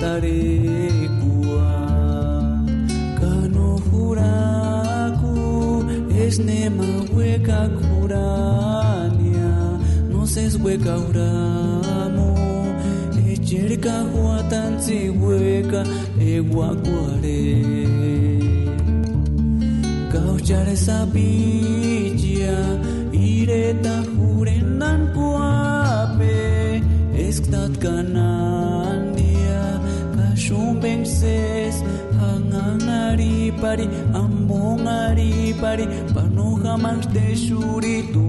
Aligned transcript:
tarekua 0.00 1.70
kano 3.20 3.80
juraku 3.90 5.34
esnema 6.24 6.84
hueca 7.12 7.60
curania 7.78 9.50
no 10.10 10.26
se 10.26 10.44
es 10.46 10.54
hueca 10.62 10.94
uramo 11.08 12.28
echerka 13.32 13.96
huatanzi 14.12 14.98
hueca 15.08 15.80
eguacuare 16.20 17.40
kauchare 20.12 20.76
sabi 20.76 21.28
pari 33.60 33.86
ambong 34.14 34.86
ari 34.86 35.54
pari 35.58 35.86
panu 36.14 36.58
kamas 36.62 37.06
desuri 37.10 38.06
tu 38.14 38.27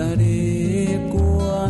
tarekoa 0.00 1.62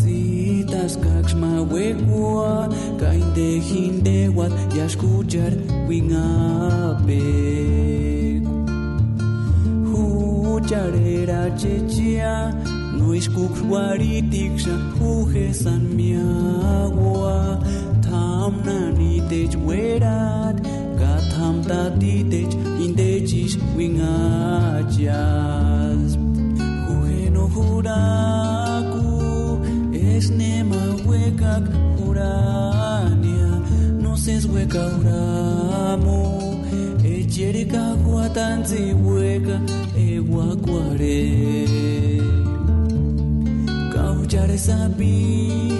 zitas 0.00 0.94
kaxma 1.04 1.52
wekoa 1.72 2.52
kainde 3.00 3.48
hinde 3.68 4.18
wat 4.36 4.54
yaskuchar 4.78 5.52
wingape 5.88 7.22
Hucharera 9.90 11.42
chechia, 11.60 12.34
no 12.96 13.06
iskuk 13.20 13.54
huaritik 13.60 14.54
san 14.64 14.82
huge 14.96 15.46
miak. 15.96 16.63
kauramo 34.74 36.20
ejereka 37.14 37.82
kwatanzi 38.04 38.82
weka 39.06 39.56
ewakware 40.08 41.20
kauchare 43.92 44.58
sabi 44.58 45.73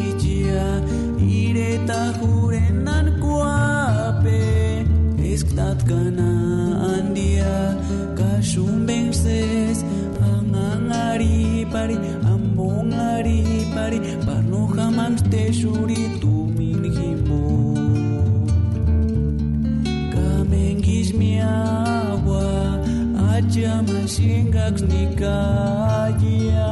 gaia 25.22 26.68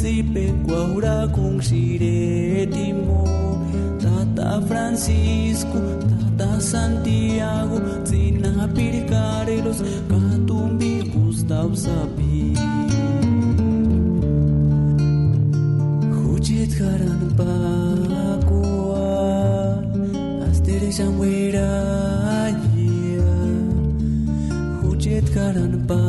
zipeko 0.00 0.78
ura 0.96 1.16
mungshiretimo 1.36 3.20
tata 4.02 4.48
francisco 4.68 5.80
tata 6.10 6.50
santiago 6.70 7.78
zinabilkar 8.08 9.46
eros 9.56 9.80
kantun 10.10 10.68
mi 10.78 10.92
gustausabi 11.12 12.38
guztir 16.14 16.68
karanpa 16.78 17.52
qual 18.50 19.80
astelixan 20.48 21.12
weda 21.20 21.70
gaia 22.62 23.32
guztir 24.82 25.24
karanpa 25.36 26.00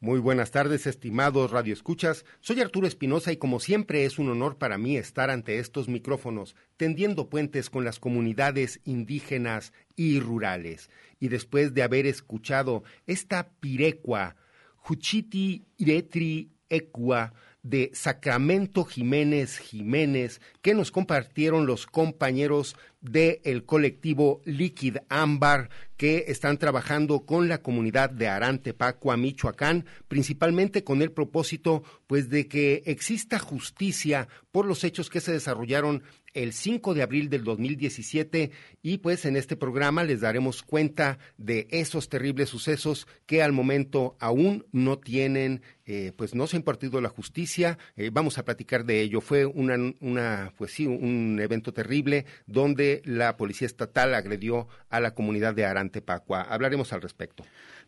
Muy 0.00 0.20
buenas 0.20 0.50
tardes, 0.50 0.86
estimados 0.86 1.50
radioescuchas. 1.50 2.26
Soy 2.40 2.60
Arturo 2.60 2.86
Espinosa 2.86 3.32
y 3.32 3.38
como 3.38 3.58
siempre 3.58 4.04
es 4.04 4.18
un 4.18 4.28
honor 4.28 4.58
para 4.58 4.76
mí 4.76 4.98
estar 4.98 5.30
ante 5.30 5.58
estos 5.58 5.88
micrófonos, 5.88 6.56
tendiendo 6.76 7.30
puentes 7.30 7.70
con 7.70 7.84
las 7.84 7.98
comunidades 7.98 8.80
indígenas 8.84 9.72
y 9.96 10.20
rurales. 10.20 10.90
Y 11.18 11.28
después 11.28 11.72
de 11.72 11.84
haber 11.84 12.04
escuchado 12.04 12.82
esta 13.06 13.48
pirecua, 13.60 14.36
Juchiti 14.76 15.64
Iretri 15.78 16.50
Ecua, 16.68 17.32
de 17.62 17.90
Sacramento 17.94 18.84
Jiménez 18.84 19.58
Jiménez, 19.58 20.40
que 20.62 20.74
nos 20.74 20.90
compartieron 20.90 21.66
los 21.66 21.86
compañeros 21.86 22.76
del 23.00 23.64
colectivo 23.64 24.40
Liquid 24.44 24.98
Ámbar, 25.08 25.70
que 25.96 26.24
están 26.28 26.58
trabajando 26.58 27.20
con 27.20 27.48
la 27.48 27.58
comunidad 27.58 28.10
de 28.10 28.28
Arantepacua, 28.28 29.16
Michoacán, 29.16 29.86
principalmente 30.08 30.82
con 30.82 31.02
el 31.02 31.12
propósito, 31.12 31.84
pues, 32.06 32.28
de 32.28 32.48
que 32.48 32.82
exista 32.86 33.38
justicia 33.38 34.28
por 34.50 34.66
los 34.66 34.82
hechos 34.84 35.10
que 35.10 35.20
se 35.20 35.32
desarrollaron 35.32 36.02
el 36.34 36.52
5 36.52 36.94
de 36.94 37.02
abril 37.02 37.28
del 37.28 37.44
2017 37.44 38.50
y 38.82 38.98
pues 38.98 39.24
en 39.24 39.36
este 39.36 39.56
programa 39.56 40.04
les 40.04 40.20
daremos 40.20 40.62
cuenta 40.62 41.18
de 41.36 41.66
esos 41.70 42.08
terribles 42.08 42.48
sucesos 42.48 43.06
que 43.26 43.42
al 43.42 43.52
momento 43.52 44.16
aún 44.18 44.66
no 44.72 44.98
tienen, 44.98 45.62
eh, 45.84 46.12
pues 46.16 46.34
no 46.34 46.46
se 46.46 46.56
ha 46.56 46.60
impartido 46.60 47.00
la 47.00 47.08
justicia. 47.08 47.78
Eh, 47.96 48.10
vamos 48.12 48.38
a 48.38 48.44
platicar 48.44 48.84
de 48.84 49.00
ello. 49.00 49.20
Fue 49.20 49.44
una, 49.46 49.76
una, 50.00 50.52
pues 50.56 50.72
sí, 50.72 50.86
un 50.86 51.38
evento 51.40 51.72
terrible 51.72 52.26
donde 52.46 53.02
la 53.04 53.36
policía 53.36 53.66
estatal 53.66 54.14
agredió 54.14 54.68
a 54.88 55.00
la 55.00 55.14
comunidad 55.14 55.54
de 55.54 55.64
Arantepacua. 55.64 56.42
Hablaremos 56.42 56.92
al 56.92 57.02
respecto. 57.02 57.44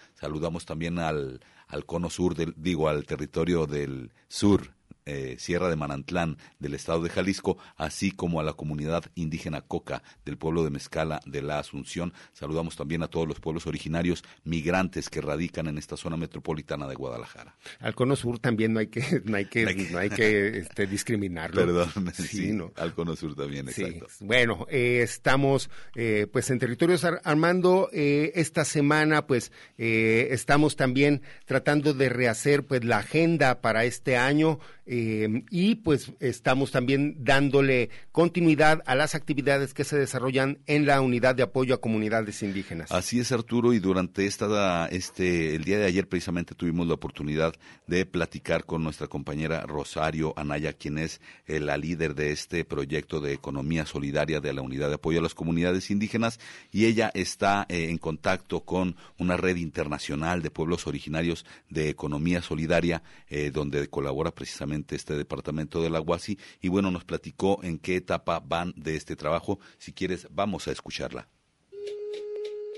también 0.65 0.99
al, 0.99 1.41
al 1.69 1.87
cono 1.87 2.11
sur, 2.11 2.35
del, 2.35 2.55
digo, 2.57 2.89
al 2.89 3.05
territorio 3.05 3.67
del 3.67 4.13
sur 4.29 4.75
eh, 5.07 5.37
Sierra 5.39 5.69
de 5.69 5.77
Manantlán 5.77 6.39
del 6.59 6.75
estado 6.75 7.03
de 7.03 7.11
Jalisco, 7.11 7.59
así 7.77 8.11
como 8.11 8.41
a 8.41 8.45
la 8.45 8.53
comunidad 8.53 9.05
indígena 9.15 9.61
Coca 9.61 10.03
del 10.25 10.37
pueblo 10.37 10.65
de 10.65 10.71
Mezcala 10.71 11.21
de 11.27 11.43
la 11.43 11.59
Asunción. 11.59 12.13
Saludamos 12.33 12.77
también 12.77 13.03
a 13.03 13.09
todos 13.09 13.27
los 13.27 13.41
pueblos 13.41 13.67
originarios 13.67 14.25
migrantes 14.45 15.09
que 15.09 15.21
radican 15.21 15.67
en 15.67 15.79
esta 15.79 15.97
zona 15.97 16.17
metropolitana 16.17 16.87
de 16.87 16.95
Guadalajara. 16.95 17.55
Al 17.81 17.95
cono 17.95 18.17
sur 18.17 18.39
también 18.39 18.73
no 18.73 18.81
hay 18.81 18.89
que, 18.89 19.23
no 19.25 19.37
hay 19.37 19.47
que, 19.47 19.91
no 19.91 19.99
hay 19.99 20.11
que 20.11 20.59
este, 20.59 20.87
discriminarlo. 20.87 21.61
Perdón, 21.61 22.13
sí, 22.15 22.23
sí 22.23 22.53
no. 22.53 22.73
al 22.77 22.95
cono 22.95 23.17
sur 23.17 23.35
también, 23.35 23.69
exacto. 23.69 24.07
Sí. 24.09 24.25
Bueno, 24.25 24.67
eh, 24.71 25.01
estamos 25.03 25.71
eh, 25.95 26.27
pues 26.33 26.51
en 26.51 26.59
territorios 26.59 27.05
Ar 27.05 27.21
Armando. 27.25 27.89
Eh, 27.93 28.33
esta 28.37 28.65
semana 28.65 29.27
pues 29.27 29.53
estamos 29.77 30.77
también 30.77 31.23
tratando 31.45 31.93
de 31.95 32.09
rehacer 32.09 32.65
pues 32.65 32.85
la 32.85 32.99
agenda 32.99 33.61
para 33.61 33.85
este 33.85 34.17
año. 34.17 34.59
Eh, 34.85 35.45
y 35.51 35.77
pues 35.77 36.13
estamos 36.19 36.73
también 36.73 37.17
dándole 37.21 37.91
continuidad 38.11 38.83
a 38.87 38.97
las 38.97 39.15
actividades 39.15 39.75
que 39.75 39.85
se 39.85 39.97
desarrollan 39.97 40.59
en 40.67 40.87
la 40.87 41.01
unidad 41.01 41.37
de 41.37 41.45
apoyo 41.45 41.75
a 41.75 41.81
comunidades 41.81 42.43
indígenas. 42.43 42.91
Así 42.91 43.21
es, 43.21 43.31
Arturo, 43.31 43.73
y 43.73 43.79
durante 43.79 44.27
esta, 44.27 44.87
este, 44.89 45.55
el 45.55 45.63
día 45.63 45.79
de 45.79 45.87
ayer 45.87 46.09
precisamente 46.09 46.57
tuvimos 46.57 46.89
la 46.89 46.95
oportunidad 46.95 47.55
de 47.87 48.07
platicar 48.07 48.65
con 48.65 48.83
nuestra 48.83 49.07
compañera 49.07 49.61
Rosario 49.67 50.35
Anaya, 50.37 50.73
quien 50.73 50.99
es 50.99 51.21
eh, 51.47 51.61
la 51.61 51.77
líder 51.77 52.17
de 52.17 52.33
este 52.33 52.65
proyecto 52.65 53.21
de 53.21 53.35
economía 53.35 53.87
solidaria 53.87 54.41
de 54.41 54.53
la 54.53 54.63
unidad 54.63 54.89
de 54.89 54.97
apoyo 54.97 55.21
a 55.21 55.23
las 55.23 55.35
comunidades 55.35 55.91
indígenas, 55.91 56.41
y 56.73 56.87
ella 56.87 57.13
está 57.15 57.67
eh, 57.69 57.89
en 57.89 57.99
contacto 57.99 58.65
con 58.65 58.97
una 59.19 59.37
red 59.37 59.57
internacional 59.57 60.43
de 60.43 60.51
pueblos 60.51 60.89
originarios 60.89 61.47
de 61.71 61.89
economía 61.89 62.43
solidaria, 62.43 63.05
eh, 63.31 63.53
donde 63.53 63.87
colabora 63.87 64.33
precisamente 64.33 64.72
este 64.73 65.15
departamento 65.15 65.83
de 65.83 65.91
la 65.91 66.01
UASI 66.01 66.39
y 66.61 66.69
bueno, 66.69 66.91
nos 66.91 67.05
platicó 67.05 67.61
en 67.63 67.79
qué 67.79 67.97
etapa 67.97 68.41
van 68.41 68.73
de 68.77 68.97
este 68.97 69.17
trabajo. 69.17 69.59
Si 69.79 69.93
quieres, 69.93 70.27
vamos 70.31 70.69
a 70.69 70.73
escucharla. 70.73 71.29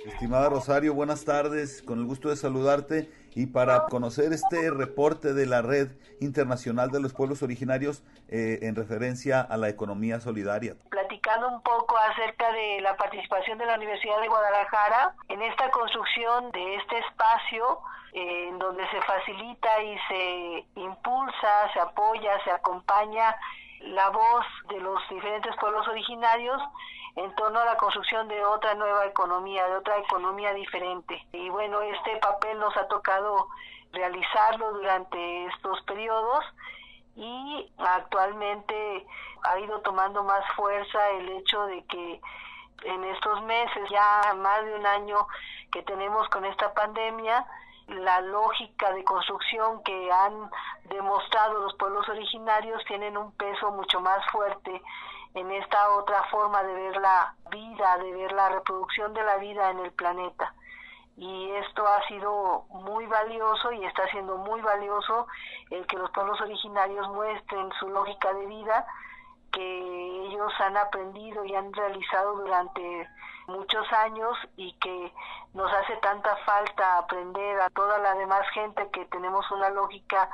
Estimada 0.06 0.50
Rosario, 0.50 0.92
buenas 0.92 1.24
tardes, 1.24 1.80
con 1.80 1.98
el 1.98 2.04
gusto 2.04 2.28
de 2.28 2.36
saludarte 2.36 3.10
y 3.34 3.46
para 3.46 3.86
conocer 3.86 4.34
este 4.34 4.70
reporte 4.70 5.32
de 5.32 5.46
la 5.46 5.62
Red 5.62 5.92
Internacional 6.20 6.90
de 6.90 7.00
los 7.00 7.14
Pueblos 7.14 7.42
Originarios 7.42 8.02
eh, 8.28 8.58
en 8.62 8.74
referencia 8.74 9.40
a 9.40 9.56
la 9.56 9.70
economía 9.70 10.20
solidaria. 10.20 10.76
Un 11.26 11.62
poco 11.62 11.96
acerca 11.96 12.52
de 12.52 12.82
la 12.82 12.98
participación 12.98 13.56
de 13.56 13.64
la 13.64 13.76
Universidad 13.76 14.20
de 14.20 14.28
Guadalajara 14.28 15.14
en 15.28 15.40
esta 15.40 15.70
construcción 15.70 16.52
de 16.52 16.74
este 16.74 16.98
espacio 16.98 17.80
eh, 18.12 18.48
en 18.48 18.58
donde 18.58 18.86
se 18.90 19.00
facilita 19.00 19.82
y 19.82 19.98
se 20.06 20.66
impulsa, 20.76 21.72
se 21.72 21.80
apoya, 21.80 22.38
se 22.44 22.50
acompaña 22.50 23.34
la 23.80 24.10
voz 24.10 24.44
de 24.68 24.78
los 24.80 25.00
diferentes 25.08 25.56
pueblos 25.56 25.88
originarios 25.88 26.60
en 27.16 27.34
torno 27.36 27.58
a 27.58 27.64
la 27.64 27.78
construcción 27.78 28.28
de 28.28 28.44
otra 28.44 28.74
nueva 28.74 29.06
economía, 29.06 29.66
de 29.66 29.76
otra 29.76 29.96
economía 29.96 30.52
diferente. 30.52 31.26
Y 31.32 31.48
bueno, 31.48 31.80
este 31.80 32.16
papel 32.18 32.58
nos 32.58 32.76
ha 32.76 32.86
tocado 32.86 33.48
realizarlo 33.92 34.72
durante 34.72 35.46
estos 35.46 35.80
periodos 35.84 36.44
y 37.16 37.72
actualmente 37.78 39.06
ha 39.44 39.58
ido 39.60 39.80
tomando 39.80 40.22
más 40.24 40.44
fuerza 40.56 41.10
el 41.10 41.28
hecho 41.28 41.66
de 41.66 41.84
que 41.84 42.20
en 42.84 43.04
estos 43.04 43.42
meses, 43.42 43.88
ya 43.90 44.34
más 44.36 44.64
de 44.64 44.74
un 44.74 44.86
año 44.86 45.26
que 45.70 45.82
tenemos 45.82 46.28
con 46.28 46.44
esta 46.44 46.72
pandemia, 46.74 47.46
la 47.88 48.20
lógica 48.22 48.92
de 48.92 49.04
construcción 49.04 49.82
que 49.82 50.10
han 50.10 50.50
demostrado 50.88 51.60
los 51.60 51.74
pueblos 51.74 52.08
originarios 52.08 52.82
tienen 52.86 53.16
un 53.16 53.32
peso 53.32 53.70
mucho 53.72 54.00
más 54.00 54.24
fuerte 54.30 54.82
en 55.34 55.50
esta 55.50 55.90
otra 55.90 56.22
forma 56.24 56.62
de 56.62 56.74
ver 56.74 56.96
la 56.96 57.34
vida, 57.50 57.98
de 57.98 58.12
ver 58.12 58.32
la 58.32 58.48
reproducción 58.48 59.12
de 59.12 59.22
la 59.22 59.36
vida 59.36 59.70
en 59.70 59.80
el 59.80 59.92
planeta. 59.92 60.54
Y 61.16 61.50
esto 61.52 61.86
ha 61.86 62.06
sido 62.08 62.64
muy 62.70 63.06
valioso 63.06 63.72
y 63.72 63.84
está 63.84 64.06
siendo 64.08 64.36
muy 64.38 64.60
valioso 64.62 65.26
el 65.70 65.86
que 65.86 65.96
los 65.96 66.10
pueblos 66.10 66.40
originarios 66.40 67.08
muestren 67.10 67.70
su 67.78 67.88
lógica 67.88 68.32
de 68.32 68.46
vida 68.46 68.86
que 69.54 70.26
ellos 70.26 70.52
han 70.58 70.76
aprendido 70.76 71.44
y 71.44 71.54
han 71.54 71.72
realizado 71.72 72.36
durante 72.36 73.08
muchos 73.46 73.90
años 73.92 74.36
y 74.56 74.72
que 74.74 75.12
nos 75.52 75.72
hace 75.72 75.96
tanta 75.98 76.36
falta 76.44 76.98
aprender 76.98 77.60
a 77.60 77.70
toda 77.70 77.98
la 77.98 78.14
demás 78.14 78.46
gente 78.52 78.88
que 78.90 79.04
tenemos 79.06 79.48
una 79.50 79.70
lógica 79.70 80.28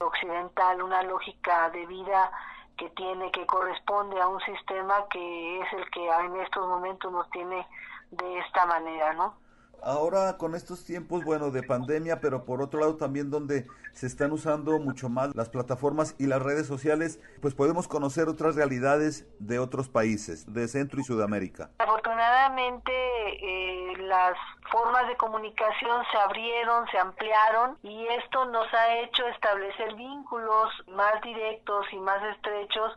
occidental, 0.00 0.82
una 0.82 1.02
lógica 1.02 1.68
de 1.70 1.84
vida 1.86 2.30
que 2.76 2.88
tiene, 2.90 3.30
que 3.32 3.46
corresponde 3.46 4.20
a 4.20 4.28
un 4.28 4.40
sistema 4.40 5.06
que 5.10 5.60
es 5.60 5.72
el 5.72 5.90
que 5.90 6.08
en 6.08 6.36
estos 6.36 6.66
momentos 6.66 7.12
nos 7.12 7.28
tiene 7.30 7.66
de 8.10 8.38
esta 8.38 8.66
manera, 8.66 9.12
¿no? 9.14 9.34
Ahora 9.82 10.36
con 10.36 10.54
estos 10.54 10.84
tiempos, 10.84 11.24
bueno, 11.24 11.50
de 11.50 11.62
pandemia, 11.62 12.20
pero 12.20 12.44
por 12.44 12.62
otro 12.62 12.80
lado 12.80 12.96
también 12.96 13.30
donde 13.30 13.66
se 13.92 14.06
están 14.06 14.32
usando 14.32 14.78
mucho 14.78 15.08
más 15.08 15.34
las 15.34 15.48
plataformas 15.48 16.14
y 16.18 16.26
las 16.26 16.42
redes 16.42 16.66
sociales, 16.66 17.20
pues 17.40 17.54
podemos 17.54 17.88
conocer 17.88 18.28
otras 18.28 18.56
realidades 18.56 19.26
de 19.38 19.58
otros 19.58 19.88
países, 19.88 20.52
de 20.52 20.68
Centro 20.68 21.00
y 21.00 21.04
Sudamérica. 21.04 21.70
Afortunadamente 21.78 22.92
eh, 22.92 23.96
las 23.98 24.36
formas 24.70 25.08
de 25.08 25.16
comunicación 25.16 26.04
se 26.10 26.18
abrieron, 26.18 26.86
se 26.88 26.98
ampliaron 26.98 27.78
y 27.82 28.06
esto 28.08 28.44
nos 28.46 28.72
ha 28.74 28.98
hecho 28.98 29.26
establecer 29.28 29.94
vínculos 29.94 30.70
más 30.88 31.20
directos 31.22 31.86
y 31.92 31.98
más 31.98 32.22
estrechos 32.34 32.96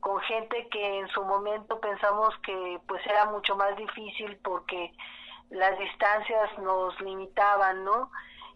con 0.00 0.20
gente 0.20 0.68
que 0.70 0.98
en 0.98 1.08
su 1.08 1.24
momento 1.24 1.80
pensamos 1.80 2.34
que 2.44 2.78
pues 2.86 3.00
era 3.06 3.24
mucho 3.26 3.56
más 3.56 3.74
difícil 3.76 4.36
porque 4.44 4.92
las 5.50 5.78
distancias 5.78 6.58
nos 6.58 6.98
limitaban, 7.00 7.84
¿no? 7.84 8.10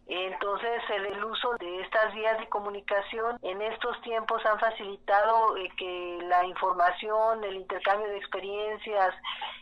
Entonces, 0.09 0.83
el, 0.89 1.23
uso 1.23 1.55
de 1.59 1.83
estas 1.83 2.15
vías 2.15 2.39
de 2.39 2.49
comunicación 2.49 3.39
en 3.43 3.61
estos 3.61 4.01
tiempos 4.01 4.45
han 4.47 4.59
facilitado 4.59 5.55
eh, 5.59 5.69
que 5.77 6.19
la 6.23 6.47
información, 6.47 7.45
el 7.45 7.57
intercambio 7.57 8.09
de 8.09 8.17
experiencias 8.17 9.15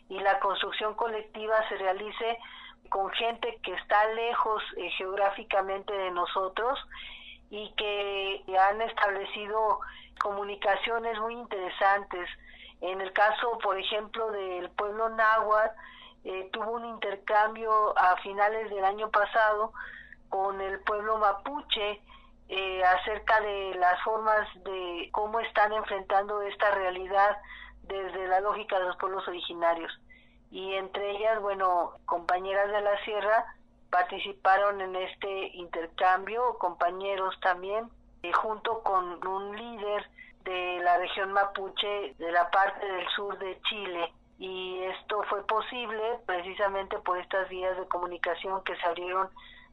y 0.09 0.21
la 0.21 0.39
construcción 0.39 0.95
colectiva 0.95 1.69
se 1.69 1.77
realice 1.79 2.39
con 2.91 3.11
gente 3.11 3.59
que 3.65 3.75
está 3.75 4.07
lejos 4.13 4.63
eh, 4.77 4.89
geográficamente 4.91 5.93
de 5.93 6.13
nosotros 6.13 6.79
y 7.51 7.73
que 7.77 8.45
han 8.57 8.81
establecido 8.83 9.81
comunicaciones 10.21 11.19
muy 11.19 11.35
interesantes. 11.35 12.29
En 12.83 13.01
el 13.01 13.13
caso, 13.13 13.59
por 13.59 13.77
ejemplo, 13.77 14.31
del 14.31 14.71
pueblo 14.71 15.09
náhuatl, 15.09 15.75
eh, 16.27 16.49
tuvo 16.53 16.73
un 16.73 16.85
intercambio 16.85 17.97
a 17.97 18.17
finales 18.17 18.69
del 18.69 18.85
año 18.85 19.11
pasado 19.11 19.73
con 20.29 20.61
el 20.61 20.81
pueblo 20.81 21.19
mapuche 21.19 22.01
eh, 22.49 22.83
acerca 22.85 23.41
de 23.41 23.77
las 23.77 24.03
formas 24.03 24.49
de 24.65 25.09
cómo 25.13 25.39
están 25.39 25.73
enfrentando 25.73 26.43
esta 26.43 26.73
realidad 26.73 27.37
desde 27.83 28.27
la 28.27 28.41
lógica 28.41 28.77
de 28.77 28.87
los 28.87 28.97
pueblos 28.97 29.27
originarios. 29.29 29.93
Y 30.51 30.75
entre 30.75 31.13
ellas, 31.13 31.41
bueno, 31.41 31.93
compañeras 32.07 32.73
de 32.73 32.81
la 32.81 33.05
sierra 33.05 33.47
participaron 33.91 34.81
en 34.81 34.97
este 34.97 35.49
intercambio, 35.55 36.59
compañeros 36.59 37.39
también, 37.41 37.89
eh, 38.25 38.33
junto 38.33 38.83
con 38.83 39.25
un 39.25 39.57
líder 39.57 40.11
de 40.43 40.81
la 40.83 40.99
región 40.99 41.33
mapuche 41.33 42.15
de 42.19 42.33
la 42.33 42.51
parte 42.51 42.85
del 42.85 43.09
sur 43.11 43.39
de 43.39 43.61
Chile, 43.63 44.13
y 44.39 44.79
esto 44.83 45.23
fue 45.29 45.47
posible 45.47 46.03
precisamente 46.27 46.99
por 46.99 47.19
estas 47.19 47.49
vías 47.49 47.77
de 47.79 47.87
comunicación 47.89 48.63
que 48.65 48.77
se 48.77 48.87
abrieron 48.87 49.29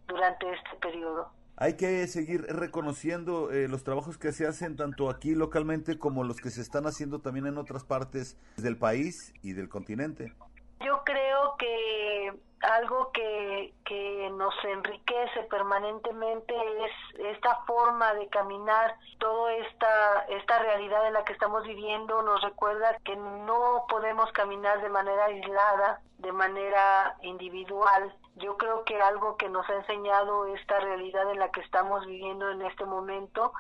durante 0.08 0.52
este 0.54 0.76
periodo. 0.82 1.30
Hay 1.56 1.78
que 1.78 2.08
seguir 2.08 2.42
reconociendo 2.44 3.52
eh, 3.52 3.68
los 3.68 3.84
trabajos 3.84 4.18
que 4.18 4.32
se 4.32 4.48
hacen 4.48 4.76
tanto 4.76 5.10
aquí 5.10 5.36
localmente 5.36 6.00
como 6.00 6.24
los 6.24 6.42
que 6.42 6.50
se 6.50 6.62
están 6.62 6.88
haciendo 6.88 7.20
también 7.20 7.46
en 7.46 7.58
otras 7.58 7.84
partes 7.84 8.38
del 8.58 8.76
país 8.76 9.34
y 9.44 9.54
del 9.54 9.70
continente. 9.70 10.34
Yo 10.84 11.04
creo 11.04 11.56
que 11.58 12.34
algo 12.64 13.12
que, 13.12 13.74
que 13.86 14.30
nos 14.34 14.54
enriquece 14.64 15.44
permanentemente 15.50 16.56
es 16.86 17.26
esta 17.36 17.56
forma 17.66 18.14
de 18.14 18.28
caminar, 18.30 18.96
toda 19.20 19.54
esta, 19.54 20.26
esta 20.30 20.60
realidad 20.60 21.08
en 21.08 21.14
la 21.14 21.26
que 21.26 21.34
estamos 21.34 21.64
viviendo 21.64 22.22
nos 22.22 22.42
recuerda 22.42 22.98
que 23.04 23.16
no 23.16 23.86
podemos 23.90 24.32
caminar 24.32 24.82
de 24.82 24.90
manera 24.90 25.26
aislada, 25.26 26.02
de 26.20 26.32
manera 26.32 27.18
individual. 27.22 28.16
Yo 28.36 28.58
creo 28.58 28.86
que 28.86 29.00
algo 29.02 29.36
que 29.36 29.50
nos 29.50 29.70
ha 29.70 29.76
enseñado 29.76 30.48
esta 30.48 30.80
realidad 30.80 31.30
en 31.32 31.40
la 31.40 31.52
que 31.52 31.62
estamos 31.62 32.06
viviendo 32.06 32.50
en 32.50 32.62
este 32.62 32.86
momento 32.86 33.54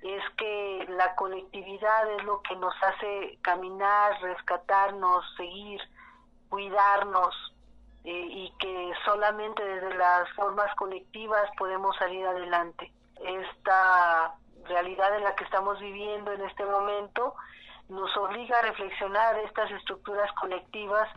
es 0.00 0.22
que 0.38 0.86
la 0.88 1.14
colectividad 1.14 2.10
es 2.12 2.24
lo 2.24 2.40
que 2.40 2.56
nos 2.56 2.74
hace 2.82 3.38
caminar, 3.42 4.18
rescatarnos, 4.22 5.24
seguir, 5.36 5.80
cuidarnos, 6.50 7.34
eh, 8.04 8.10
y 8.12 8.52
que 8.58 8.92
solamente 9.04 9.62
desde 9.62 9.94
las 9.94 10.30
formas 10.32 10.74
colectivas 10.76 11.50
podemos 11.58 11.94
salir 11.96 12.26
adelante. 12.26 12.90
Esta 13.22 14.34
realidad 14.66 15.16
en 15.16 15.24
la 15.24 15.34
que 15.34 15.44
estamos 15.44 15.78
viviendo 15.80 16.32
en 16.32 16.40
este 16.42 16.64
momento 16.64 17.34
nos 17.90 18.16
obliga 18.16 18.58
a 18.58 18.62
reflexionar 18.62 19.36
estas 19.40 19.70
estructuras 19.72 20.32
colectivas 20.40 21.08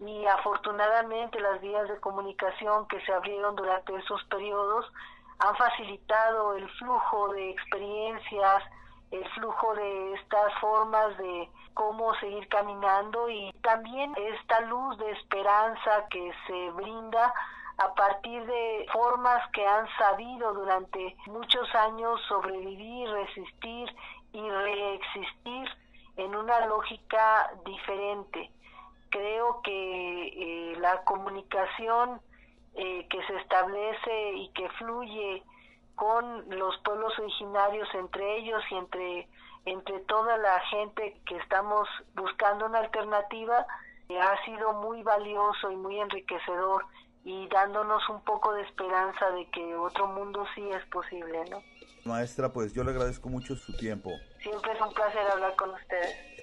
y 0.00 0.26
afortunadamente 0.26 1.38
las 1.40 1.60
vías 1.60 1.88
de 1.88 2.00
comunicación 2.00 2.88
que 2.88 3.00
se 3.02 3.12
abrieron 3.12 3.54
durante 3.54 3.94
esos 3.94 4.24
periodos 4.24 4.90
han 5.38 5.54
facilitado 5.56 6.56
el 6.56 6.68
flujo 6.70 7.28
de 7.34 7.50
experiencias, 7.50 8.64
el 9.10 9.28
flujo 9.30 9.74
de 9.74 10.14
estas 10.14 10.52
formas 10.60 11.16
de 11.18 11.48
cómo 11.74 12.14
seguir 12.16 12.48
caminando 12.48 13.28
y 13.28 13.52
también 13.62 14.12
esta 14.16 14.60
luz 14.62 14.98
de 14.98 15.10
esperanza 15.12 16.06
que 16.10 16.32
se 16.46 16.70
brinda 16.70 17.32
a 17.78 17.94
partir 17.94 18.44
de 18.46 18.86
formas 18.92 19.42
que 19.52 19.66
han 19.66 19.86
sabido 19.98 20.54
durante 20.54 21.16
muchos 21.26 21.72
años 21.74 22.20
sobrevivir, 22.28 23.08
resistir 23.10 23.94
y 24.32 24.48
reexistir 24.48 25.68
en 26.16 26.34
una 26.34 26.66
lógica 26.66 27.50
diferente. 27.64 28.50
Creo 29.10 29.60
que 29.62 30.72
eh, 30.72 30.76
la 30.78 31.04
comunicación 31.04 32.20
eh, 32.74 33.06
que 33.08 33.22
se 33.26 33.36
establece 33.36 34.32
y 34.34 34.48
que 34.48 34.68
fluye 34.70 35.42
con 35.96 36.48
los 36.50 36.76
pueblos 36.84 37.12
originarios 37.18 37.88
entre 37.94 38.38
ellos 38.38 38.62
y 38.70 38.74
entre 38.76 39.28
entre 39.64 39.98
toda 40.00 40.36
la 40.36 40.60
gente 40.70 41.20
que 41.26 41.36
estamos 41.38 41.88
buscando 42.14 42.66
una 42.66 42.78
alternativa 42.78 43.66
eh, 44.08 44.16
ha 44.18 44.44
sido 44.44 44.74
muy 44.74 45.02
valioso 45.02 45.72
y 45.72 45.76
muy 45.76 45.98
enriquecedor 45.98 46.86
y 47.24 47.48
dándonos 47.48 48.08
un 48.08 48.22
poco 48.22 48.54
de 48.54 48.62
esperanza 48.62 49.28
de 49.32 49.50
que 49.50 49.74
otro 49.74 50.06
mundo 50.06 50.46
sí 50.54 50.62
es 50.70 50.86
posible, 50.86 51.44
¿no? 51.50 51.60
Maestra, 52.04 52.52
pues 52.52 52.72
yo 52.72 52.84
le 52.84 52.92
agradezco 52.92 53.28
mucho 53.28 53.56
su 53.56 53.76
tiempo. 53.76 54.12
Siempre 54.40 54.72
es 54.72 54.80
un 54.80 54.94
placer 54.94 55.26
hablar 55.32 55.56
con 55.56 55.70
ustedes. 55.70 56.35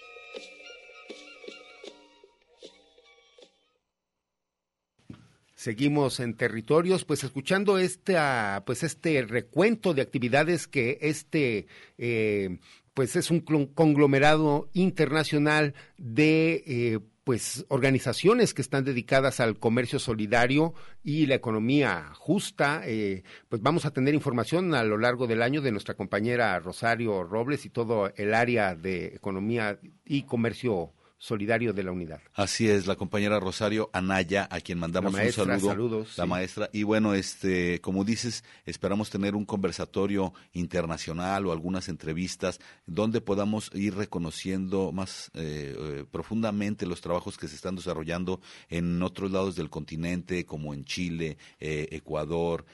Seguimos 5.63 6.19
en 6.19 6.35
territorios, 6.35 7.05
pues 7.05 7.23
escuchando 7.23 7.77
esta, 7.77 8.63
pues 8.65 8.83
este 8.83 9.21
recuento 9.21 9.93
de 9.93 10.01
actividades 10.01 10.67
que 10.67 10.97
este, 10.99 11.67
eh, 11.97 12.59
pues 12.93 13.15
es 13.15 13.31
un 13.31 13.39
conglomerado 13.39 14.69
internacional 14.73 15.73
de 15.97 16.65
eh, 16.67 16.99
pues 17.23 17.65
organizaciones 17.69 18.53
que 18.53 18.61
están 18.61 18.83
dedicadas 18.83 19.39
al 19.39 19.57
comercio 19.57 19.99
solidario 19.99 20.73
y 21.01 21.27
la 21.27 21.35
economía 21.35 22.11
justa. 22.13 22.81
Eh, 22.83 23.23
pues 23.47 23.61
vamos 23.61 23.85
a 23.85 23.91
tener 23.91 24.13
información 24.13 24.75
a 24.75 24.83
lo 24.83 24.97
largo 24.97 25.27
del 25.27 25.41
año 25.41 25.61
de 25.61 25.71
nuestra 25.71 25.93
compañera 25.93 26.59
Rosario 26.59 27.23
Robles 27.23 27.65
y 27.65 27.69
todo 27.69 28.11
el 28.17 28.33
área 28.33 28.75
de 28.75 29.15
economía 29.15 29.79
y 30.03 30.23
comercio 30.23 30.91
solidario 31.23 31.71
de 31.71 31.83
la 31.83 31.93
unidad. 31.93 32.19
Así 32.33 32.67
es, 32.67 32.85
la 32.85 32.97
compañera 32.97 33.39
Rosario 33.39 33.89
Anaya, 33.93 34.45
a 34.51 34.59
quien 34.59 34.77
mandamos 34.77 35.13
un 35.13 35.31
saludo. 35.31 35.69
Saludos, 35.69 36.17
la 36.17 36.25
maestra. 36.25 36.69
Y 36.73 36.83
bueno, 36.83 37.13
este, 37.13 37.79
como 37.79 38.03
dices, 38.03 38.43
esperamos 38.65 39.09
tener 39.09 39.33
un 39.33 39.45
conversatorio 39.45 40.33
internacional 40.51 41.45
o 41.45 41.53
algunas 41.53 41.87
entrevistas 41.87 42.59
donde 42.85 43.21
podamos 43.21 43.71
ir 43.73 43.95
reconociendo 43.95 44.91
más 44.91 45.31
eh, 45.33 45.73
eh, 45.79 46.05
profundamente 46.11 46.85
los 46.85 46.99
trabajos 46.99 47.37
que 47.37 47.47
se 47.47 47.55
están 47.55 47.77
desarrollando 47.77 48.41
en 48.67 49.01
otros 49.01 49.31
lados 49.31 49.55
del 49.55 49.69
continente, 49.69 50.45
como 50.45 50.73
en 50.73 50.83
Chile, 50.83 51.37
eh, 51.61 51.87
Ecuador, 51.91 52.65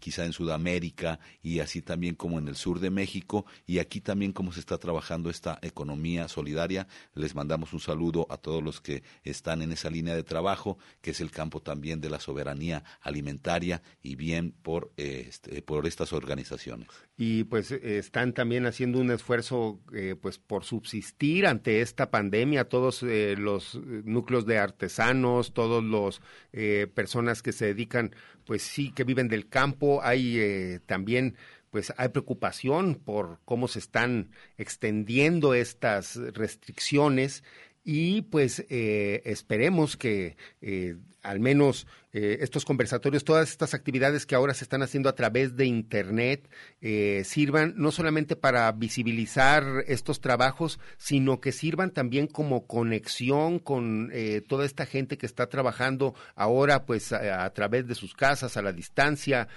quizá 0.00 0.26
en 0.26 0.32
Sudamérica 0.32 1.20
y 1.42 1.60
así 1.60 1.80
también 1.80 2.14
como 2.14 2.38
en 2.38 2.48
el 2.48 2.56
sur 2.56 2.80
de 2.80 2.90
México 2.90 3.46
y 3.66 3.78
aquí 3.78 4.00
también 4.00 4.32
cómo 4.32 4.52
se 4.52 4.60
está 4.60 4.78
trabajando 4.78 5.30
esta 5.30 5.58
economía 5.62 6.28
solidaria. 6.28 6.86
Les 7.14 7.34
mandamos 7.34 7.72
un 7.72 7.80
saludo 7.80 8.26
a 8.30 8.36
todos 8.36 8.62
los 8.62 8.80
que 8.80 9.02
están 9.24 9.62
en 9.62 9.72
esa 9.72 9.90
línea 9.90 10.14
de 10.14 10.22
trabajo, 10.22 10.78
que 11.00 11.12
es 11.12 11.20
el 11.20 11.30
campo 11.30 11.60
también 11.60 12.00
de 12.00 12.10
la 12.10 12.20
soberanía 12.20 12.84
alimentaria 13.00 13.82
y 14.02 14.16
bien 14.16 14.52
por, 14.52 14.92
este, 14.96 15.62
por 15.62 15.86
estas 15.86 16.12
organizaciones. 16.12 16.88
Y 17.16 17.44
pues 17.44 17.72
están 17.72 18.32
también 18.32 18.66
haciendo 18.66 19.00
un 19.00 19.10
esfuerzo 19.10 19.80
eh, 19.92 20.14
pues 20.20 20.38
por 20.38 20.64
subsistir 20.64 21.46
ante 21.46 21.80
esta 21.80 22.10
pandemia, 22.10 22.68
todos 22.68 23.02
eh, 23.02 23.34
los 23.36 23.74
núcleos 24.04 24.46
de 24.46 24.58
artesanos, 24.58 25.52
todos 25.52 25.82
los 25.82 26.20
eh, 26.52 26.86
personas 26.94 27.42
que 27.42 27.52
se 27.52 27.66
dedican, 27.66 28.14
pues 28.48 28.62
sí, 28.62 28.92
que 28.92 29.04
viven 29.04 29.28
del 29.28 29.46
campo, 29.46 30.00
hay 30.02 30.80
también 30.86 31.36
pues 31.70 31.92
hay 31.98 32.08
preocupación 32.08 32.94
por 32.94 33.40
cómo 33.44 33.68
se 33.68 33.78
están 33.78 34.30
extendiendo 34.56 35.52
estas 35.52 36.16
restricciones 36.16 37.44
y 37.84 38.22
pues 38.22 38.64
eh, 38.68 39.22
esperemos 39.24 39.96
que 39.96 40.36
eh, 40.60 40.96
al 41.22 41.40
menos 41.40 41.86
eh, 42.12 42.38
estos 42.40 42.64
conversatorios, 42.64 43.22
todas 43.22 43.50
estas 43.50 43.74
actividades 43.74 44.24
que 44.24 44.34
ahora 44.34 44.54
se 44.54 44.64
están 44.64 44.82
haciendo 44.82 45.10
a 45.10 45.14
través 45.14 45.56
de 45.56 45.66
Internet, 45.66 46.48
eh, 46.80 47.22
sirvan 47.24 47.74
no 47.76 47.92
solamente 47.92 48.34
para 48.34 48.72
visibilizar 48.72 49.84
estos 49.86 50.22
trabajos, 50.22 50.80
sino 50.96 51.40
que 51.40 51.52
sirvan 51.52 51.90
también 51.90 52.26
como 52.26 52.66
conexión 52.66 53.58
con 53.58 54.10
eh, 54.14 54.40
toda 54.40 54.64
esta 54.64 54.86
gente 54.86 55.18
que 55.18 55.26
está 55.26 55.48
trabajando 55.48 56.14
ahora 56.34 56.86
pues 56.86 57.12
a, 57.12 57.48
través 57.52 57.86
de 57.86 57.94
sus 57.94 58.14
casas, 58.14 58.56
a 58.56 58.62
la 58.62 58.72
distancia, 58.72 59.48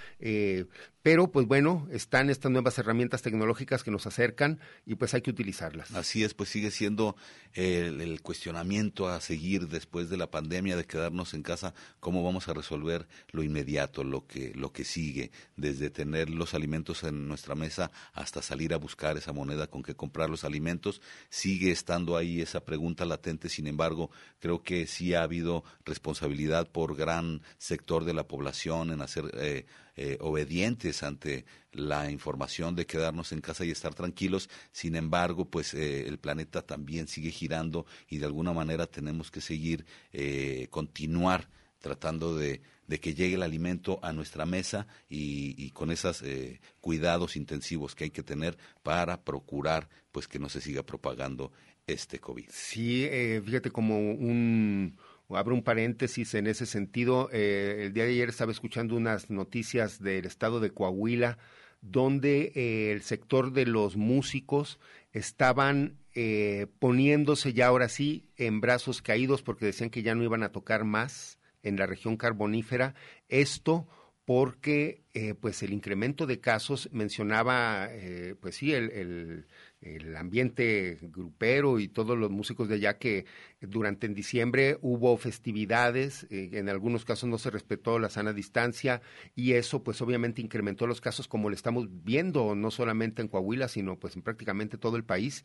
pero 1.02 1.32
pues 1.32 1.46
bueno, 1.46 1.88
están 1.90 2.30
estas 2.30 2.52
nuevas 2.52 2.78
herramientas 2.78 3.22
tecnológicas 3.22 3.82
que 3.82 3.90
nos 3.90 4.06
acercan 4.06 4.60
y 4.86 4.94
pues 4.94 5.14
hay 5.14 5.22
que 5.22 5.30
utilizarlas. 5.30 5.90
Así 5.92 6.22
es, 6.22 6.32
pues 6.32 6.48
sigue 6.48 6.70
siendo 6.70 7.16
el, 7.54 8.00
el, 8.00 8.22
cuestionamiento 8.22 9.08
a 9.08 9.20
seguir 9.20 9.68
después 9.68 10.10
de 10.10 10.16
la 10.16 10.30
pandemia, 10.30 10.76
de 10.76 10.84
quedarnos 10.84 11.34
en 11.34 11.42
casa, 11.42 11.51
cómo 12.00 12.22
vamos 12.22 12.48
a 12.48 12.54
resolver 12.54 13.06
lo 13.30 13.42
inmediato, 13.42 14.04
lo 14.04 14.26
que, 14.26 14.52
lo 14.54 14.72
que 14.72 14.84
sigue, 14.84 15.30
desde 15.56 15.90
tener 15.90 16.30
los 16.30 16.54
alimentos 16.54 17.04
en 17.04 17.28
nuestra 17.28 17.54
mesa 17.54 17.90
hasta 18.12 18.42
salir 18.42 18.74
a 18.74 18.78
buscar 18.78 19.16
esa 19.16 19.32
moneda 19.32 19.66
con 19.66 19.82
que 19.82 19.94
comprar 19.94 20.30
los 20.30 20.44
alimentos. 20.44 21.00
Sigue 21.28 21.70
estando 21.70 22.16
ahí 22.16 22.40
esa 22.40 22.64
pregunta 22.64 23.04
latente, 23.04 23.48
sin 23.48 23.66
embargo, 23.66 24.10
creo 24.38 24.62
que 24.62 24.86
sí 24.86 25.14
ha 25.14 25.22
habido 25.22 25.64
responsabilidad 25.84 26.70
por 26.70 26.96
gran 26.96 27.42
sector 27.58 28.04
de 28.04 28.14
la 28.14 28.26
población 28.26 28.90
en 28.90 29.02
hacer 29.02 29.30
eh, 29.34 29.66
eh, 29.96 30.18
obedientes 30.20 31.02
ante 31.02 31.44
la 31.72 32.10
información 32.10 32.74
de 32.74 32.86
quedarnos 32.86 33.32
en 33.32 33.40
casa 33.40 33.64
y 33.64 33.70
estar 33.70 33.94
tranquilos. 33.94 34.48
Sin 34.72 34.96
embargo, 34.96 35.46
pues 35.46 35.74
eh, 35.74 36.06
el 36.06 36.18
planeta 36.18 36.62
también 36.62 37.08
sigue 37.08 37.30
girando 37.30 37.86
y 38.08 38.18
de 38.18 38.26
alguna 38.26 38.52
manera 38.52 38.86
tenemos 38.86 39.30
que 39.30 39.40
seguir, 39.40 39.84
eh, 40.12 40.68
continuar 40.70 41.48
tratando 41.82 42.36
de, 42.36 42.62
que 43.00 43.14
llegue 43.14 43.36
el 43.36 43.42
alimento 43.42 43.98
a 44.02 44.12
nuestra 44.12 44.44
mesa 44.44 44.86
y, 45.08 45.54
y 45.56 45.70
con 45.70 45.90
esos 45.90 46.22
eh, 46.22 46.60
cuidados 46.80 47.36
intensivos 47.36 47.94
que 47.94 48.04
hay 48.04 48.10
que 48.10 48.22
tener 48.22 48.58
para 48.82 49.22
procurar 49.22 49.88
pues 50.12 50.28
que 50.28 50.38
no 50.38 50.50
se 50.50 50.60
siga 50.60 50.82
propagando 50.82 51.52
este 51.86 52.18
COVID. 52.18 52.48
Sí, 52.50 53.04
eh, 53.04 53.42
fíjate 53.44 53.70
como 53.70 53.98
un 53.98 54.96
abro 55.36 55.54
un 55.54 55.62
paréntesis 55.62 56.34
en 56.34 56.46
ese 56.46 56.66
sentido. 56.66 57.28
Eh, 57.32 57.84
el 57.86 57.92
día 57.92 58.04
de 58.04 58.10
ayer 58.10 58.28
estaba 58.28 58.52
escuchando 58.52 58.96
unas 58.96 59.30
noticias 59.30 60.00
del 60.00 60.24
estado 60.24 60.60
de 60.60 60.70
Coahuila, 60.70 61.38
donde 61.80 62.52
eh, 62.54 62.92
el 62.92 63.02
sector 63.02 63.52
de 63.52 63.66
los 63.66 63.96
músicos 63.96 64.78
estaban 65.12 65.98
eh, 66.14 66.66
poniéndose 66.78 67.54
ya 67.54 67.68
ahora 67.68 67.88
sí 67.88 68.28
en 68.36 68.60
brazos 68.60 69.00
caídos 69.00 69.42
porque 69.42 69.66
decían 69.66 69.90
que 69.90 70.02
ya 70.02 70.14
no 70.14 70.22
iban 70.22 70.42
a 70.42 70.52
tocar 70.52 70.84
más 70.84 71.38
en 71.62 71.76
la 71.76 71.86
región 71.86 72.16
carbonífera. 72.16 72.94
Esto 73.28 73.88
porque 74.24 75.02
eh, 75.14 75.34
pues 75.34 75.62
el 75.62 75.72
incremento 75.72 76.26
de 76.26 76.40
casos 76.40 76.88
mencionaba 76.92 77.88
eh, 77.90 78.36
pues 78.40 78.56
sí 78.56 78.72
el, 78.72 78.90
el, 78.90 79.46
el, 79.82 80.16
ambiente 80.16 80.98
grupero 81.02 81.80
y 81.80 81.88
todos 81.88 82.16
los 82.16 82.30
músicos 82.30 82.68
de 82.68 82.76
allá 82.76 82.98
que 82.98 83.26
durante 83.60 84.06
en 84.06 84.14
diciembre 84.14 84.78
hubo 84.80 85.16
festividades 85.16 86.26
eh, 86.30 86.50
en 86.52 86.68
algunos 86.68 87.04
casos 87.04 87.28
no 87.28 87.38
se 87.38 87.50
respetó 87.50 87.98
la 87.98 88.08
sana 88.08 88.32
distancia 88.32 89.02
y 89.34 89.52
eso 89.52 89.82
pues 89.82 90.00
obviamente 90.00 90.40
incrementó 90.40 90.86
los 90.86 91.00
casos 91.00 91.28
como 91.28 91.48
lo 91.48 91.54
estamos 91.54 91.88
viendo 92.04 92.54
no 92.54 92.70
solamente 92.70 93.22
en 93.22 93.28
Coahuila 93.28 93.68
sino 93.68 93.98
pues 93.98 94.16
en 94.16 94.22
prácticamente 94.22 94.78
todo 94.78 94.96
el 94.96 95.04
país. 95.04 95.44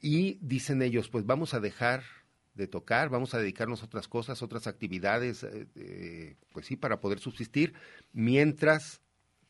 Y 0.00 0.38
dicen 0.40 0.82
ellos 0.82 1.08
pues 1.08 1.26
vamos 1.26 1.54
a 1.54 1.60
dejar 1.60 2.02
de 2.54 2.66
tocar, 2.66 3.08
vamos 3.08 3.34
a 3.34 3.38
dedicarnos 3.38 3.82
a 3.82 3.86
otras 3.86 4.08
cosas, 4.08 4.42
otras 4.42 4.66
actividades, 4.66 5.44
eh, 5.44 5.66
eh, 5.76 6.36
pues 6.52 6.66
sí, 6.66 6.76
para 6.76 7.00
poder 7.00 7.18
subsistir, 7.18 7.74
mientras 8.12 9.00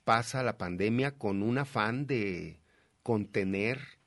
pasa 0.05 0.43
la 0.43 0.59
pandemia 0.59 1.17
con 1.19 1.43
un 1.43 1.59
afán 1.59 2.07
de 2.07 2.61
contener 3.03 4.00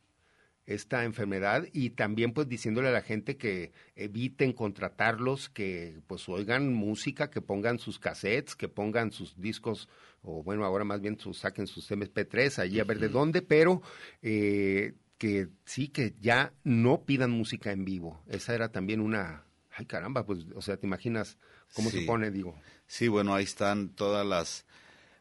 esta 0.65 1.03
enfermedad 1.03 1.65
y 1.73 1.89
también 1.91 2.31
pues 2.33 2.47
diciéndole 2.47 2.87
a 2.87 2.91
la 2.91 3.01
gente 3.01 3.35
que 3.37 3.71
eviten 3.95 4.53
contratarlos, 4.53 5.49
que 5.49 5.99
pues 6.07 6.27
oigan 6.29 6.73
música, 6.73 7.29
que 7.29 7.41
pongan 7.41 7.79
sus 7.79 7.99
cassettes, 7.99 8.55
que 8.55 8.69
pongan 8.69 9.11
sus 9.11 9.39
discos 9.39 9.89
o 10.21 10.41
bueno, 10.41 10.63
ahora 10.63 10.85
más 10.85 11.01
bien 11.01 11.19
sus, 11.19 11.39
saquen 11.39 11.67
sus 11.67 11.91
MP3 11.91 12.59
allí 12.59 12.79
a 12.79 12.85
ver 12.85 12.99
de 12.99 13.09
dónde, 13.09 13.41
pero 13.41 13.81
eh, 14.21 14.93
que 15.17 15.49
sí, 15.65 15.89
que 15.89 16.13
ya 16.21 16.53
no 16.63 17.03
pidan 17.03 17.31
música 17.31 17.71
en 17.71 17.83
vivo. 17.85 18.23
Esa 18.27 18.55
era 18.55 18.71
también 18.71 19.01
una... 19.01 19.43
Ay, 19.75 19.85
caramba, 19.85 20.25
pues, 20.25 20.45
o 20.55 20.61
sea, 20.61 20.77
¿te 20.77 20.85
imaginas 20.85 21.37
cómo 21.73 21.89
Sí. 21.89 22.01
se 22.01 22.05
pone, 22.05 22.29
digo? 22.31 22.55
Sí, 22.85 23.07
bueno, 23.07 23.33
ahí 23.33 23.43
están 23.43 23.89
todas 23.89 24.25
las 24.25 24.65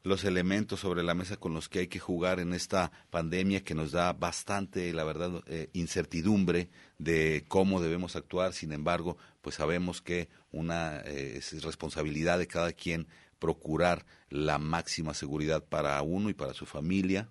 los 0.02 0.24
elementos 0.24 0.80
sobre 0.80 1.02
la 1.02 1.14
mesa 1.14 1.36
con 1.36 1.54
los 1.54 1.68
que 1.68 1.80
hay 1.80 1.86
que 1.86 2.00
jugar 2.00 2.40
en 2.40 2.52
esta 2.52 2.90
pandemia 3.10 3.62
que 3.62 3.74
nos 3.74 3.92
da 3.92 4.12
bastante, 4.12 4.92
la 4.92 5.04
verdad, 5.04 5.42
eh, 5.46 5.68
incertidumbre 5.72 6.70
de 6.98 7.44
cómo 7.48 7.80
debemos 7.80 8.16
actuar. 8.16 8.52
Sin 8.52 8.72
embargo, 8.72 9.16
pues 9.40 9.56
sabemos 9.56 10.02
que 10.02 10.28
una 10.50 11.00
eh, 11.00 11.36
es 11.38 11.62
responsabilidad 11.62 12.38
de 12.38 12.48
cada 12.48 12.72
quien 12.72 13.06
procurar 13.38 14.06
la 14.28 14.58
máxima 14.58 15.14
seguridad 15.14 15.64
para 15.64 16.00
uno 16.02 16.30
y 16.30 16.34
para 16.34 16.54
su 16.54 16.66
familia. 16.66 17.28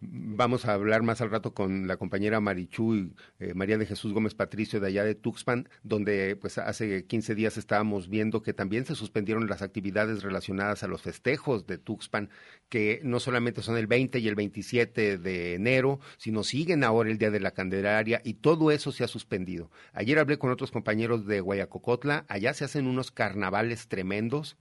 Vamos 0.00 0.64
a 0.64 0.72
hablar 0.72 1.02
más 1.02 1.20
al 1.20 1.30
rato 1.30 1.52
con 1.52 1.86
la 1.86 1.98
compañera 1.98 2.40
Marichu, 2.40 3.12
eh, 3.38 3.52
María 3.54 3.76
de 3.76 3.84
Jesús 3.84 4.14
Gómez 4.14 4.34
Patricio 4.34 4.80
de 4.80 4.86
allá 4.86 5.04
de 5.04 5.14
Tuxpan, 5.14 5.68
donde 5.82 6.36
pues 6.36 6.56
hace 6.56 7.04
15 7.04 7.34
días 7.34 7.58
estábamos 7.58 8.08
viendo 8.08 8.42
que 8.42 8.54
también 8.54 8.86
se 8.86 8.94
suspendieron 8.94 9.46
las 9.48 9.60
actividades 9.60 10.22
relacionadas 10.22 10.82
a 10.82 10.88
los 10.88 11.02
festejos 11.02 11.66
de 11.66 11.76
Tuxpan, 11.76 12.30
que 12.70 13.00
no 13.04 13.20
solamente 13.20 13.60
son 13.60 13.76
el 13.76 13.86
20 13.86 14.20
y 14.20 14.28
el 14.28 14.36
27 14.36 15.18
de 15.18 15.54
enero, 15.54 16.00
sino 16.16 16.44
siguen 16.44 16.82
ahora 16.82 17.10
el 17.10 17.18
Día 17.18 17.30
de 17.30 17.40
la 17.40 17.50
Candelaria 17.50 18.22
y 18.24 18.34
todo 18.34 18.70
eso 18.70 18.90
se 18.90 19.04
ha 19.04 19.08
suspendido. 19.08 19.70
Ayer 19.92 20.18
hablé 20.18 20.38
con 20.38 20.50
otros 20.50 20.70
compañeros 20.70 21.26
de 21.26 21.40
Guayacocotla, 21.40 22.24
allá 22.28 22.54
se 22.54 22.64
hacen 22.64 22.86
unos 22.86 23.10
carnavales 23.10 23.88
tremendos 23.88 24.56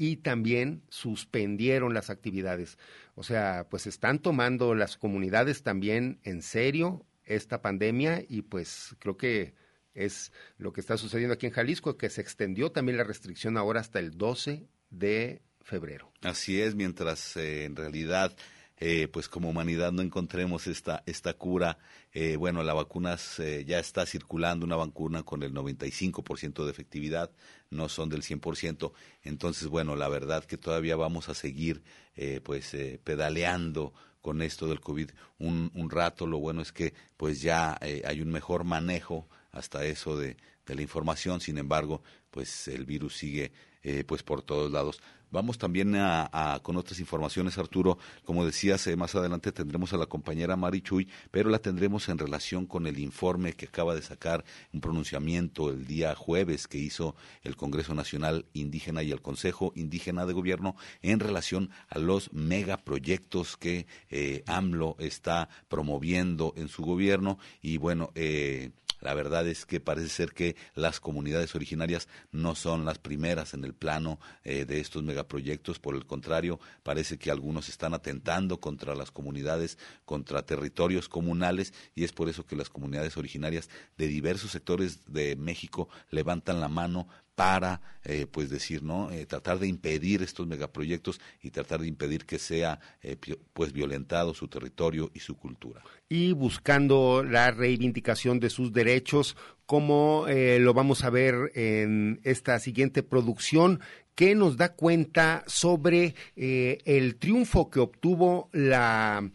y 0.00 0.16
también 0.16 0.82
suspendieron 0.88 1.92
las 1.92 2.08
actividades. 2.08 2.78
O 3.16 3.22
sea, 3.22 3.66
pues 3.68 3.86
están 3.86 4.18
tomando 4.18 4.74
las 4.74 4.96
comunidades 4.96 5.62
también 5.62 6.20
en 6.24 6.40
serio 6.40 7.04
esta 7.26 7.60
pandemia 7.60 8.24
y 8.26 8.40
pues 8.40 8.96
creo 8.98 9.18
que 9.18 9.52
es 9.92 10.32
lo 10.56 10.72
que 10.72 10.80
está 10.80 10.96
sucediendo 10.96 11.34
aquí 11.34 11.44
en 11.44 11.52
Jalisco, 11.52 11.98
que 11.98 12.08
se 12.08 12.22
extendió 12.22 12.72
también 12.72 12.96
la 12.96 13.04
restricción 13.04 13.58
ahora 13.58 13.80
hasta 13.80 13.98
el 13.98 14.16
12 14.16 14.70
de 14.88 15.42
febrero. 15.60 16.10
Así 16.22 16.62
es, 16.62 16.74
mientras 16.74 17.36
eh, 17.36 17.66
en 17.66 17.76
realidad 17.76 18.34
eh, 18.80 19.08
pues 19.08 19.28
como 19.28 19.50
humanidad 19.50 19.92
no 19.92 20.00
encontremos 20.00 20.66
esta, 20.66 21.02
esta 21.04 21.34
cura, 21.34 21.78
eh, 22.12 22.36
bueno, 22.36 22.62
la 22.62 22.72
vacuna 22.72 23.18
eh, 23.38 23.64
ya 23.66 23.78
está 23.78 24.06
circulando, 24.06 24.64
una 24.64 24.76
vacuna 24.76 25.22
con 25.22 25.42
el 25.42 25.52
95% 25.52 26.64
de 26.64 26.70
efectividad, 26.70 27.30
no 27.68 27.90
son 27.90 28.08
del 28.08 28.22
100%, 28.22 28.92
entonces, 29.22 29.68
bueno, 29.68 29.96
la 29.96 30.08
verdad 30.08 30.44
que 30.44 30.56
todavía 30.56 30.96
vamos 30.96 31.28
a 31.28 31.34
seguir 31.34 31.82
eh, 32.16 32.40
pues 32.42 32.74
pedaleando 33.04 33.92
con 34.22 34.42
esto 34.42 34.66
del 34.66 34.80
COVID 34.80 35.10
un, 35.38 35.70
un 35.74 35.90
rato, 35.90 36.26
lo 36.26 36.38
bueno 36.38 36.62
es 36.62 36.72
que 36.72 36.94
pues 37.16 37.42
ya 37.42 37.78
hay 37.80 38.20
un 38.20 38.30
mejor 38.30 38.64
manejo 38.64 39.28
hasta 39.52 39.84
eso 39.84 40.16
de, 40.16 40.36
de 40.66 40.74
la 40.74 40.82
información, 40.82 41.40
sin 41.40 41.58
embargo, 41.58 42.02
pues 42.30 42.68
el 42.68 42.86
virus 42.86 43.16
sigue 43.16 43.52
eh, 43.82 44.04
pues 44.04 44.22
por 44.22 44.42
todos 44.42 44.70
lados. 44.70 45.00
Vamos 45.30 45.58
también 45.58 45.94
a, 45.96 46.58
con 46.62 46.76
otras 46.76 46.98
informaciones, 46.98 47.56
Arturo. 47.56 47.98
Como 48.24 48.44
decías, 48.44 48.84
eh, 48.88 48.96
más 48.96 49.14
adelante 49.14 49.52
tendremos 49.52 49.92
a 49.92 49.96
la 49.96 50.06
compañera 50.06 50.56
Mari 50.56 50.82
Chuy, 50.82 51.08
pero 51.30 51.50
la 51.50 51.60
tendremos 51.60 52.08
en 52.08 52.18
relación 52.18 52.66
con 52.66 52.88
el 52.88 52.98
informe 52.98 53.52
que 53.52 53.66
acaba 53.66 53.94
de 53.94 54.02
sacar 54.02 54.44
un 54.72 54.80
pronunciamiento 54.80 55.70
el 55.70 55.86
día 55.86 56.16
jueves 56.16 56.66
que 56.66 56.78
hizo 56.78 57.14
el 57.42 57.54
Congreso 57.54 57.94
Nacional 57.94 58.46
Indígena 58.54 59.04
y 59.04 59.12
el 59.12 59.22
Consejo 59.22 59.72
Indígena 59.76 60.26
de 60.26 60.32
Gobierno 60.32 60.74
en 61.02 61.20
relación 61.20 61.70
a 61.88 62.00
los 62.00 62.32
megaproyectos 62.32 63.56
que 63.56 63.86
eh, 64.10 64.42
AMLO 64.46 64.96
está 64.98 65.48
promoviendo 65.68 66.54
en 66.56 66.66
su 66.66 66.82
gobierno. 66.82 67.38
Y 67.62 67.76
bueno, 67.76 68.10
eh, 68.16 68.70
la 69.00 69.14
verdad 69.14 69.46
es 69.46 69.66
que 69.66 69.80
parece 69.80 70.08
ser 70.08 70.32
que 70.32 70.56
las 70.74 71.00
comunidades 71.00 71.54
originarias 71.54 72.08
no 72.32 72.54
son 72.54 72.84
las 72.84 72.98
primeras 72.98 73.54
en 73.54 73.64
el 73.64 73.74
plano 73.74 74.20
eh, 74.44 74.64
de 74.64 74.80
estos 74.80 75.02
megaproyectos, 75.02 75.78
por 75.78 75.94
el 75.94 76.06
contrario, 76.06 76.60
parece 76.82 77.18
que 77.18 77.30
algunos 77.30 77.68
están 77.68 77.94
atentando 77.94 78.60
contra 78.60 78.94
las 78.94 79.10
comunidades, 79.10 79.78
contra 80.04 80.46
territorios 80.46 81.08
comunales, 81.08 81.72
y 81.94 82.04
es 82.04 82.12
por 82.12 82.28
eso 82.28 82.46
que 82.46 82.56
las 82.56 82.68
comunidades 82.68 83.16
originarias 83.16 83.68
de 83.96 84.06
diversos 84.06 84.50
sectores 84.50 85.12
de 85.12 85.36
México 85.36 85.88
levantan 86.10 86.60
la 86.60 86.68
mano 86.68 87.08
para 87.34 87.80
eh, 88.04 88.26
pues 88.30 88.50
decir 88.50 88.82
no 88.82 89.10
eh, 89.10 89.26
tratar 89.26 89.58
de 89.58 89.66
impedir 89.66 90.22
estos 90.22 90.46
megaproyectos 90.46 91.20
y 91.42 91.50
tratar 91.50 91.80
de 91.80 91.86
impedir 91.86 92.24
que 92.24 92.38
sea 92.38 92.80
eh, 93.02 93.16
pues 93.52 93.72
violentado 93.72 94.34
su 94.34 94.48
territorio 94.48 95.10
y 95.14 95.20
su 95.20 95.36
cultura. 95.36 95.82
Y 96.08 96.32
buscando 96.32 97.22
la 97.22 97.50
reivindicación 97.50 98.40
de 98.40 98.50
sus 98.50 98.72
derechos 98.72 99.36
como 99.66 100.26
lo 100.28 100.74
vamos 100.74 101.04
a 101.04 101.10
ver 101.10 101.52
en 101.54 102.20
esta 102.24 102.58
siguiente 102.58 103.04
producción 103.04 103.78
que 104.16 104.34
nos 104.34 104.56
da 104.56 104.72
cuenta 104.74 105.44
sobre 105.46 106.16
el 106.34 107.14
triunfo 107.16 107.70
que 107.70 107.78
obtuvo 107.78 108.48
la 108.52 109.30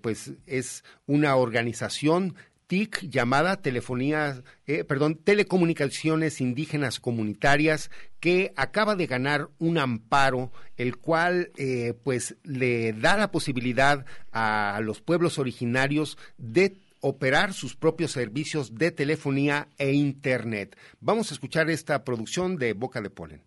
pues 0.00 0.32
es 0.46 0.84
una 1.06 1.36
organización 1.36 2.34
TIC 2.68 3.08
llamada 3.08 3.60
telefonía, 3.60 4.42
eh, 4.66 4.84
perdón, 4.84 5.16
telecomunicaciones 5.16 6.40
indígenas 6.40 7.00
comunitarias 7.00 7.90
que 8.20 8.52
acaba 8.56 8.94
de 8.94 9.06
ganar 9.06 9.48
un 9.58 9.78
amparo, 9.78 10.52
el 10.76 10.98
cual 10.98 11.50
eh, 11.56 11.94
pues 12.04 12.36
le 12.44 12.92
da 12.92 13.16
la 13.16 13.30
posibilidad 13.32 14.04
a 14.32 14.78
los 14.82 15.00
pueblos 15.00 15.38
originarios 15.38 16.18
de 16.36 16.76
operar 17.00 17.54
sus 17.54 17.74
propios 17.74 18.12
servicios 18.12 18.74
de 18.74 18.90
telefonía 18.90 19.68
e 19.78 19.92
internet. 19.92 20.76
Vamos 21.00 21.30
a 21.30 21.34
escuchar 21.34 21.70
esta 21.70 22.04
producción 22.04 22.56
de 22.56 22.74
Boca 22.74 23.00
de 23.00 23.10
Polen. 23.10 23.42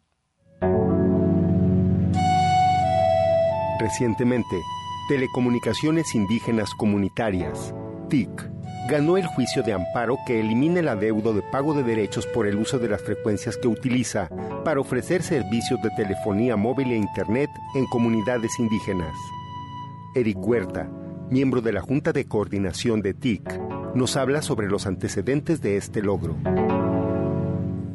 Recientemente, 3.80 4.62
Telecomunicaciones 5.10 6.16
Indígenas 6.16 6.70
Comunitarias, 6.78 7.74
TIC, 8.10 8.51
ganó 8.92 9.16
el 9.16 9.26
juicio 9.26 9.64
de 9.64 9.72
amparo 9.72 10.18
que 10.28 10.42
elimina 10.42 10.82
el 10.82 10.90
adeudo 10.90 11.34
de 11.34 11.42
pago 11.42 11.74
de 11.74 11.82
derechos 11.82 12.28
por 12.28 12.46
el 12.46 12.58
uso 12.58 12.78
de 12.78 12.90
las 12.90 13.02
frecuencias 13.02 13.56
que 13.56 13.70
utiliza 13.70 14.28
para 14.66 14.82
ofrecer 14.82 15.24
servicios 15.24 15.82
de 15.82 15.92
telefonía 15.92 16.58
móvil 16.58 16.92
e 16.92 16.98
Internet 16.98 17.50
en 17.74 17.86
comunidades 17.86 18.60
indígenas. 18.60 19.16
Eric 20.14 20.38
Huerta, 20.46 20.90
miembro 21.30 21.62
de 21.62 21.72
la 21.72 21.80
Junta 21.80 22.12
de 22.12 22.26
Coordinación 22.26 23.02
de 23.02 23.14
TIC, 23.14 23.62
nos 23.96 24.18
habla 24.18 24.42
sobre 24.42 24.68
los 24.68 24.86
antecedentes 24.86 25.62
de 25.62 25.78
este 25.78 26.02
logro. 26.02 26.36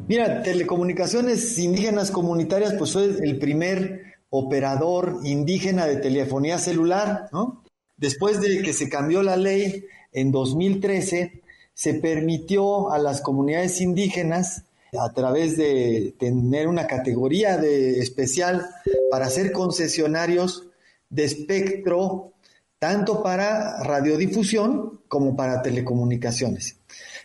Mira, 0.09 0.42
Telecomunicaciones 0.42 1.59
Indígenas 1.59 2.11
Comunitarias 2.11 2.72
pues 2.72 2.94
fue 2.94 3.04
el 3.04 3.38
primer 3.38 4.14
operador 4.30 5.18
indígena 5.24 5.85
de 5.85 5.96
telefonía 5.96 6.56
celular, 6.56 7.28
¿no? 7.32 7.64
Después 7.98 8.40
de 8.40 8.62
que 8.62 8.72
se 8.72 8.88
cambió 8.88 9.22
la 9.22 9.37
ley 9.37 9.85
en 10.16 10.33
2013 10.33 11.42
se 11.74 11.94
permitió 11.94 12.90
a 12.90 12.98
las 12.98 13.20
comunidades 13.20 13.81
indígenas 13.83 14.62
a 14.98 15.12
través 15.12 15.59
de 15.59 16.14
tener 16.18 16.68
una 16.68 16.87
categoría 16.87 17.59
de 17.59 18.00
especial 18.00 18.66
para 19.11 19.29
ser 19.29 19.52
concesionarios 19.52 20.64
de 21.11 21.24
espectro 21.24 22.33
tanto 22.79 23.22
para 23.22 23.83
radiodifusión 23.83 25.00
como 25.07 25.37
para 25.37 25.61
telecomunicaciones. 25.61 26.76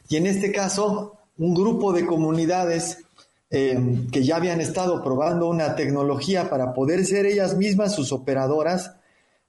Y 0.10 0.18
en 0.18 0.28
este 0.28 0.52
caso, 0.52 1.18
un 1.38 1.54
grupo 1.54 1.94
de 1.94 2.06
comunidades 2.06 2.98
eh, 3.50 3.80
que 4.12 4.24
ya 4.24 4.36
habían 4.36 4.60
estado 4.60 5.02
probando 5.02 5.48
una 5.48 5.76
tecnología 5.76 6.50
para 6.50 6.74
poder 6.74 7.06
ser 7.06 7.26
ellas 7.26 7.56
mismas 7.56 7.96
sus 7.96 8.12
operadoras 8.12 8.96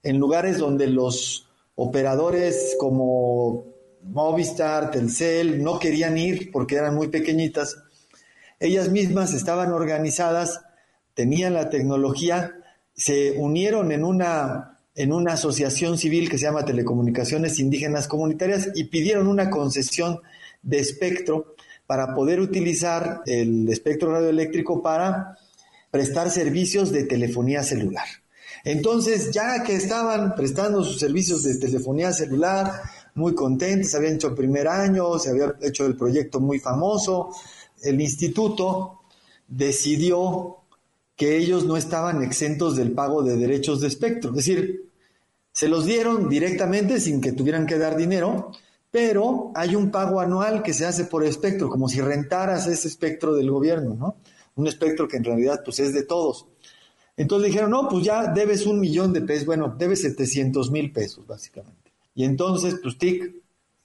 en 0.01 0.17
lugares 0.17 0.57
donde 0.57 0.87
los 0.87 1.49
operadores 1.75 2.75
como 2.79 3.65
Movistar, 4.03 4.91
Telcel, 4.91 5.63
no 5.63 5.79
querían 5.79 6.17
ir 6.17 6.51
porque 6.51 6.75
eran 6.75 6.95
muy 6.95 7.07
pequeñitas. 7.07 7.77
Ellas 8.59 8.89
mismas 8.89 9.33
estaban 9.33 9.71
organizadas, 9.71 10.61
tenían 11.13 11.53
la 11.53 11.69
tecnología, 11.69 12.53
se 12.93 13.31
unieron 13.37 13.91
en 13.91 14.03
una, 14.03 14.79
en 14.95 15.11
una 15.11 15.33
asociación 15.33 15.97
civil 15.97 16.29
que 16.29 16.37
se 16.37 16.45
llama 16.45 16.65
Telecomunicaciones 16.65 17.59
Indígenas 17.59 18.07
Comunitarias 18.07 18.69
y 18.75 18.85
pidieron 18.85 19.27
una 19.27 19.49
concesión 19.49 20.19
de 20.61 20.79
espectro 20.79 21.55
para 21.87 22.13
poder 22.13 22.39
utilizar 22.39 23.21
el 23.25 23.67
espectro 23.69 24.11
radioeléctrico 24.11 24.81
para 24.81 25.37
prestar 25.91 26.29
servicios 26.29 26.91
de 26.91 27.03
telefonía 27.03 27.63
celular. 27.63 28.05
Entonces, 28.63 29.31
ya 29.31 29.63
que 29.63 29.75
estaban 29.75 30.35
prestando 30.35 30.83
sus 30.83 30.99
servicios 30.99 31.43
de 31.43 31.57
telefonía 31.57 32.13
celular, 32.13 32.81
muy 33.15 33.35
contentos, 33.35 33.93
habían 33.93 34.15
hecho 34.15 34.29
el 34.29 34.35
primer 34.35 34.67
año, 34.67 35.19
se 35.19 35.29
había 35.29 35.53
hecho 35.61 35.85
el 35.85 35.97
proyecto 35.97 36.39
muy 36.39 36.59
famoso, 36.59 37.29
el 37.81 37.99
instituto 37.99 39.01
decidió 39.47 40.57
que 41.15 41.37
ellos 41.37 41.65
no 41.65 41.77
estaban 41.77 42.23
exentos 42.23 42.75
del 42.75 42.93
pago 42.93 43.21
de 43.21 43.37
derechos 43.37 43.81
de 43.81 43.87
espectro. 43.87 44.31
Es 44.31 44.37
decir, 44.37 44.89
se 45.51 45.67
los 45.67 45.85
dieron 45.85 46.29
directamente 46.29 46.99
sin 46.99 47.21
que 47.21 47.33
tuvieran 47.33 47.67
que 47.67 47.77
dar 47.77 47.95
dinero, 47.95 48.51
pero 48.89 49.51
hay 49.55 49.75
un 49.75 49.91
pago 49.91 50.19
anual 50.19 50.63
que 50.63 50.73
se 50.73 50.85
hace 50.85 51.05
por 51.05 51.23
espectro, 51.23 51.69
como 51.69 51.89
si 51.89 52.01
rentaras 52.01 52.65
ese 52.67 52.87
espectro 52.87 53.33
del 53.35 53.51
gobierno, 53.51 53.95
¿no? 53.95 54.15
Un 54.55 54.67
espectro 54.67 55.07
que 55.07 55.17
en 55.17 55.23
realidad 55.23 55.61
pues 55.63 55.79
es 55.79 55.93
de 55.93 56.03
todos. 56.03 56.47
Entonces 57.15 57.47
dijeron, 57.47 57.71
no, 57.71 57.87
pues 57.89 58.03
ya 58.03 58.31
debes 58.33 58.65
un 58.65 58.79
millón 58.79 59.13
de 59.13 59.21
pesos, 59.21 59.45
bueno, 59.45 59.75
debes 59.77 60.01
700 60.01 60.71
mil 60.71 60.91
pesos, 60.91 61.25
básicamente. 61.27 61.91
Y 62.15 62.23
entonces, 62.23 62.79
pues 62.81 62.97
TIC 62.97 63.35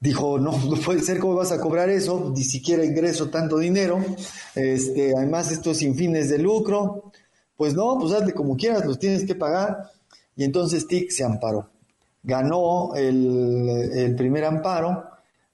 dijo, 0.01 0.39
no, 0.39 0.53
no 0.53 0.77
puede 0.77 1.03
ser, 1.03 1.19
¿cómo 1.19 1.35
vas 1.35 1.53
a 1.53 1.61
cobrar 1.61 1.91
eso? 1.91 2.33
Ni 2.35 2.45
siquiera 2.45 2.85
ingreso 2.85 3.29
tanto 3.29 3.59
dinero, 3.59 4.03
este, 4.55 5.15
además 5.17 5.53
esto 5.53 5.73
es 5.73 5.79
sin 5.79 5.95
fines 5.95 6.31
de 6.31 6.39
lucro. 6.39 7.13
Pues 7.57 7.75
no, 7.75 7.99
pues 7.99 8.13
hazle 8.13 8.33
como 8.33 8.57
quieras, 8.57 8.85
los 8.87 8.99
tienes 8.99 9.25
que 9.25 9.35
pagar. 9.35 9.91
Y 10.37 10.45
entonces 10.45 10.87
TIC 10.87 11.11
se 11.11 11.25
amparó. 11.25 11.69
Ganó 12.23 12.95
el, 12.95 13.91
el 13.93 14.15
primer 14.15 14.45
amparo 14.45 15.05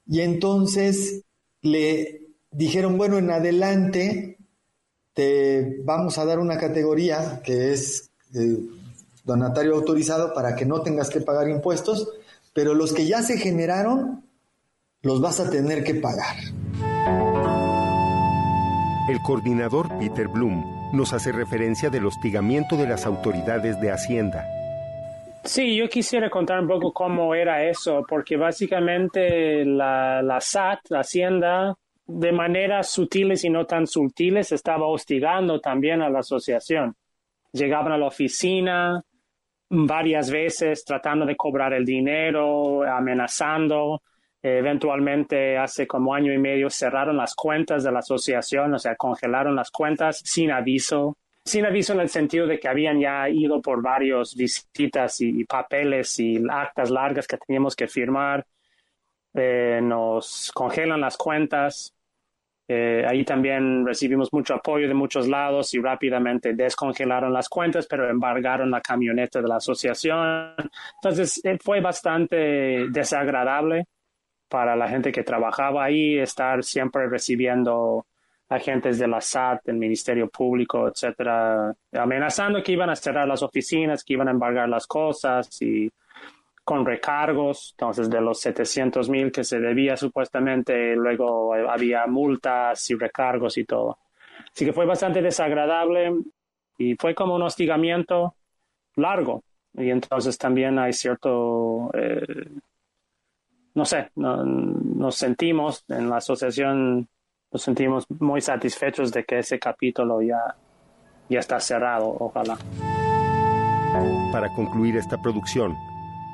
y 0.07 0.21
entonces 0.21 1.23
le 1.61 2.21
dijeron, 2.51 2.97
bueno, 2.97 3.17
en 3.17 3.31
adelante 3.31 4.34
te 5.15 5.77
vamos 5.83 6.17
a 6.17 6.25
dar 6.25 6.39
una 6.39 6.57
categoría 6.57 7.41
que 7.43 7.71
es 7.71 8.11
eh, 8.35 8.59
donatario 9.23 9.73
autorizado 9.73 10.33
para 10.33 10.55
que 10.55 10.65
no 10.65 10.81
tengas 10.81 11.09
que 11.09 11.21
pagar 11.21 11.49
impuestos, 11.49 12.13
pero 12.53 12.73
los 12.75 12.93
que 12.93 13.07
ya 13.07 13.23
se 13.23 13.37
generaron 13.37 14.23
los 15.01 15.21
vas 15.21 15.39
a 15.39 15.49
tener 15.49 15.83
que 15.83 15.95
pagar. 15.95 16.35
El 19.09 19.21
coordinador 19.21 19.87
Peter 19.99 20.27
Bloom 20.27 20.63
nos 20.93 21.13
hace 21.13 21.31
referencia 21.31 21.89
del 21.89 22.05
hostigamiento 22.05 22.75
de 22.75 22.87
las 22.87 23.05
autoridades 23.05 23.79
de 23.79 23.91
Hacienda. 23.91 24.45
Sí, 25.43 25.77
yo 25.77 25.87
quisiera 25.87 26.29
contar 26.29 26.59
un 26.59 26.67
poco 26.67 26.91
cómo 26.91 27.35
era 27.35 27.63
eso, 27.63 28.03
porque 28.07 28.35
básicamente 28.35 29.63
la, 29.63 30.21
la 30.23 30.41
SAT, 30.41 30.79
la 30.89 31.01
Hacienda, 31.01 31.77
de 32.07 32.31
maneras 32.31 32.89
sutiles 32.89 33.43
y 33.43 33.49
no 33.49 33.65
tan 33.65 33.87
sutiles 33.87 34.51
estaba 34.51 34.87
hostigando 34.87 35.59
también 35.59 36.01
a 36.01 36.09
la 36.09 36.19
asociación. 36.19 36.95
Llegaban 37.51 37.93
a 37.93 37.97
la 37.97 38.07
oficina 38.07 39.03
varias 39.69 40.29
veces 40.29 40.85
tratando 40.85 41.25
de 41.25 41.35
cobrar 41.35 41.73
el 41.73 41.85
dinero, 41.85 42.83
amenazando. 42.83 44.03
Eventualmente, 44.41 45.57
hace 45.57 45.87
como 45.87 46.13
año 46.13 46.31
y 46.31 46.37
medio, 46.37 46.69
cerraron 46.69 47.17
las 47.17 47.33
cuentas 47.33 47.83
de 47.83 47.91
la 47.91 47.99
asociación, 47.99 48.75
o 48.75 48.79
sea, 48.79 48.95
congelaron 48.95 49.55
las 49.55 49.71
cuentas 49.71 50.21
sin 50.23 50.51
aviso. 50.51 51.17
Sin 51.43 51.65
aviso 51.65 51.93
en 51.93 51.99
el 52.01 52.09
sentido 52.09 52.47
de 52.47 52.59
que 52.59 52.67
habían 52.67 52.99
ya 52.99 53.29
ido 53.29 53.61
por 53.61 53.81
varias 53.81 54.35
visitas 54.35 55.21
y, 55.21 55.43
papeles 55.45 56.19
y 56.19 56.41
actas 56.49 56.89
largas 56.89 57.27
que 57.27 57.37
teníamos 57.37 57.75
que 57.75 57.87
firmar. 57.87 58.45
Eh, 59.33 59.79
nos 59.81 60.51
congelan 60.53 61.01
las 61.01 61.17
cuentas 61.17 61.94
eh, 62.67 63.05
ahí 63.07 63.23
también 63.23 63.85
recibimos 63.85 64.33
mucho 64.33 64.55
apoyo 64.55 64.87
de 64.87 64.93
muchos 64.95 65.27
lados 65.27 65.73
y 65.75 65.79
rápidamente 65.79 66.53
descongelaron 66.53 67.31
las 67.31 67.47
cuentas, 67.47 67.85
pero 67.87 68.09
embargaron 68.09 68.71
la 68.71 68.81
camioneta 68.81 69.41
de 69.41 69.47
la 69.47 69.57
asociación. 69.57 70.53
Entonces 70.95 71.39
eh, 71.43 71.57
fue 71.63 71.79
bastante 71.81 72.87
desagradable 72.89 73.85
para 74.49 74.75
la 74.75 74.87
gente 74.87 75.11
que 75.11 75.23
trabajaba 75.23 75.83
ahí 75.83 76.17
estar 76.17 76.63
siempre 76.63 77.07
recibiendo 77.07 78.07
agentes 78.49 78.99
de 78.99 79.07
la 79.07 79.21
SAT, 79.21 79.65
del 79.65 79.77
Ministerio 79.77 80.29
Público, 80.29 80.87
etcétera, 80.87 81.73
amenazando 81.93 82.61
que 82.63 82.71
iban 82.71 82.89
a 82.89 82.95
cerrar 82.95 83.27
las 83.27 83.43
oficinas, 83.43 84.03
que 84.03 84.13
iban 84.13 84.27
a 84.27 84.31
embargar 84.31 84.69
las 84.69 84.85
cosas 84.87 85.61
y 85.61 85.91
con 86.65 86.85
recargos, 86.85 87.73
entonces 87.77 88.09
de 88.09 88.19
los 88.19 88.41
700 88.41 89.07
mil 89.09 89.31
que 89.31 89.45
se 89.45 89.59
debía 89.59 89.95
supuestamente, 89.95 90.95
luego 90.95 91.53
había 91.53 92.05
multas 92.07 92.89
y 92.89 92.95
recargos 92.95 93.57
y 93.57 93.63
todo. 93.63 93.99
Así 94.51 94.65
que 94.65 94.73
fue 94.73 94.85
bastante 94.85 95.21
desagradable 95.21 96.13
y 96.77 96.95
fue 96.95 97.15
como 97.15 97.35
un 97.35 97.43
hostigamiento 97.43 98.35
largo. 98.95 99.43
Y 99.73 99.89
entonces 99.89 100.37
también 100.37 100.79
hay 100.79 100.91
cierto, 100.91 101.91
eh, 101.93 102.49
no 103.75 103.85
sé, 103.85 104.09
nos 104.15 105.15
sentimos 105.15 105.85
en 105.87 106.09
la 106.09 106.17
asociación 106.17 107.07
nos 107.55 107.61
sentimos 107.61 108.05
muy 108.19 108.41
satisfechos 108.41 109.13
de 109.13 109.23
que 109.23 109.39
ese 109.39 109.57
capítulo 109.57 110.21
ya, 110.21 110.55
ya 111.29 111.39
está 111.39 111.57
cerrado, 111.61 112.13
ojalá. 112.19 112.57
Para 114.33 114.53
concluir 114.53 114.97
esta 114.97 115.21
producción, 115.21 115.73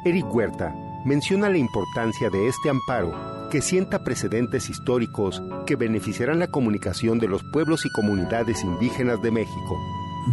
Eric 0.04 0.34
Huerta 0.34 0.74
menciona 1.06 1.48
la 1.48 1.60
importancia 1.60 2.32
de 2.32 2.48
este 2.48 2.72
amparo 2.72 3.50
que 3.52 3.62
sienta 3.62 4.04
precedentes 4.04 4.68
históricos 4.68 5.44
que 5.68 5.76
beneficiarán 5.76 6.40
la 6.40 6.48
comunicación 6.48 7.20
de 7.20 7.28
los 7.28 7.44
pueblos 7.54 7.86
y 7.86 7.92
comunidades 7.92 8.64
indígenas 8.64 9.22
de 9.22 9.30
México. 9.30 9.78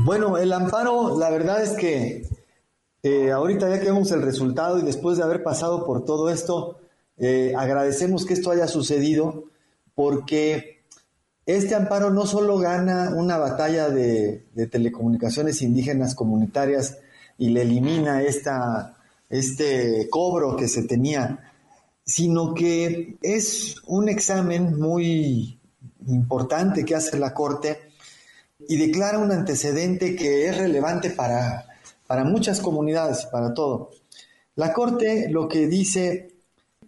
Bueno, 0.04 0.38
el 0.38 0.54
amparo, 0.54 1.18
la 1.18 1.28
verdad 1.28 1.62
es 1.62 1.72
que 1.72 2.26
eh, 3.02 3.30
ahorita 3.30 3.68
ya 3.68 3.78
que 3.78 3.90
vemos 3.90 4.10
el 4.10 4.22
resultado 4.22 4.78
y 4.78 4.82
después 4.82 5.18
de 5.18 5.24
haber 5.24 5.42
pasado 5.42 5.84
por 5.84 6.02
todo 6.06 6.30
esto, 6.30 6.78
eh, 7.18 7.52
agradecemos 7.54 8.24
que 8.24 8.32
esto 8.32 8.50
haya 8.50 8.68
sucedido 8.68 9.44
porque 9.94 10.82
este 11.44 11.74
amparo 11.74 12.08
no 12.08 12.24
solo 12.24 12.56
gana 12.56 13.12
una 13.14 13.36
batalla 13.36 13.90
de, 13.90 14.46
de 14.54 14.66
telecomunicaciones 14.66 15.60
indígenas 15.60 16.14
comunitarias 16.14 17.00
y 17.36 17.50
le 17.50 17.62
elimina 17.62 18.22
esta, 18.22 18.97
este 19.28 20.08
cobro 20.10 20.56
que 20.56 20.68
se 20.68 20.84
tenía, 20.84 21.52
sino 22.04 22.54
que 22.54 23.18
es 23.22 23.76
un 23.86 24.08
examen 24.08 24.78
muy 24.78 25.60
importante 26.06 26.84
que 26.84 26.94
hace 26.94 27.18
la 27.18 27.34
Corte 27.34 27.90
y 28.68 28.76
declara 28.76 29.18
un 29.18 29.30
antecedente 29.30 30.16
que 30.16 30.48
es 30.48 30.56
relevante 30.56 31.10
para, 31.10 31.66
para 32.06 32.24
muchas 32.24 32.60
comunidades, 32.60 33.26
para 33.26 33.52
todo. 33.52 33.90
La 34.56 34.72
Corte 34.72 35.28
lo 35.30 35.48
que 35.48 35.66
dice, 35.66 36.34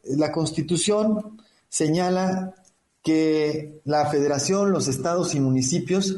la 0.04 0.32
Constitución 0.32 1.40
señala 1.68 2.54
que 3.02 3.80
la 3.84 4.06
Federación, 4.10 4.72
los 4.72 4.88
estados 4.88 5.34
y 5.34 5.40
municipios 5.40 6.16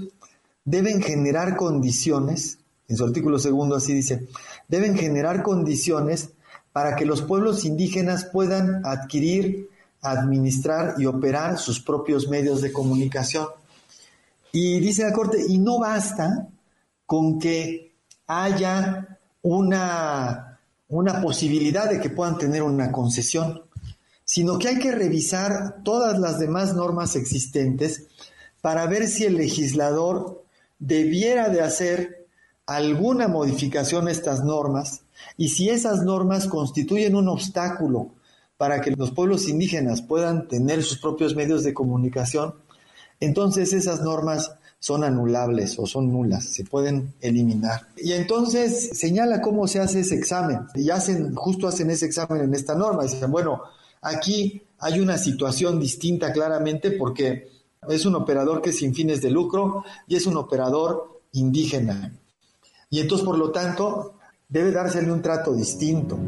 deben 0.64 1.02
generar 1.02 1.56
condiciones, 1.56 2.58
en 2.88 2.96
su 2.96 3.04
artículo 3.04 3.38
segundo 3.38 3.76
así 3.76 3.94
dice, 3.94 4.28
deben 4.72 4.96
generar 4.96 5.42
condiciones 5.42 6.30
para 6.72 6.96
que 6.96 7.04
los 7.04 7.20
pueblos 7.20 7.66
indígenas 7.66 8.24
puedan 8.24 8.80
adquirir, 8.86 9.68
administrar 10.00 10.94
y 10.96 11.04
operar 11.04 11.58
sus 11.58 11.78
propios 11.78 12.28
medios 12.28 12.62
de 12.62 12.72
comunicación. 12.72 13.48
Y 14.50 14.80
dice 14.80 15.04
la 15.04 15.12
Corte, 15.12 15.44
y 15.46 15.58
no 15.58 15.78
basta 15.78 16.48
con 17.04 17.38
que 17.38 17.92
haya 18.26 19.18
una, 19.42 20.58
una 20.88 21.20
posibilidad 21.20 21.90
de 21.90 22.00
que 22.00 22.08
puedan 22.08 22.38
tener 22.38 22.62
una 22.62 22.90
concesión, 22.90 23.60
sino 24.24 24.58
que 24.58 24.68
hay 24.68 24.78
que 24.78 24.92
revisar 24.92 25.82
todas 25.84 26.18
las 26.18 26.38
demás 26.38 26.74
normas 26.74 27.14
existentes 27.14 28.06
para 28.62 28.86
ver 28.86 29.06
si 29.06 29.24
el 29.24 29.36
legislador 29.36 30.42
debiera 30.78 31.50
de 31.50 31.60
hacer 31.60 32.21
alguna 32.76 33.28
modificación 33.28 34.08
a 34.08 34.10
estas 34.10 34.44
normas 34.44 35.02
y 35.36 35.48
si 35.48 35.68
esas 35.68 36.02
normas 36.02 36.46
constituyen 36.46 37.16
un 37.16 37.28
obstáculo 37.28 38.10
para 38.56 38.80
que 38.80 38.92
los 38.92 39.10
pueblos 39.10 39.48
indígenas 39.48 40.02
puedan 40.02 40.48
tener 40.48 40.82
sus 40.82 40.98
propios 40.98 41.34
medios 41.34 41.64
de 41.64 41.74
comunicación, 41.74 42.54
entonces 43.20 43.72
esas 43.72 44.02
normas 44.02 44.52
son 44.78 45.04
anulables 45.04 45.78
o 45.78 45.86
son 45.86 46.12
nulas, 46.12 46.44
se 46.44 46.64
pueden 46.64 47.14
eliminar. 47.20 47.88
Y 47.96 48.12
entonces 48.12 48.90
señala 48.98 49.40
cómo 49.40 49.68
se 49.68 49.78
hace 49.78 50.00
ese 50.00 50.16
examen. 50.16 50.66
Y 50.74 50.90
hacen, 50.90 51.34
justo 51.36 51.68
hacen 51.68 51.90
ese 51.90 52.06
examen 52.06 52.42
en 52.42 52.54
esta 52.54 52.74
norma. 52.74 53.04
Dicen, 53.04 53.30
bueno, 53.30 53.62
aquí 54.00 54.62
hay 54.80 54.98
una 54.98 55.18
situación 55.18 55.78
distinta 55.78 56.32
claramente 56.32 56.90
porque 56.90 57.48
es 57.88 58.04
un 58.06 58.16
operador 58.16 58.60
que 58.60 58.70
es 58.70 58.78
sin 58.78 58.92
fines 58.92 59.22
de 59.22 59.30
lucro 59.30 59.84
y 60.08 60.16
es 60.16 60.26
un 60.26 60.36
operador 60.36 61.20
indígena. 61.32 62.12
Y 62.92 63.00
entonces, 63.00 63.24
por 63.24 63.38
lo 63.38 63.50
tanto, 63.50 64.18
debe 64.50 64.70
dársele 64.70 65.10
un 65.10 65.22
trato 65.22 65.54
distinto. 65.54 66.18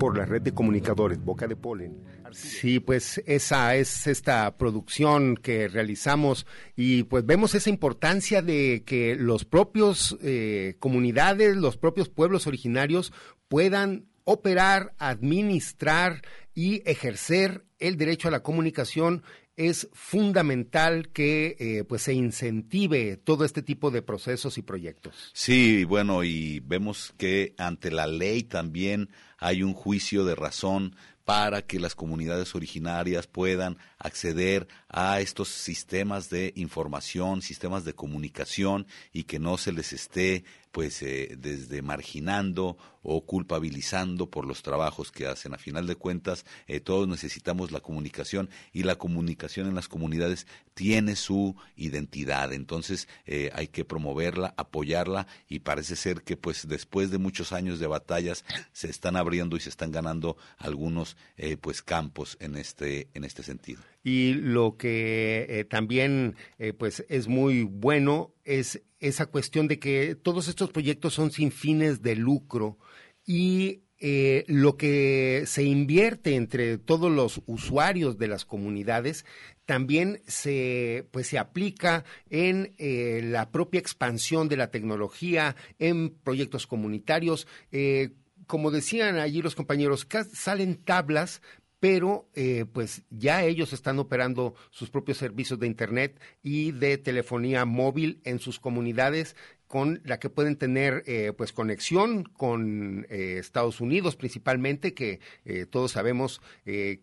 Por 0.00 0.18
la 0.18 0.24
red 0.24 0.42
de 0.42 0.52
comunicadores 0.52 1.24
Boca 1.24 1.46
de 1.46 1.54
Polen. 1.54 2.02
Sí, 2.32 2.80
pues 2.80 3.22
esa 3.24 3.76
es 3.76 4.08
esta 4.08 4.56
producción 4.56 5.36
que 5.36 5.68
realizamos 5.68 6.44
y 6.74 7.04
pues 7.04 7.24
vemos 7.24 7.54
esa 7.54 7.70
importancia 7.70 8.42
de 8.42 8.82
que 8.84 9.14
los 9.14 9.44
propios 9.44 10.18
eh, 10.20 10.74
comunidades, 10.80 11.56
los 11.56 11.76
propios 11.76 12.08
pueblos 12.08 12.48
originarios 12.48 13.12
puedan 13.46 14.06
operar, 14.24 14.92
administrar 14.98 16.22
y 16.52 16.82
ejercer 16.84 17.64
el 17.78 17.96
derecho 17.96 18.26
a 18.26 18.32
la 18.32 18.42
comunicación 18.42 19.22
es 19.56 19.88
fundamental 19.92 21.08
que 21.08 21.56
eh, 21.58 21.84
pues 21.84 22.02
se 22.02 22.14
incentive 22.14 23.16
todo 23.16 23.44
este 23.44 23.62
tipo 23.62 23.90
de 23.90 24.02
procesos 24.02 24.58
y 24.58 24.62
proyectos. 24.62 25.30
Sí, 25.32 25.84
bueno, 25.84 26.24
y 26.24 26.60
vemos 26.60 27.14
que 27.16 27.54
ante 27.58 27.90
la 27.90 28.06
ley 28.06 28.42
también 28.42 29.08
hay 29.38 29.62
un 29.62 29.74
juicio 29.74 30.24
de 30.24 30.34
razón 30.34 30.94
para 31.24 31.62
que 31.62 31.80
las 31.80 31.96
comunidades 31.96 32.54
originarias 32.54 33.26
puedan 33.26 33.78
acceder 33.98 34.68
a 34.88 35.20
estos 35.20 35.48
sistemas 35.48 36.30
de 36.30 36.52
información, 36.54 37.42
sistemas 37.42 37.84
de 37.84 37.94
comunicación 37.94 38.86
y 39.12 39.24
que 39.24 39.40
no 39.40 39.58
se 39.58 39.72
les 39.72 39.92
esté 39.92 40.44
pues 40.76 41.00
eh, 41.00 41.36
desde 41.38 41.80
marginando 41.80 42.76
o 43.02 43.24
culpabilizando 43.24 44.28
por 44.28 44.44
los 44.44 44.62
trabajos 44.62 45.10
que 45.10 45.26
hacen. 45.26 45.54
A 45.54 45.58
final 45.58 45.86
de 45.86 45.96
cuentas, 45.96 46.44
eh, 46.66 46.80
todos 46.80 47.08
necesitamos 47.08 47.72
la 47.72 47.80
comunicación 47.80 48.50
y 48.74 48.82
la 48.82 48.96
comunicación 48.96 49.68
en 49.68 49.74
las 49.74 49.88
comunidades 49.88 50.46
tiene 50.74 51.16
su 51.16 51.56
identidad. 51.76 52.52
Entonces 52.52 53.08
eh, 53.24 53.50
hay 53.54 53.68
que 53.68 53.86
promoverla, 53.86 54.52
apoyarla 54.58 55.26
y 55.48 55.60
parece 55.60 55.96
ser 55.96 56.20
que 56.24 56.36
pues 56.36 56.68
después 56.68 57.10
de 57.10 57.16
muchos 57.16 57.52
años 57.52 57.78
de 57.78 57.86
batallas 57.86 58.44
se 58.74 58.90
están 58.90 59.16
abriendo 59.16 59.56
y 59.56 59.60
se 59.60 59.70
están 59.70 59.92
ganando 59.92 60.36
algunos 60.58 61.16
pues 61.62 61.80
campos 61.80 62.36
en 62.38 62.54
este 62.54 63.08
en 63.14 63.24
este 63.24 63.42
sentido. 63.42 63.80
Y 64.08 64.34
lo 64.34 64.76
que 64.76 65.66
también 65.68 66.36
pues 66.78 67.04
es 67.08 67.26
muy 67.26 67.64
bueno 67.64 68.32
es 68.44 68.82
esa 69.00 69.26
cuestión 69.26 69.66
de 69.66 69.80
que 69.80 70.14
todos 70.14 70.46
estos 70.46 70.70
proyectos 70.70 71.14
son 71.14 71.32
sin 71.32 71.50
fines 71.50 72.02
de 72.02 72.14
lucro 72.14 72.78
y 73.26 73.82
eh, 73.98 74.44
lo 74.46 74.76
que 74.76 75.44
se 75.46 75.64
invierte 75.64 76.34
entre 76.34 76.76
todos 76.76 77.10
los 77.10 77.40
usuarios 77.46 78.18
de 78.18 78.28
las 78.28 78.44
comunidades 78.44 79.24
también 79.64 80.20
se 80.26 81.08
pues 81.12 81.28
se 81.28 81.38
aplica 81.38 82.04
en 82.28 82.74
eh, 82.76 83.22
la 83.24 83.50
propia 83.50 83.80
expansión 83.80 84.48
de 84.48 84.58
la 84.58 84.70
tecnología 84.70 85.56
en 85.78 86.10
proyectos 86.10 86.66
comunitarios. 86.66 87.48
Eh, 87.72 88.10
como 88.46 88.70
decían 88.70 89.16
allí 89.18 89.42
los 89.42 89.56
compañeros, 89.56 90.06
salen 90.32 90.76
tablas 90.76 91.42
pero 91.80 92.28
eh, 92.34 92.64
pues 92.72 93.02
ya 93.10 93.44
ellos 93.44 93.72
están 93.72 93.98
operando 93.98 94.54
sus 94.70 94.90
propios 94.90 95.18
servicios 95.18 95.58
de 95.58 95.66
Internet 95.66 96.20
y 96.42 96.72
de 96.72 96.98
telefonía 96.98 97.64
móvil 97.64 98.20
en 98.24 98.38
sus 98.38 98.58
comunidades 98.58 99.36
con 99.66 100.00
la 100.04 100.18
que 100.18 100.30
pueden 100.30 100.56
tener 100.56 101.02
eh, 101.06 101.32
pues 101.36 101.52
conexión 101.52 102.24
con 102.24 103.06
eh, 103.10 103.36
Estados 103.38 103.80
Unidos 103.80 104.16
principalmente 104.16 104.94
que 104.94 105.20
eh, 105.44 105.66
todos 105.66 105.92
sabemos 105.92 106.40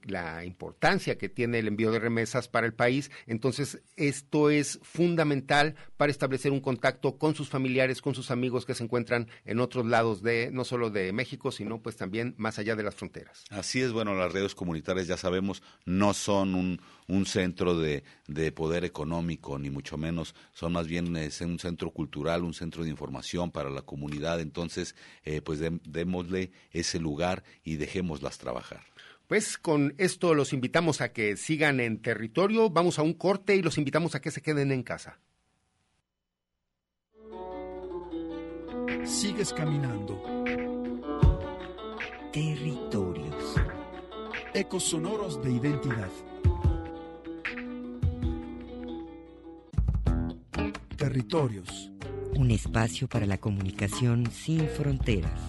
la 0.03 0.45
importancia 0.45 1.17
que 1.17 1.29
tiene 1.29 1.59
el 1.59 1.67
envío 1.67 1.91
de 1.91 1.99
remesas 1.99 2.47
para 2.47 2.67
el 2.67 2.73
país. 2.73 3.11
Entonces 3.27 3.81
esto 3.95 4.49
es 4.49 4.79
fundamental 4.81 5.75
para 5.97 6.11
establecer 6.11 6.51
un 6.51 6.61
contacto 6.61 7.17
con 7.17 7.35
sus 7.35 7.49
familiares 7.49 8.01
con 8.01 8.15
sus 8.15 8.31
amigos 8.31 8.65
que 8.65 8.73
se 8.73 8.83
encuentran 8.83 9.27
en 9.45 9.59
otros 9.59 9.85
lados 9.85 10.21
de 10.21 10.49
no 10.51 10.63
solo 10.63 10.89
de 10.89 11.11
México 11.13 11.51
sino 11.51 11.81
pues 11.81 11.95
también 11.95 12.35
más 12.37 12.59
allá 12.59 12.75
de 12.75 12.83
las 12.83 12.95
fronteras. 12.95 13.43
Así 13.49 13.81
es. 13.81 13.91
Bueno 13.91 14.15
las 14.15 14.31
redes 14.31 14.55
comunitarias 14.55 15.07
ya 15.07 15.17
sabemos 15.17 15.63
no 15.85 16.13
son 16.13 16.55
un, 16.55 16.81
un 17.07 17.25
centro 17.25 17.77
de, 17.77 18.03
de 18.27 18.51
poder 18.51 18.85
económico 18.85 19.57
ni 19.59 19.69
mucho 19.69 19.97
menos. 19.97 20.35
Son 20.53 20.73
más 20.73 20.87
bien 20.87 21.15
es 21.17 21.41
un 21.41 21.59
centro 21.59 21.91
cultural 21.91 22.43
un 22.43 22.52
centro 22.53 22.83
de 22.83 22.89
información 22.89 23.51
para 23.51 23.69
la 23.69 23.81
comunidad, 23.81 24.39
entonces 24.39 24.95
eh, 25.23 25.41
pues 25.41 25.59
démosle 25.83 26.51
ese 26.71 26.99
lugar 26.99 27.43
y 27.63 27.75
dejémoslas 27.75 28.37
trabajar. 28.37 28.83
Pues 29.27 29.57
con 29.57 29.95
esto 29.97 30.33
los 30.33 30.53
invitamos 30.53 31.01
a 31.01 31.13
que 31.13 31.37
sigan 31.37 31.79
en 31.79 32.01
territorio, 32.01 32.69
vamos 32.69 32.99
a 32.99 33.03
un 33.03 33.13
corte 33.13 33.55
y 33.55 33.61
los 33.61 33.77
invitamos 33.77 34.15
a 34.15 34.21
que 34.21 34.31
se 34.31 34.41
queden 34.41 34.71
en 34.71 34.83
casa. 34.83 35.19
Sigues 39.05 39.53
caminando. 39.53 40.21
Territorios. 42.31 43.55
Ecos 44.53 44.83
sonoros 44.83 45.41
de 45.43 45.51
identidad. 45.51 46.11
Territorios 50.97 51.92
un 52.35 52.51
espacio 52.51 53.07
para 53.07 53.25
la 53.25 53.37
comunicación 53.37 54.29
sin 54.31 54.67
fronteras. 54.67 55.39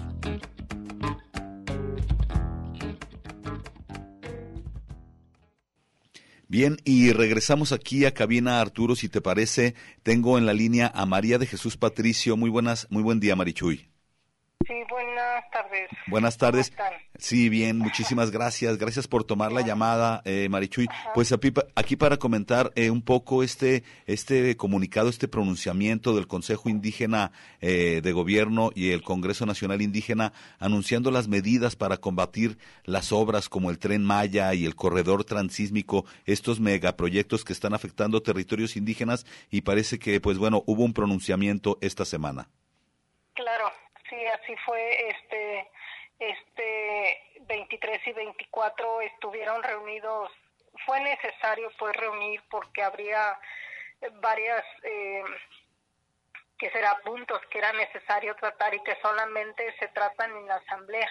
Bien, 6.47 6.77
y 6.85 7.13
regresamos 7.13 7.73
aquí 7.73 8.05
a 8.05 8.15
cabina 8.15 8.61
Arturo, 8.61 8.95
si 8.95 9.09
te 9.09 9.21
parece, 9.21 9.75
tengo 10.03 10.39
en 10.39 10.47
la 10.47 10.53
línea 10.53 10.93
a 10.95 11.05
María 11.05 11.39
de 11.39 11.47
Jesús 11.47 11.77
Patricio. 11.77 12.37
Muy 12.37 12.51
buenas, 12.51 12.87
muy 12.91 13.03
buen 13.03 13.19
día, 13.19 13.35
Marichuy. 13.35 13.94
Sí, 14.67 14.73
buenas 14.89 15.45
tardes. 15.51 15.91
Buenas 16.07 16.39
tardes. 16.39 16.73
Sí, 17.19 17.51
bien, 17.51 17.77
muchísimas 17.77 18.31
gracias. 18.31 18.79
Gracias 18.79 19.07
por 19.07 19.25
tomar 19.25 19.53
la 19.53 19.61
llamada, 19.61 20.23
eh, 20.25 20.49
Marichuy. 20.49 20.89
Pues 21.15 21.35
aquí 21.75 21.97
para 21.97 22.17
comentar 22.17 22.73
eh, 22.75 22.89
un 22.89 23.03
poco 23.03 23.43
este, 23.43 23.83
este 24.07 24.57
comunicado, 24.57 25.11
este 25.11 25.29
pronunciamiento 25.29 26.15
del 26.15 26.27
Consejo 26.27 26.71
Indígena 26.71 27.31
eh, 27.61 28.01
de 28.03 28.13
Gobierno 28.13 28.71
y 28.75 28.93
el 28.93 29.03
Congreso 29.03 29.45
Nacional 29.45 29.83
Indígena 29.83 30.33
anunciando 30.59 31.11
las 31.11 31.29
medidas 31.29 31.77
para 31.77 31.99
combatir 31.99 32.57
las 32.85 33.13
obras 33.13 33.51
como 33.51 33.71
el 33.71 33.79
Tren 33.79 34.03
Maya 34.03 34.55
y 34.55 34.65
el 34.65 34.77
Corredor 34.77 35.25
Transísmico, 35.25 36.07
estos 36.25 36.59
megaproyectos 36.59 37.45
que 37.45 37.53
están 37.53 37.75
afectando 37.75 38.23
territorios 38.23 38.77
indígenas 38.77 39.27
y 39.51 39.61
parece 39.61 39.99
que, 39.99 40.23
pues 40.23 40.39
bueno, 40.39 40.63
hubo 40.67 40.85
un 40.85 40.95
pronunciamiento 40.95 41.77
esta 41.83 42.07
semana. 42.07 42.49
Así 44.35 44.57
fue. 44.65 45.09
Este, 45.09 45.71
este 46.19 47.41
23 47.43 48.07
y 48.07 48.13
24 48.13 49.01
estuvieron 49.03 49.63
reunidos. 49.63 50.31
Fue 50.87 51.01
necesario 51.01 51.71
pues 51.79 51.97
reunir 51.97 52.43
porque 52.51 52.83
habría 52.83 53.39
varias 54.21 54.65
eh, 54.83 55.23
que 56.59 56.71
será 56.71 56.99
puntos 57.05 57.41
que 57.51 57.59
era 57.59 57.73
necesario 57.73 58.35
tratar 58.37 58.75
y 58.75 58.83
que 58.83 58.97
solamente 59.01 59.75
se 59.79 59.89
tratan 59.89 60.37
en 60.37 60.47
la 60.47 60.57
asamblea. 60.57 61.11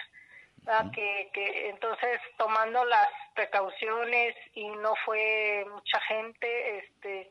Que, 0.94 1.28
que 1.34 1.68
entonces 1.68 2.20
tomando 2.38 2.86
las 2.86 3.08
precauciones 3.34 4.34
y 4.54 4.66
no 4.66 4.94
fue 5.04 5.66
mucha 5.70 6.00
gente 6.00 6.78
este 6.78 7.30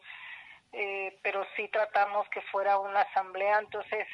eh, 0.71 1.17
pero 1.23 1.43
sí 1.55 1.67
tratamos 1.69 2.29
que 2.29 2.41
fuera 2.41 2.77
una 2.77 3.01
asamblea 3.01 3.57
entonces 3.57 4.07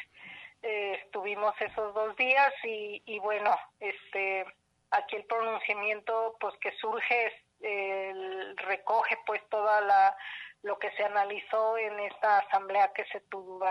eh, 0.61 0.99
estuvimos 1.05 1.53
esos 1.61 1.93
dos 1.93 2.15
días 2.15 2.53
y, 2.63 3.01
y 3.05 3.19
bueno, 3.19 3.55
este, 3.79 4.45
aquí 4.91 5.15
el 5.15 5.25
pronunciamiento 5.25 6.35
pues 6.39 6.55
que 6.57 6.71
surge 6.77 7.33
el, 7.61 8.57
recoge 8.57 9.17
pues 9.25 9.41
toda 9.49 9.81
la 9.81 10.15
lo 10.61 10.77
que 10.77 10.91
se 10.91 11.03
analizó 11.03 11.77
en 11.77 11.97
esta 12.01 12.39
asamblea 12.39 12.91
que 12.93 13.05
se 13.05 13.21
tuvo 13.21 13.65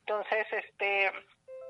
entonces 0.00 0.46
este 0.52 1.12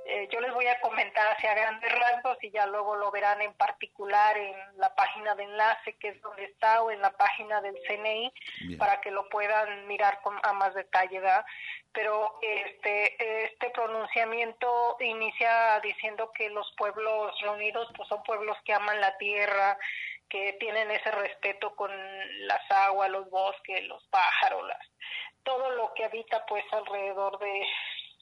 eh, 0.08 0.28
yo 0.30 0.40
les 0.40 0.54
voy 0.54 0.66
a 0.68 0.80
comentar 0.80 1.26
hacia 1.32 1.54
grandes 1.54 1.92
rasgos 1.92 2.38
y 2.42 2.50
ya 2.50 2.66
luego 2.66 2.94
lo 2.94 3.10
verán 3.10 3.42
en 3.42 3.52
particular 3.54 4.36
en 4.36 4.54
la 4.76 4.94
página 4.94 5.34
de 5.34 5.42
enlace 5.42 5.96
que 5.98 6.08
es 6.08 6.22
donde 6.22 6.44
está 6.44 6.82
o 6.82 6.92
en 6.92 7.00
la 7.00 7.10
página 7.10 7.60
del 7.60 7.76
CNI 7.88 8.32
para 8.78 9.00
que 9.00 9.10
lo 9.10 9.28
puedan 9.28 9.88
mirar 9.88 10.20
con, 10.22 10.38
a 10.44 10.52
más 10.52 10.74
detalle, 10.74 11.18
¿verdad? 11.18 11.44
Pero 11.92 12.38
este 12.40 13.44
este 13.46 13.70
pronunciamiento 13.70 14.96
inicia 15.00 15.80
diciendo 15.80 16.30
que 16.32 16.50
los 16.50 16.70
pueblos 16.76 17.36
reunidos 17.40 17.88
pues 17.96 18.08
son 18.08 18.22
pueblos 18.22 18.56
que 18.64 18.74
aman 18.74 19.00
la 19.00 19.16
tierra, 19.18 19.76
que 20.28 20.52
tienen 20.60 20.90
ese 20.90 21.10
respeto 21.10 21.74
con 21.74 21.90
las 22.46 22.70
aguas, 22.70 23.10
los 23.10 23.28
bosques, 23.30 23.82
los 23.84 24.04
pájaros, 24.04 24.66
las, 24.68 24.86
todo 25.42 25.70
lo 25.70 25.94
que 25.94 26.04
habita 26.04 26.44
pues 26.46 26.64
alrededor 26.72 27.38
de 27.38 27.66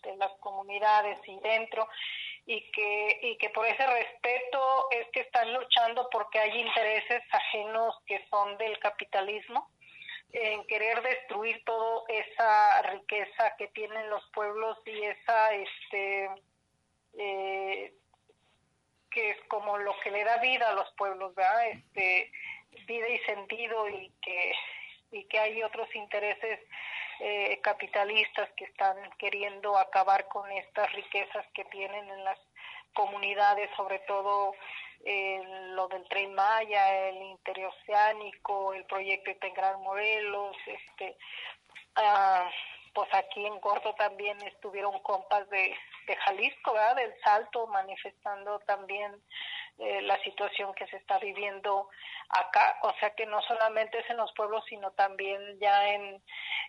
de 0.05 0.17
las 0.17 0.33
comunidades 0.40 1.19
y 1.27 1.38
dentro 1.40 1.88
y 2.47 2.71
que 2.73 3.19
y 3.23 3.38
que 3.38 3.51
por 3.51 3.67
ese 3.67 3.87
respeto 3.87 4.90
es 4.90 5.09
que 5.12 5.21
están 5.21 5.53
luchando 5.55 6.09
porque 6.11 6.38
hay 6.38 6.61
intereses 6.61 7.23
ajenos 7.33 7.97
que 8.07 8.25
son 8.29 8.59
del 8.59 8.79
capitalismo 8.79 9.71
en 10.33 10.67
querer 10.67 11.01
destruir 11.03 11.62
toda 11.64 12.03
esa 12.09 12.83
riqueza 12.83 13.55
que 13.57 13.69
tienen 13.69 14.11
los 14.11 14.23
pueblos 14.33 14.77
y 14.85 15.03
esa 15.03 15.55
este 15.55 16.31
eh, 17.19 17.95
que 19.11 19.31
es 19.31 19.40
como 19.49 19.79
lo 19.79 19.97
que 20.01 20.11
le 20.11 20.25
da 20.25 20.38
vida 20.38 20.69
a 20.69 20.75
los 20.75 20.93
pueblos 20.95 21.35
verdad 21.35 21.69
este 21.69 22.31
vida 22.87 23.09
y 23.09 23.19
sentido 23.21 23.88
y 23.88 24.12
que 24.21 24.53
y 25.12 25.25
que 25.29 25.38
hay 25.38 25.62
otros 25.62 25.88
intereses 25.95 26.61
eh, 27.20 27.61
capitalistas 27.62 28.50
que 28.57 28.64
están 28.64 28.96
queriendo 29.18 29.77
acabar 29.77 30.29
con 30.29 30.50
estas 30.53 30.92
riquezas 30.92 31.46
que 31.55 31.64
tienen 31.66 32.09
en 32.11 32.24
las 32.24 32.38
comunidades, 32.94 33.70
sobre 33.77 33.98
todo 34.00 34.55
eh, 35.05 35.42
lo 35.74 35.88
del 35.88 36.05
tren 36.09 36.35
Maya, 36.35 37.09
el 37.09 37.22
interoceánico, 37.22 38.72
el 38.72 38.85
proyecto 38.85 39.31
Integral 39.31 39.79
Morelos, 39.79 40.57
este, 40.66 41.16
ah, 41.96 42.48
pues 42.94 43.12
aquí 43.12 43.44
en 43.44 43.61
Gordo 43.61 43.94
también 43.94 44.40
estuvieron 44.42 44.98
compas 45.00 45.48
de, 45.50 45.77
de 46.07 46.17
Jalisco, 46.17 46.73
¿verdad? 46.73 46.97
Del 46.97 47.14
Salto, 47.23 47.67
manifestando 47.67 48.59
también 48.61 49.23
eh, 49.79 50.03
la 50.03 50.17
situación 50.23 50.73
que 50.75 50.87
se 50.87 50.97
está 50.97 51.19
viviendo 51.19 51.88
acá, 52.29 52.79
o 52.83 52.93
sea 53.01 53.11
que 53.11 53.27
no 53.27 53.43
solamente 53.43 53.99
es 53.99 54.09
en 54.09 54.19
los 54.19 54.33
pueblos, 54.35 54.64
sino 54.69 54.93
también 54.93 55.59
ya 55.59 55.88
en, 55.88 56.23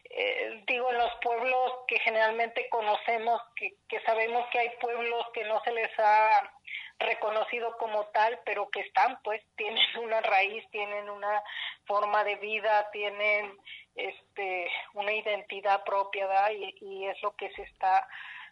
eh, 0.09 0.63
digo, 0.67 0.89
en 0.89 0.97
los 0.97 1.13
pueblos 1.21 1.71
que 1.87 1.99
generalmente 1.99 2.67
conocemos, 2.69 3.41
que, 3.55 3.75
que 3.87 4.01
sabemos 4.01 4.47
que 4.51 4.59
hay 4.59 4.69
pueblos 4.81 5.25
que 5.33 5.43
no 5.43 5.61
se 5.63 5.71
les 5.71 5.91
ha 5.99 6.51
reconocido 6.99 7.77
como 7.77 8.05
tal, 8.07 8.39
pero 8.45 8.69
que 8.69 8.79
están, 8.81 9.21
pues, 9.23 9.41
tienen 9.55 9.77
una 10.01 10.21
raíz, 10.21 10.67
tienen 10.71 11.09
una 11.09 11.43
forma 11.85 12.23
de 12.23 12.35
vida, 12.37 12.89
tienen 12.91 13.55
este 13.95 14.69
una 14.93 15.13
identidad 15.13 15.83
propia, 15.83 16.27
¿verdad? 16.27 16.51
Y, 16.51 16.75
y 16.81 17.05
es 17.07 17.21
lo 17.21 17.35
que 17.35 17.49
se 17.51 17.61
está 17.61 18.07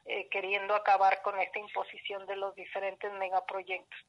eh, 0.06 0.28
queriendo 0.30 0.76
acabar 0.76 1.22
con 1.22 1.40
esta 1.40 1.60
imposición 1.60 2.26
de 2.26 2.36
los 2.36 2.54
diferentes 2.56 3.12
megaproyectos. 3.14 4.00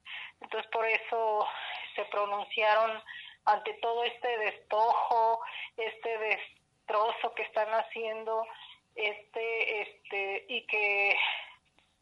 Entonces, 0.40 0.70
por 0.70 0.86
eso 0.86 1.46
se 1.94 2.04
pronunciaron 2.06 3.02
ante 3.44 3.74
todo 3.74 4.04
este 4.04 4.38
despojo, 4.38 5.40
este 5.76 6.18
destrozo 6.18 7.34
que 7.34 7.42
están 7.42 7.68
haciendo, 7.68 8.46
este, 8.94 9.82
este, 9.82 10.44
y 10.48 10.66
que 10.66 11.16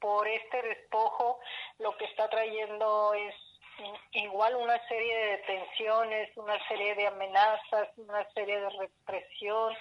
por 0.01 0.27
este 0.27 0.63
despojo 0.63 1.39
lo 1.79 1.97
que 1.97 2.05
está 2.07 2.29
trayendo 2.29 3.15
es 3.15 3.35
igual 4.13 4.57
una 4.57 4.79
serie 4.89 5.17
de 5.17 5.27
detenciones, 5.39 6.37
una 6.37 6.59
serie 6.69 6.95
de 6.95 7.07
amenazas, 7.07 7.89
una 7.97 8.29
serie 8.33 8.61
de 8.61 8.71
represión, 8.71 9.75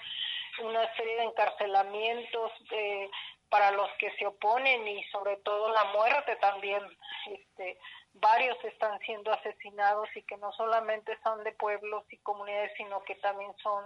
una 0.60 0.94
serie 0.96 1.16
de 1.16 1.24
encarcelamientos, 1.24 2.52
eh, 2.70 3.10
para 3.52 3.70
los 3.70 3.90
que 3.98 4.10
se 4.12 4.26
oponen 4.26 4.88
y 4.88 5.04
sobre 5.10 5.36
todo 5.36 5.68
la 5.74 5.84
muerte 5.84 6.36
también. 6.36 6.82
Este, 7.26 7.78
varios 8.14 8.56
están 8.64 8.98
siendo 9.00 9.30
asesinados 9.30 10.08
y 10.16 10.22
que 10.22 10.38
no 10.38 10.50
solamente 10.52 11.18
son 11.22 11.44
de 11.44 11.52
pueblos 11.52 12.02
y 12.08 12.16
comunidades, 12.18 12.72
sino 12.78 13.04
que 13.04 13.14
también 13.16 13.54
son 13.62 13.84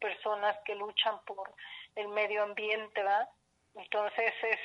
personas 0.00 0.56
que 0.64 0.74
luchan 0.74 1.22
por 1.26 1.52
el 1.94 2.08
medio 2.08 2.42
ambiente, 2.42 3.02
¿verdad? 3.02 3.28
Entonces 3.74 4.32
es 4.44 4.60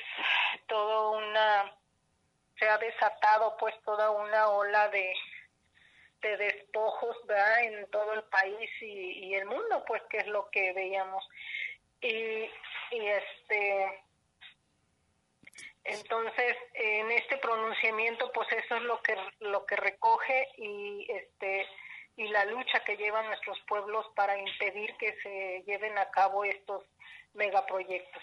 todo 0.66 1.10
una, 1.18 1.70
se 2.58 2.66
ha 2.70 2.78
desatado 2.78 3.54
pues 3.58 3.74
toda 3.82 4.10
una 4.12 4.48
ola 4.48 4.88
de, 4.88 5.12
de 6.22 6.36
despojos, 6.38 7.18
¿verdad? 7.26 7.64
En 7.64 7.90
todo 7.90 8.14
el 8.14 8.22
país 8.24 8.70
y, 8.80 9.26
y 9.26 9.34
el 9.34 9.44
mundo, 9.44 9.84
pues 9.86 10.02
que 10.08 10.18
es 10.18 10.26
lo 10.26 10.48
que 10.48 10.72
veíamos. 10.72 11.22
Y, 12.00 12.50
y 12.92 13.06
este 13.06 14.07
entonces, 15.88 16.56
en 16.74 17.10
este 17.12 17.36
pronunciamiento, 17.38 18.30
pues 18.32 18.48
eso 18.52 18.76
es 18.76 18.82
lo 18.82 19.00
que 19.02 19.16
lo 19.40 19.64
que 19.66 19.76
recoge 19.76 20.48
y 20.56 21.06
este 21.08 21.66
y 22.16 22.28
la 22.28 22.44
lucha 22.46 22.82
que 22.84 22.96
llevan 22.96 23.26
nuestros 23.26 23.58
pueblos 23.68 24.04
para 24.16 24.36
impedir 24.38 24.90
que 24.98 25.14
se 25.22 25.62
lleven 25.66 25.96
a 25.98 26.10
cabo 26.10 26.44
estos 26.44 26.84
megaproyectos. 27.34 28.22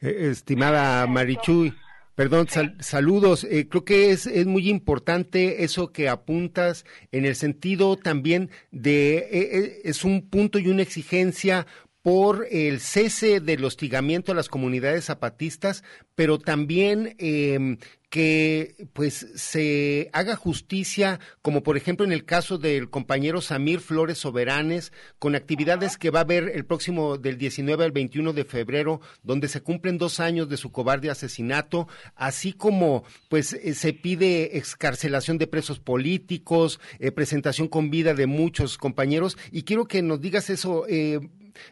Eh, 0.00 0.30
estimada 0.30 1.06
Marichuy, 1.06 1.74
Perdón, 2.14 2.46
saludos. 2.80 3.44
Eh, 3.44 3.68
creo 3.68 3.84
que 3.86 4.10
es, 4.10 4.26
es 4.26 4.46
muy 4.46 4.68
importante 4.68 5.64
eso 5.64 5.92
que 5.92 6.10
apuntas 6.10 6.84
en 7.10 7.24
el 7.24 7.34
sentido 7.36 7.96
también 7.96 8.50
de, 8.70 9.16
eh, 9.16 9.80
es 9.84 10.04
un 10.04 10.28
punto 10.28 10.58
y 10.58 10.68
una 10.68 10.82
exigencia 10.82 11.66
por 12.02 12.46
el 12.50 12.80
cese 12.80 13.40
del 13.40 13.64
hostigamiento 13.64 14.32
a 14.32 14.34
las 14.34 14.48
comunidades 14.48 15.04
zapatistas, 15.04 15.84
pero 16.14 16.38
también 16.38 17.14
eh, 17.18 17.78
que 18.12 18.88
pues 18.92 19.26
se 19.36 20.10
haga 20.12 20.36
justicia, 20.36 21.18
como 21.40 21.62
por 21.62 21.78
ejemplo 21.78 22.04
en 22.04 22.12
el 22.12 22.26
caso 22.26 22.58
del 22.58 22.90
compañero 22.90 23.40
Samir 23.40 23.80
Flores 23.80 24.18
Soberanes, 24.18 24.92
con 25.18 25.34
actividades 25.34 25.96
que 25.96 26.10
va 26.10 26.18
a 26.18 26.22
haber 26.24 26.50
el 26.50 26.66
próximo 26.66 27.16
del 27.16 27.38
19 27.38 27.84
al 27.84 27.92
21 27.92 28.34
de 28.34 28.44
febrero, 28.44 29.00
donde 29.22 29.48
se 29.48 29.62
cumplen 29.62 29.96
dos 29.96 30.20
años 30.20 30.50
de 30.50 30.58
su 30.58 30.70
cobarde 30.70 31.08
asesinato, 31.08 31.88
así 32.14 32.52
como 32.52 33.04
pues 33.30 33.54
eh, 33.54 33.72
se 33.72 33.94
pide 33.94 34.58
excarcelación 34.58 35.38
de 35.38 35.46
presos 35.46 35.80
políticos, 35.80 36.80
eh, 36.98 37.12
presentación 37.12 37.66
con 37.66 37.90
vida 37.90 38.12
de 38.12 38.26
muchos 38.26 38.76
compañeros, 38.76 39.38
y 39.50 39.62
quiero 39.62 39.86
que 39.86 40.02
nos 40.02 40.20
digas 40.20 40.50
eso, 40.50 40.84
eh, 40.86 41.20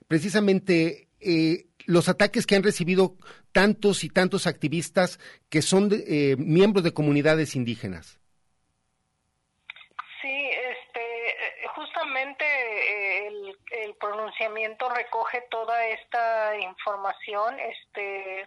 precisamente 0.08 1.08
eh, 1.20 1.66
los 1.86 2.08
ataques 2.08 2.46
que 2.46 2.56
han 2.56 2.62
recibido 2.62 3.16
tantos 3.52 4.04
y 4.04 4.08
tantos 4.08 4.46
activistas 4.46 5.18
que 5.48 5.62
son 5.62 5.88
de, 5.88 6.04
eh, 6.06 6.36
miembros 6.36 6.84
de 6.84 6.94
comunidades 6.94 7.56
indígenas. 7.56 8.18
Sí, 10.22 10.50
este, 10.50 11.68
justamente 11.74 12.44
eh, 12.44 13.26
el, 13.26 13.58
el 13.84 13.94
pronunciamiento 13.94 14.88
recoge 14.90 15.42
toda 15.50 15.86
esta 15.86 16.56
información, 16.58 17.58
este, 17.58 18.46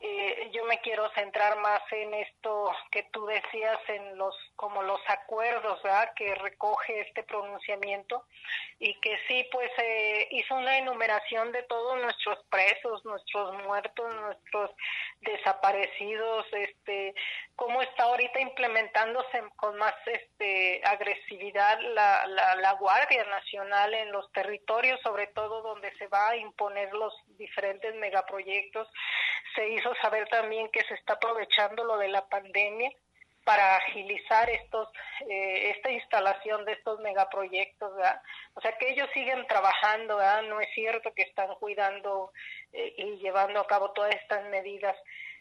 eh, 0.00 0.50
yo 0.52 0.64
me 0.64 0.78
quiero 0.80 1.10
centrar 1.10 1.58
más 1.58 1.80
en 1.90 2.14
esto 2.14 2.70
que 2.92 3.04
tú 3.12 3.26
decías 3.26 3.78
en 3.88 4.16
los 4.16 4.34
como 4.54 4.82
los 4.82 5.00
acuerdos 5.08 5.82
¿verdad? 5.82 6.12
que 6.14 6.34
recoge 6.36 7.00
este 7.00 7.24
pronunciamiento 7.24 8.24
y 8.78 8.94
que 9.00 9.18
sí 9.26 9.48
pues 9.50 9.70
eh, 9.78 10.28
hizo 10.30 10.54
una 10.54 10.78
enumeración 10.78 11.50
de 11.50 11.64
todos 11.64 12.00
nuestros 12.00 12.38
presos 12.48 13.04
nuestros 13.04 13.54
muertos 13.64 14.14
nuestros 14.14 14.70
desaparecidos 15.20 16.46
este 16.52 17.14
cómo 17.56 17.82
está 17.82 18.04
ahorita 18.04 18.40
implementándose 18.40 19.42
con 19.56 19.76
más 19.78 19.94
este 20.06 20.80
agresividad 20.84 21.80
la, 21.80 22.24
la, 22.28 22.54
la 22.54 22.72
guardia 22.74 23.24
nacional 23.24 23.94
en 23.94 24.12
los 24.12 24.30
territorios 24.30 25.00
sobre 25.02 25.26
todo 25.28 25.62
donde 25.62 25.92
se 25.96 26.06
va 26.06 26.30
a 26.30 26.36
imponer 26.36 26.92
los 26.92 27.12
diferentes 27.36 27.94
megaproyectos 27.96 28.88
se 29.54 29.68
hizo 29.70 29.87
saber 29.96 30.28
también 30.28 30.68
que 30.70 30.82
se 30.84 30.94
está 30.94 31.14
aprovechando 31.14 31.84
lo 31.84 31.98
de 31.98 32.08
la 32.08 32.26
pandemia 32.28 32.90
para 33.44 33.76
agilizar 33.76 34.50
estos 34.50 34.88
eh, 35.28 35.70
esta 35.70 35.90
instalación 35.90 36.64
de 36.64 36.72
estos 36.72 37.00
megaproyectos. 37.00 37.92
O 38.54 38.60
sea 38.60 38.72
que 38.72 38.90
ellos 38.90 39.08
siguen 39.14 39.46
trabajando. 39.46 40.18
No 40.48 40.60
es 40.60 40.68
cierto 40.74 41.12
que 41.14 41.22
están 41.22 41.54
cuidando 41.54 42.32
eh, 42.72 42.94
y 42.98 43.16
llevando 43.18 43.60
a 43.60 43.66
cabo 43.66 43.92
todas 43.92 44.14
estas 44.14 44.44
medidas. 44.50 44.96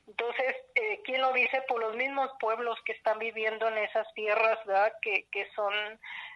Entonces, 0.07 0.55
eh, 0.75 1.01
¿quién 1.03 1.21
lo 1.21 1.33
dice? 1.33 1.61
Por 1.67 1.81
los 1.81 1.95
mismos 1.95 2.31
pueblos 2.39 2.79
que 2.85 2.93
están 2.93 3.19
viviendo 3.19 3.67
en 3.67 3.77
esas 3.79 4.07
tierras. 4.13 4.57
Que, 5.01 5.25
que 5.29 5.49
son 5.53 5.73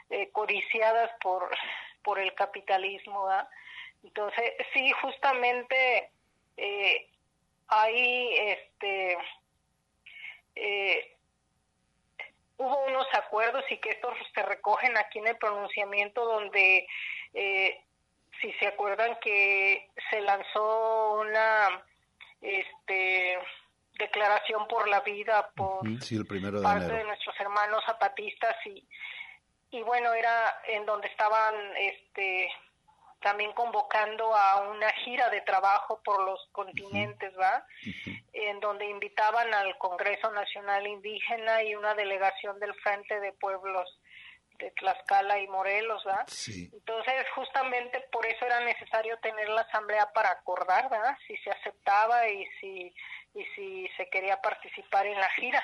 eh, 0.09 0.29
codiciadas 0.31 1.09
por, 1.21 1.49
por 2.03 2.19
el 2.19 2.33
capitalismo. 2.33 3.29
Entonces, 4.03 4.55
sí, 4.73 4.91
justamente 5.01 6.11
eh, 6.57 7.07
hay 7.71 8.35
este 8.37 9.17
eh, 10.55 11.17
hubo 12.57 12.85
unos 12.85 13.07
acuerdos 13.13 13.63
y 13.71 13.77
que 13.77 13.91
estos 13.91 14.13
se 14.35 14.43
recogen 14.43 14.97
aquí 14.97 15.19
en 15.19 15.27
el 15.27 15.37
pronunciamiento 15.37 16.25
donde 16.25 16.85
eh, 17.33 17.81
si 18.41 18.51
se 18.53 18.67
acuerdan 18.67 19.17
que 19.21 19.89
se 20.09 20.21
lanzó 20.21 21.21
una 21.21 21.83
este 22.41 23.39
declaración 23.97 24.67
por 24.67 24.89
la 24.89 24.99
vida 24.99 25.49
por 25.55 25.81
sí, 26.01 26.17
el 26.17 26.25
primero 26.25 26.57
de 26.57 26.63
parte 26.63 26.85
enero. 26.85 26.99
de 26.99 27.03
nuestros 27.05 27.39
hermanos 27.39 27.83
zapatistas 27.85 28.55
y 28.65 28.85
y 29.71 29.81
bueno 29.83 30.13
era 30.13 30.61
en 30.67 30.85
donde 30.85 31.07
estaban 31.07 31.55
este 31.77 32.51
también 33.21 33.53
convocando 33.53 34.35
a 34.35 34.69
una 34.69 34.91
gira 35.03 35.29
de 35.29 35.41
trabajo 35.41 36.01
por 36.03 36.23
los 36.23 36.39
continentes, 36.51 37.31
¿va? 37.39 37.65
En 38.33 38.59
donde 38.59 38.85
invitaban 38.85 39.53
al 39.53 39.77
Congreso 39.77 40.31
Nacional 40.31 40.87
Indígena 40.87 41.63
y 41.63 41.75
una 41.75 41.93
delegación 41.93 42.59
del 42.59 42.73
Frente 42.75 43.19
de 43.19 43.33
Pueblos 43.33 43.99
de 44.57 44.71
Tlaxcala 44.71 45.39
y 45.39 45.47
Morelos, 45.47 46.03
¿va? 46.07 46.23
Sí. 46.27 46.69
Entonces, 46.73 47.25
justamente 47.35 47.99
por 48.11 48.25
eso 48.25 48.45
era 48.45 48.59
necesario 48.61 49.17
tener 49.17 49.49
la 49.49 49.61
asamblea 49.61 50.11
para 50.13 50.31
acordar, 50.31 50.89
¿verdad? 50.89 51.17
Si 51.27 51.35
se 51.37 51.49
aceptaba 51.49 52.27
y 52.27 52.45
si 52.59 52.93
y 53.33 53.45
si 53.55 53.87
se 53.95 54.09
quería 54.09 54.41
participar 54.41 55.05
en 55.05 55.19
la 55.19 55.29
gira, 55.31 55.63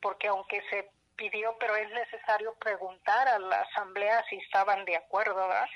porque 0.00 0.28
aunque 0.28 0.62
se 0.70 0.90
pidió, 1.16 1.56
pero 1.58 1.76
es 1.76 1.90
necesario 1.90 2.54
preguntar 2.54 3.28
a 3.28 3.38
la 3.38 3.60
asamblea 3.60 4.24
si 4.28 4.36
estaban 4.36 4.84
de 4.84 4.96
acuerdo, 4.96 5.36
¿verdad? 5.36 5.68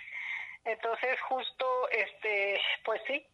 Entonces, 0.67 1.21
justo, 1.29 1.89
este, 1.91 2.61
pues 2.85 3.01
sí, 3.07 3.25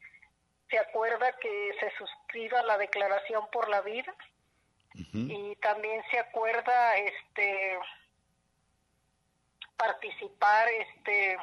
se 0.68 0.78
acuerda 0.78 1.34
que 1.38 1.74
se 1.80 1.90
suscriba 1.96 2.62
la 2.62 2.76
Declaración 2.76 3.48
por 3.50 3.68
la 3.70 3.80
Vida 3.80 4.14
y 4.94 5.56
también 5.56 6.02
se 6.10 6.18
acuerda, 6.18 6.96
este, 6.98 7.78
participar, 9.78 10.68
este, 10.68 11.38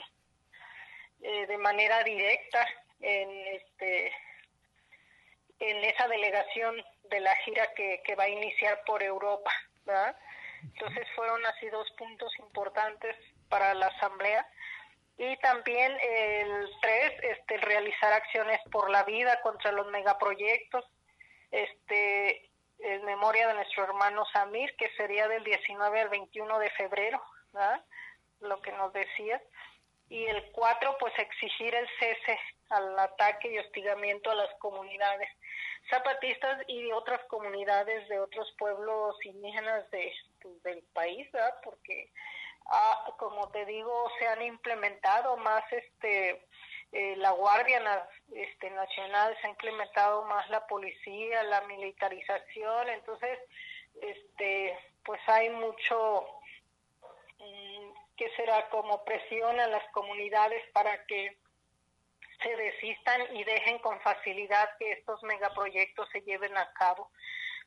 eh, 1.22 1.48
de 1.48 1.58
manera 1.58 2.04
directa 2.04 2.68
en, 3.00 3.30
este, 3.56 4.14
en 5.60 5.84
esa 5.86 6.08
delegación 6.08 6.76
de 7.10 7.20
la 7.20 7.36
gira 7.38 7.74
que, 7.74 8.04
que 8.06 8.14
va 8.14 8.26
a 8.26 8.30
iniciar 8.30 8.84
por 8.86 9.02
Europa, 9.02 9.52
¿verdad? 9.86 10.16
Entonces 10.62 11.08
fueron 11.16 11.44
así 11.48 11.68
dos 11.70 11.90
puntos 11.98 12.32
importantes 12.38 13.16
para 13.50 13.74
la 13.74 13.88
asamblea 13.88 14.48
y 15.20 15.36
también 15.38 15.91
el 16.01 16.70
tres 16.82 17.13
este 17.22 17.57
realizar 17.57 18.13
acciones 18.13 18.59
por 18.72 18.89
la 18.89 19.03
vida 19.03 19.41
contra 19.41 19.74
los 19.74 19.88
megaproyectos 19.88 20.86
este 21.51 22.49
en 22.80 23.03
memoria 23.03 23.49
de 23.49 23.55
nuestro 23.55 23.84
hermano 23.84 24.26
Samir 24.32 24.74
que 24.78 24.89
sería 24.95 25.28
del 25.28 25.43
19 25.43 25.99
al 25.99 26.09
21 26.09 26.59
de 26.59 26.70
febrero 26.72 27.22
¿verdad? 27.51 27.84
lo 28.39 28.61
que 28.61 28.72
nos 28.72 28.93
decías 28.93 29.41
y 30.07 30.26
el 30.26 30.51
cuatro 30.53 30.95
pues 30.99 31.13
exigir 31.20 31.76
el 31.76 31.88
cese 31.99 32.39
al 32.70 32.97
ataque 32.97 33.51
y 33.51 33.59
hostigamiento 33.59 34.32
a 34.32 34.36
las 34.36 34.53
comunidades 34.59 35.30
zapatistas 35.89 36.63
y 36.67 36.84
de 36.84 36.93
otras 36.93 37.20
comunidades 37.26 38.07
de 38.07 38.22
otros 38.22 38.49
pueblos 38.57 39.17
indígenas 39.26 39.89
de, 39.91 40.13
pues, 40.41 40.63
del 40.63 40.82
país 40.93 41.30
¿verdad? 41.34 41.55
porque 41.61 42.09
Ah, 42.72 43.13
como 43.17 43.49
te 43.49 43.65
digo, 43.65 44.11
se 44.20 44.28
han 44.28 44.43
implementado 44.43 45.38
más 45.38 45.63
este 45.72 46.45
eh, 46.91 47.15
la 47.17 47.32
Guardia 47.32 48.07
este, 48.34 48.70
Nacional, 48.72 49.38
se 49.39 49.47
ha 49.47 49.49
implementado 49.51 50.26
más 50.26 50.49
la 50.49 50.65
policía, 50.65 51.43
la 51.43 51.61
militarización, 51.61 52.89
entonces, 52.89 53.38
este, 54.01 54.78
pues 55.03 55.22
hay 55.28 55.49
mucho 55.49 56.26
mm, 57.38 57.89
que 58.15 58.30
será 58.36 58.70
como 58.70 59.03
presión 59.03 59.59
a 59.59 59.67
las 59.67 59.84
comunidades 59.91 60.63
para 60.72 61.05
que 61.05 61.38
se 62.41 62.55
desistan 62.55 63.36
y 63.36 63.43
dejen 63.43 63.78
con 63.80 63.99
facilidad 64.01 64.78
que 64.80 64.93
estos 64.93 65.22
megaproyectos 65.24 66.09
se 66.09 66.22
lleven 66.22 66.57
a 66.57 66.72
cabo. 66.74 67.11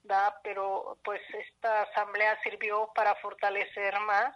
¿da? 0.03 0.37
Pero 0.43 0.99
pues 1.05 1.21
esta 1.33 1.83
asamblea 1.83 2.41
sirvió 2.43 2.91
para 2.95 3.15
fortalecer 3.17 3.99
más 4.01 4.35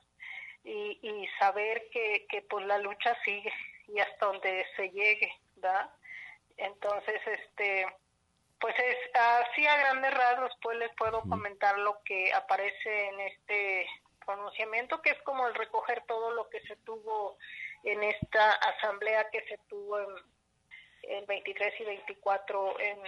y, 0.66 0.98
y 1.00 1.28
saber 1.38 1.88
que, 1.90 2.26
que 2.28 2.42
pues 2.42 2.66
la 2.66 2.78
lucha 2.78 3.16
sigue 3.24 3.52
y 3.88 4.00
hasta 4.00 4.26
donde 4.26 4.66
se 4.74 4.90
llegue, 4.90 5.32
¿verdad? 5.54 5.90
Entonces, 6.56 7.20
este, 7.24 7.86
pues 8.58 8.74
es 8.78 8.96
así 9.14 9.66
a 9.66 9.76
grandes 9.76 10.12
rasgos, 10.12 10.52
pues 10.60 10.76
les 10.78 10.92
puedo 10.96 11.20
comentar 11.22 11.78
lo 11.78 12.02
que 12.04 12.32
aparece 12.32 13.08
en 13.08 13.20
este 13.20 13.86
pronunciamiento, 14.24 15.00
que 15.02 15.10
es 15.10 15.22
como 15.22 15.46
el 15.46 15.54
recoger 15.54 16.02
todo 16.06 16.32
lo 16.32 16.48
que 16.48 16.60
se 16.62 16.74
tuvo 16.76 17.38
en 17.84 18.02
esta 18.02 18.52
asamblea 18.52 19.30
que 19.30 19.42
se 19.42 19.58
tuvo 19.68 20.00
en 20.00 20.08
el 21.02 21.26
23 21.26 21.80
y 21.80 21.84
24 21.84 22.80
en 22.80 22.98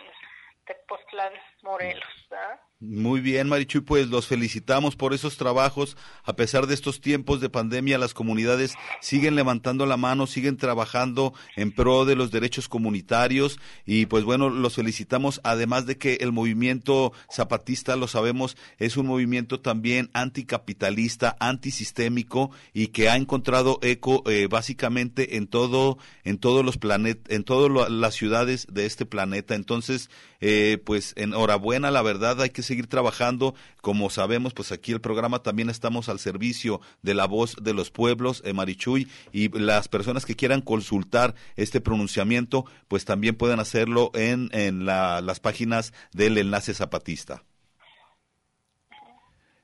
Tepoztlán, 0.65 1.33
Morelos, 1.63 2.29
¿verdad? 2.31 2.61
Muy 2.81 3.21
bien, 3.21 3.49
Marichuy, 3.49 3.81
pues 3.81 4.07
los 4.07 4.29
felicitamos 4.29 4.95
por 4.95 5.13
esos 5.13 5.37
trabajos. 5.37 5.97
A 6.23 6.37
pesar 6.37 6.69
de 6.69 6.75
estos 6.75 7.01
tiempos 7.01 7.41
de 7.41 7.51
pandemia, 7.51 7.99
las 7.99 8.15
comunidades 8.15 8.77
siguen 9.01 9.35
levantando 9.35 9.85
la 9.85 9.97
mano, 9.97 10.29
siguen 10.29 10.57
trabajando 10.57 11.35
en 11.57 11.73
pro 11.73 12.05
de 12.05 12.15
los 12.15 12.31
derechos 12.31 12.69
comunitarios 12.69 13.59
y 13.85 14.07
pues 14.07 14.23
bueno, 14.23 14.49
los 14.49 14.77
felicitamos. 14.77 15.41
Además 15.43 15.87
de 15.87 15.99
que 15.99 16.19
el 16.21 16.31
movimiento 16.31 17.13
zapatista, 17.29 17.97
lo 17.97 18.07
sabemos, 18.07 18.57
es 18.79 18.97
un 18.97 19.07
movimiento 19.07 19.59
también 19.59 20.09
anticapitalista, 20.13 21.37
antisistémico 21.41 22.53
y 22.73 22.89
que 22.89 23.09
ha 23.09 23.17
encontrado 23.17 23.81
eco 23.83 24.23
eh, 24.31 24.47
básicamente 24.49 25.37
en 25.37 25.49
todo, 25.49 25.99
en 26.23 26.39
todos 26.39 26.65
los 26.65 26.79
planetas, 26.79 27.25
en 27.35 27.43
todas 27.43 27.91
las 27.91 28.15
ciudades 28.15 28.69
de 28.71 28.87
este 28.87 29.05
planeta. 29.05 29.57
Entonces, 29.57 30.11
eh, 30.41 30.81
pues 30.85 31.13
enhorabuena, 31.17 31.91
la 31.91 32.03
verdad, 32.03 32.41
hay 32.41 32.51
que 32.51 32.68
seguir 32.69 32.87
trabajando. 32.87 33.55
Como 33.81 34.11
sabemos, 34.11 34.55
pues 34.55 34.71
aquí 34.73 34.93
el 34.93 35.01
programa 35.01 35.43
también 35.43 35.71
estamos 35.71 36.09
al 36.09 36.19
servicio 36.19 36.81
de 37.03 37.15
la 37.15 37.27
voz 37.27 37.57
de 37.61 37.75
los 37.75 37.91
pueblos, 37.91 38.43
eh, 38.45 38.53
Marichuy, 38.53 39.09
y 39.33 39.49
las 39.59 39.89
personas 39.89 40.25
que 40.25 40.37
quieran 40.37 40.61
consultar 40.61 41.35
este 41.57 41.81
pronunciamiento, 41.81 42.65
pues 42.87 43.05
también 43.05 43.35
pueden 43.35 43.61
hacerlo 43.61 44.11
en, 44.15 44.51
en 44.53 44.87
las 44.87 45.41
páginas 45.41 45.93
del 46.13 46.39
Enlace 46.39 46.75
Zapatista. 46.75 47.43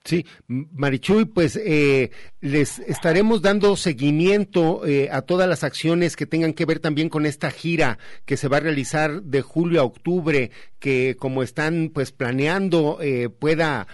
Sí, 0.05 0.27
Marichuy, 0.49 1.25
pues 1.25 1.57
eh, 1.57 2.11
les 2.43 2.79
estaremos 2.81 3.41
dando 3.41 3.75
seguimiento 3.75 4.87
eh, 4.87 5.09
a 5.11 5.23
todas 5.23 5.49
las 5.49 5.65
acciones 5.65 6.15
que 6.15 6.27
tengan 6.27 6.53
que 6.53 6.67
ver 6.67 6.79
también 6.79 7.09
con 7.09 7.25
esta 7.25 7.51
gira 7.51 7.99
que 8.27 8.37
se 8.37 8.49
va 8.49 8.59
a 8.59 8.61
realizar 8.61 9.23
de 9.23 9.41
julio 9.41 9.81
a 9.81 9.85
octubre, 9.85 10.51
que 10.79 11.17
como 11.19 11.43
están 11.43 11.91
pues 11.95 12.13
planeando 12.13 12.99
eh, 13.01 13.31
pueda 13.31 13.87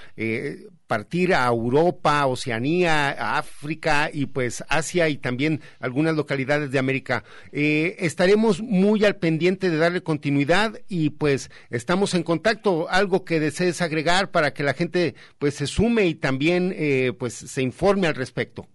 partir 0.90 1.34
a 1.34 1.46
Europa, 1.46 2.26
Oceanía, 2.26 3.10
África 3.38 4.10
y 4.12 4.26
pues 4.26 4.64
Asia 4.68 5.08
y 5.08 5.18
también 5.18 5.60
algunas 5.78 6.16
localidades 6.16 6.72
de 6.72 6.80
América. 6.80 7.22
Eh, 7.52 7.94
estaremos 8.00 8.60
muy 8.60 9.04
al 9.04 9.14
pendiente 9.14 9.70
de 9.70 9.76
darle 9.76 10.02
continuidad 10.02 10.72
y 10.88 11.10
pues 11.10 11.48
estamos 11.70 12.14
en 12.14 12.24
contacto. 12.24 12.88
Algo 12.90 13.24
que 13.24 13.38
desees 13.38 13.82
agregar 13.82 14.32
para 14.32 14.52
que 14.52 14.64
la 14.64 14.74
gente 14.74 15.14
pues 15.38 15.54
se 15.54 15.68
sume 15.68 16.06
y 16.06 16.16
también 16.16 16.74
eh, 16.76 17.12
pues 17.16 17.34
se 17.34 17.62
informe 17.62 18.08
al 18.08 18.16
respecto. 18.16 18.66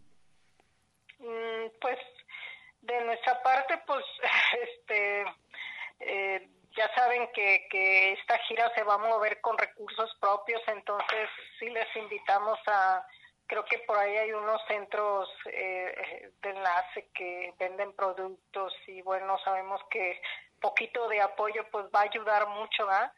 Mm, 1.19 1.67
pues 1.81 1.97
de 2.81 3.05
nuestra 3.07 3.43
parte 3.43 3.73
pues 3.85 4.05
este 4.63 5.25
eh, 5.99 6.47
ya 6.85 6.95
saben 6.95 7.27
que, 7.33 7.67
que 7.69 8.13
esta 8.13 8.37
gira 8.39 8.71
se 8.75 8.83
va 8.83 8.95
a 8.95 8.97
mover 8.97 9.41
con 9.41 9.57
recursos 9.57 10.15
propios, 10.19 10.61
entonces 10.67 11.29
sí 11.59 11.69
les 11.69 11.87
invitamos 11.95 12.59
a, 12.67 13.05
creo 13.47 13.65
que 13.65 13.79
por 13.79 13.97
ahí 13.97 14.15
hay 14.17 14.31
unos 14.33 14.61
centros 14.67 15.29
eh, 15.51 16.31
de 16.41 16.49
enlace 16.49 17.09
que 17.13 17.53
venden 17.57 17.93
productos 17.93 18.73
y 18.87 19.01
bueno, 19.01 19.37
sabemos 19.39 19.81
que 19.89 20.21
poquito 20.61 21.07
de 21.07 21.21
apoyo 21.21 21.65
pues 21.71 21.85
va 21.93 22.01
a 22.01 22.09
ayudar 22.09 22.47
mucho, 22.49 22.85
¿verdad? 22.85 23.11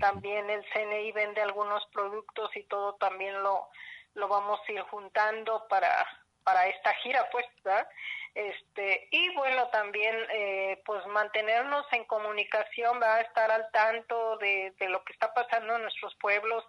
También 0.00 0.48
el 0.48 0.64
CNI 0.72 1.12
vende 1.12 1.42
algunos 1.42 1.84
productos 1.92 2.56
y 2.56 2.62
todo 2.64 2.94
también 2.94 3.42
lo, 3.42 3.68
lo 4.14 4.26
vamos 4.26 4.60
a 4.66 4.72
ir 4.72 4.80
juntando 4.82 5.66
para, 5.68 6.06
para 6.44 6.66
esta 6.66 6.94
gira, 6.94 7.28
pues, 7.30 7.44
¿verdad? 7.62 7.86
Este 8.34 9.08
y 9.10 9.34
bueno 9.34 9.68
también 9.68 10.16
eh, 10.32 10.80
pues 10.86 11.06
mantenernos 11.06 11.86
en 11.92 12.04
comunicación 12.04 13.00
va 13.00 13.16
a 13.16 13.20
estar 13.20 13.50
al 13.50 13.70
tanto 13.72 14.38
de, 14.38 14.72
de, 14.78 14.88
lo 14.88 15.04
que 15.04 15.12
está 15.12 15.34
pasando 15.34 15.76
en 15.76 15.82
nuestros 15.82 16.14
pueblos. 16.16 16.64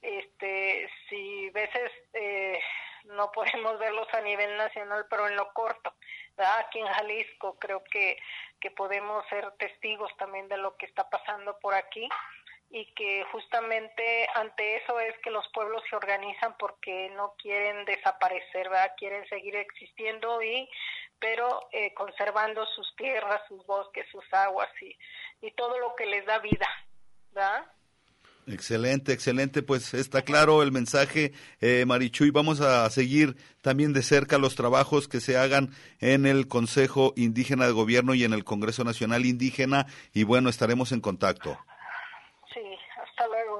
Este 0.00 0.88
si 1.08 1.50
veces 1.50 1.90
eh, 2.14 2.58
no 3.04 3.30
podemos 3.32 3.78
verlos 3.78 4.08
a 4.14 4.20
nivel 4.22 4.56
nacional 4.56 5.06
pero 5.10 5.28
en 5.28 5.36
lo 5.36 5.52
corto 5.52 5.92
aquí 6.58 6.80
en 6.80 6.86
Jalisco 6.86 7.58
creo 7.58 7.84
que 7.84 8.16
que 8.60 8.70
podemos 8.70 9.26
ser 9.28 9.50
testigos 9.58 10.10
también 10.16 10.48
de 10.48 10.56
lo 10.56 10.76
que 10.76 10.86
está 10.86 11.10
pasando 11.10 11.58
por 11.58 11.74
aquí 11.74 12.08
y 12.74 12.86
que 12.94 13.22
justamente 13.30 14.26
ante 14.34 14.76
eso 14.76 14.98
es 14.98 15.14
que 15.22 15.30
los 15.30 15.46
pueblos 15.52 15.82
se 15.90 15.94
organizan 15.94 16.56
porque 16.58 17.10
no 17.10 17.34
quieren 17.36 17.84
desaparecer, 17.84 18.70
¿verdad? 18.70 18.92
Quieren 18.96 19.28
seguir 19.28 19.54
existiendo 19.56 20.42
y 20.42 20.68
pero 21.20 21.68
eh, 21.70 21.92
conservando 21.94 22.66
sus 22.74 22.96
tierras, 22.96 23.42
sus 23.46 23.64
bosques, 23.66 24.06
sus 24.10 24.24
aguas 24.32 24.70
y, 24.80 24.96
y 25.46 25.52
todo 25.52 25.78
lo 25.78 25.94
que 25.94 26.06
les 26.06 26.24
da 26.24 26.38
vida, 26.38 26.66
¿verdad? 27.32 27.64
Excelente, 28.46 29.12
excelente. 29.12 29.62
Pues 29.62 29.94
está 29.94 30.22
claro 30.22 30.62
el 30.62 30.72
mensaje, 30.72 31.32
eh, 31.60 31.84
Marichuy. 31.86 32.30
Vamos 32.30 32.60
a 32.60 32.88
seguir 32.90 33.36
también 33.60 33.92
de 33.92 34.02
cerca 34.02 34.38
los 34.38 34.56
trabajos 34.56 35.06
que 35.06 35.20
se 35.20 35.36
hagan 35.36 35.70
en 36.00 36.26
el 36.26 36.48
Consejo 36.48 37.12
Indígena 37.16 37.66
de 37.66 37.72
Gobierno 37.72 38.14
y 38.14 38.24
en 38.24 38.32
el 38.32 38.44
Congreso 38.44 38.82
Nacional 38.82 39.26
Indígena. 39.26 39.86
Y 40.12 40.24
bueno, 40.24 40.48
estaremos 40.48 40.90
en 40.90 41.00
contacto. 41.00 41.56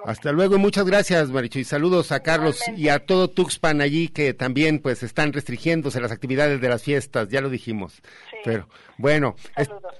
Hasta 0.05 0.32
luego 0.32 0.57
y 0.57 0.59
muchas 0.59 0.84
gracias, 0.84 1.30
Marichu. 1.30 1.61
Y 1.61 1.64
saludos 1.64 2.11
a 2.12 2.20
Carlos 2.20 2.59
y 2.76 2.88
a 2.88 3.07
todo 3.07 3.28
Tuxpan 3.28 3.80
allí 3.80 4.09
que 4.09 4.34
también 4.34 4.80
pues 4.80 5.03
están 5.03 5.32
restringiéndose 5.32 6.00
las 6.00 6.11
actividades 6.11 6.61
de 6.61 6.68
las 6.68 6.82
fiestas, 6.82 7.28
ya 7.28 7.40
lo 7.40 7.50
dijimos. 7.50 8.03
Pero 8.44 8.68
bueno, 8.98 9.36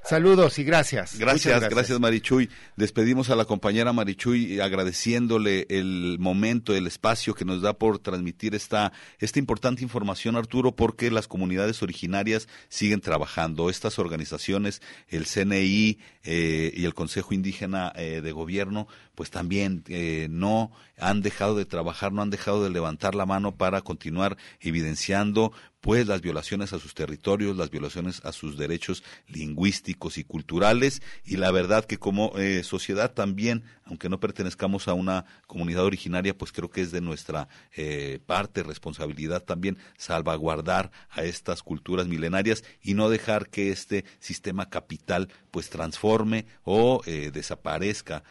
saludos, 0.05 0.59
y 0.59 0.64
gracias. 0.64 1.18
Gracias, 1.18 1.53
gracias. 1.53 1.70
gracias, 1.70 2.00
Marichuy. 2.00 2.50
Despedimos 2.76 3.30
a 3.30 3.36
la 3.36 3.44
compañera 3.44 3.92
Marichuy 3.92 4.61
agradeciéndole 4.61 5.66
el 5.68 6.16
momento, 6.18 6.74
el 6.74 6.86
espacio 6.86 7.34
que 7.34 7.44
nos 7.44 7.62
da 7.62 7.72
por 7.72 7.98
transmitir 7.98 8.55
esta, 8.55 8.92
esta 9.18 9.38
importante 9.38 9.82
información, 9.82 10.36
Arturo, 10.36 10.72
porque 10.72 11.11
las 11.11 11.28
comunidades 11.28 11.82
originarias 11.82 12.48
siguen 12.68 13.00
trabajando. 13.00 13.70
Estas 13.70 13.98
organizaciones, 13.98 14.82
el 15.09 15.26
CNI 15.26 15.98
eh, 16.24 16.72
y 16.74 16.84
el 16.84 16.94
Consejo 16.94 17.34
Indígena 17.34 17.92
eh, 17.94 18.20
de 18.22 18.32
Gobierno, 18.32 18.88
pues 19.14 19.30
también 19.30 19.84
eh, 19.88 20.28
no 20.30 20.72
han 21.03 21.20
dejado 21.20 21.57
de 21.57 21.64
trabajar, 21.64 22.12
no 22.12 22.22
han 22.22 22.30
dejado 22.30 22.62
de 22.62 22.70
levantar 22.70 23.14
la 23.14 23.26
mano 23.26 23.57
para 23.57 23.82
continuar 23.82 24.36
evidenciando 24.61 25.53
pues 25.82 26.07
las 26.07 26.20
violaciones 26.20 26.72
a 26.72 26.78
sus 26.78 26.94
territorios, 26.94 27.57
las 27.57 27.70
violaciones 27.70 28.24
a 28.24 28.30
sus 28.30 28.57
derechos 28.57 29.03
lingüísticos 29.26 30.16
y 30.16 30.22
culturales. 30.22 31.03
Y 31.24 31.36
la 31.38 31.50
verdad 31.50 31.84
que 31.84 31.98
como 31.98 32.38
eh, 32.38 32.62
sociedad 32.62 33.12
también, 33.12 33.64
aunque 33.84 34.09
no 34.09 34.20
pertenezcamos 34.20 34.86
a 34.86 34.94
una 34.94 35.24
comunidad 35.48 35.84
originaria, 35.84 36.38
pues 36.38 36.53
creo 36.53 36.70
que 36.70 36.82
es 36.82 36.92
de 36.92 37.00
nuestra 37.00 37.48
eh, 37.76 38.20
parte, 38.24 38.62
responsabilidad 38.62 39.42
también 39.42 39.76
salvaguardar 39.98 40.92
a 41.11 41.24
estas 41.24 41.64
culturas 41.64 42.07
milenarias 42.07 42.62
y 42.80 42.94
no 42.94 43.11
dejar 43.11 43.48
que 43.48 43.72
este 43.72 44.05
sistema 44.20 44.70
capital 44.70 45.28
pues 45.50 45.68
transforme 45.68 46.46
o 46.62 47.03
eh, 47.07 47.32
desaparezca 47.32 48.22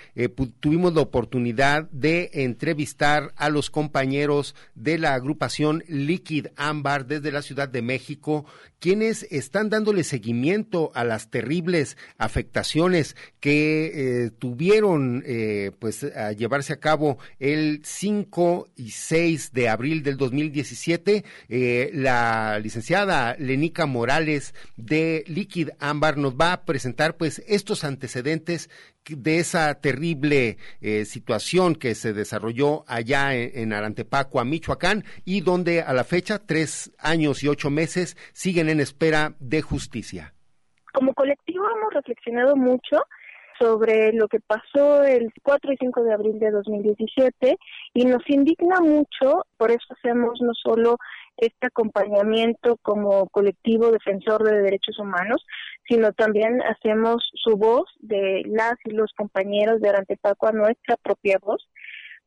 tuvimos 0.60 0.92
la 0.92 1.00
oportunidad 1.00 1.88
de 1.92 2.28
entrevistar 2.34 3.32
a 3.36 3.48
los 3.48 3.70
compañeros 3.70 4.54
de 4.74 4.98
la 4.98 5.14
agrupación 5.14 5.82
Liquid 5.88 6.48
Ámbar 6.56 7.06
desde 7.06 7.32
la 7.32 7.40
Ciudad 7.40 7.70
de 7.70 7.80
México, 7.80 8.44
quienes 8.80 9.22
están 9.30 9.70
dándole 9.70 10.04
seguimiento 10.04 10.90
a 10.94 11.04
las 11.04 11.30
terribles 11.30 11.96
afectaciones 12.18 12.81
que 13.40 14.24
eh, 14.24 14.30
tuvieron 14.30 15.22
eh, 15.26 15.70
pues 15.78 16.04
a 16.04 16.32
llevarse 16.32 16.72
a 16.72 16.80
cabo 16.80 17.18
el 17.38 17.80
5 17.84 18.68
y 18.76 18.90
6 18.90 19.52
de 19.52 19.68
abril 19.68 20.02
del 20.02 20.16
2017. 20.16 21.24
Eh, 21.48 21.90
la 21.94 22.58
licenciada 22.58 23.36
Lenica 23.38 23.86
Morales 23.86 24.54
de 24.76 25.24
Liquid 25.26 25.70
Ámbar 25.78 26.16
nos 26.16 26.34
va 26.34 26.52
a 26.52 26.64
presentar 26.64 27.16
pues 27.16 27.42
estos 27.46 27.84
antecedentes 27.84 28.68
de 29.08 29.38
esa 29.38 29.74
terrible 29.74 30.58
eh, 30.80 31.04
situación 31.04 31.74
que 31.74 31.94
se 31.94 32.12
desarrolló 32.12 32.84
allá 32.86 33.34
en, 33.34 33.50
en, 33.54 33.72
Arantepacua, 33.72 34.44
Michoacán, 34.44 35.04
y 35.24 35.40
donde 35.40 35.82
a 35.82 35.92
la 35.92 36.04
fecha, 36.04 36.38
tres 36.38 36.92
años 36.98 37.42
y 37.42 37.48
ocho 37.48 37.70
meses, 37.70 38.16
siguen 38.32 38.68
en 38.68 38.80
espera 38.80 39.34
de 39.40 39.62
justicia. 39.62 40.34
Como 40.92 41.14
hemos 41.70 41.94
reflexionado 41.94 42.56
mucho 42.56 42.98
sobre 43.58 44.12
lo 44.12 44.28
que 44.28 44.40
pasó 44.40 45.04
el 45.04 45.32
4 45.42 45.72
y 45.72 45.76
5 45.76 46.02
de 46.02 46.12
abril 46.12 46.38
de 46.38 46.50
2017 46.50 47.56
y 47.94 48.04
nos 48.04 48.28
indigna 48.28 48.80
mucho, 48.80 49.44
por 49.56 49.70
eso 49.70 49.86
hacemos 49.90 50.40
no 50.40 50.52
solo 50.54 50.96
este 51.36 51.66
acompañamiento 51.66 52.76
como 52.82 53.28
colectivo 53.28 53.90
defensor 53.90 54.42
de 54.44 54.62
derechos 54.62 54.98
humanos, 54.98 55.44
sino 55.88 56.12
también 56.12 56.62
hacemos 56.62 57.22
su 57.34 57.56
voz 57.56 57.84
de 58.00 58.42
las 58.46 58.74
y 58.84 58.90
los 58.90 59.12
compañeros 59.12 59.80
de 59.80 59.90
Arantepacua, 59.90 60.52
nuestra 60.52 60.96
propia 60.96 61.38
voz, 61.40 61.68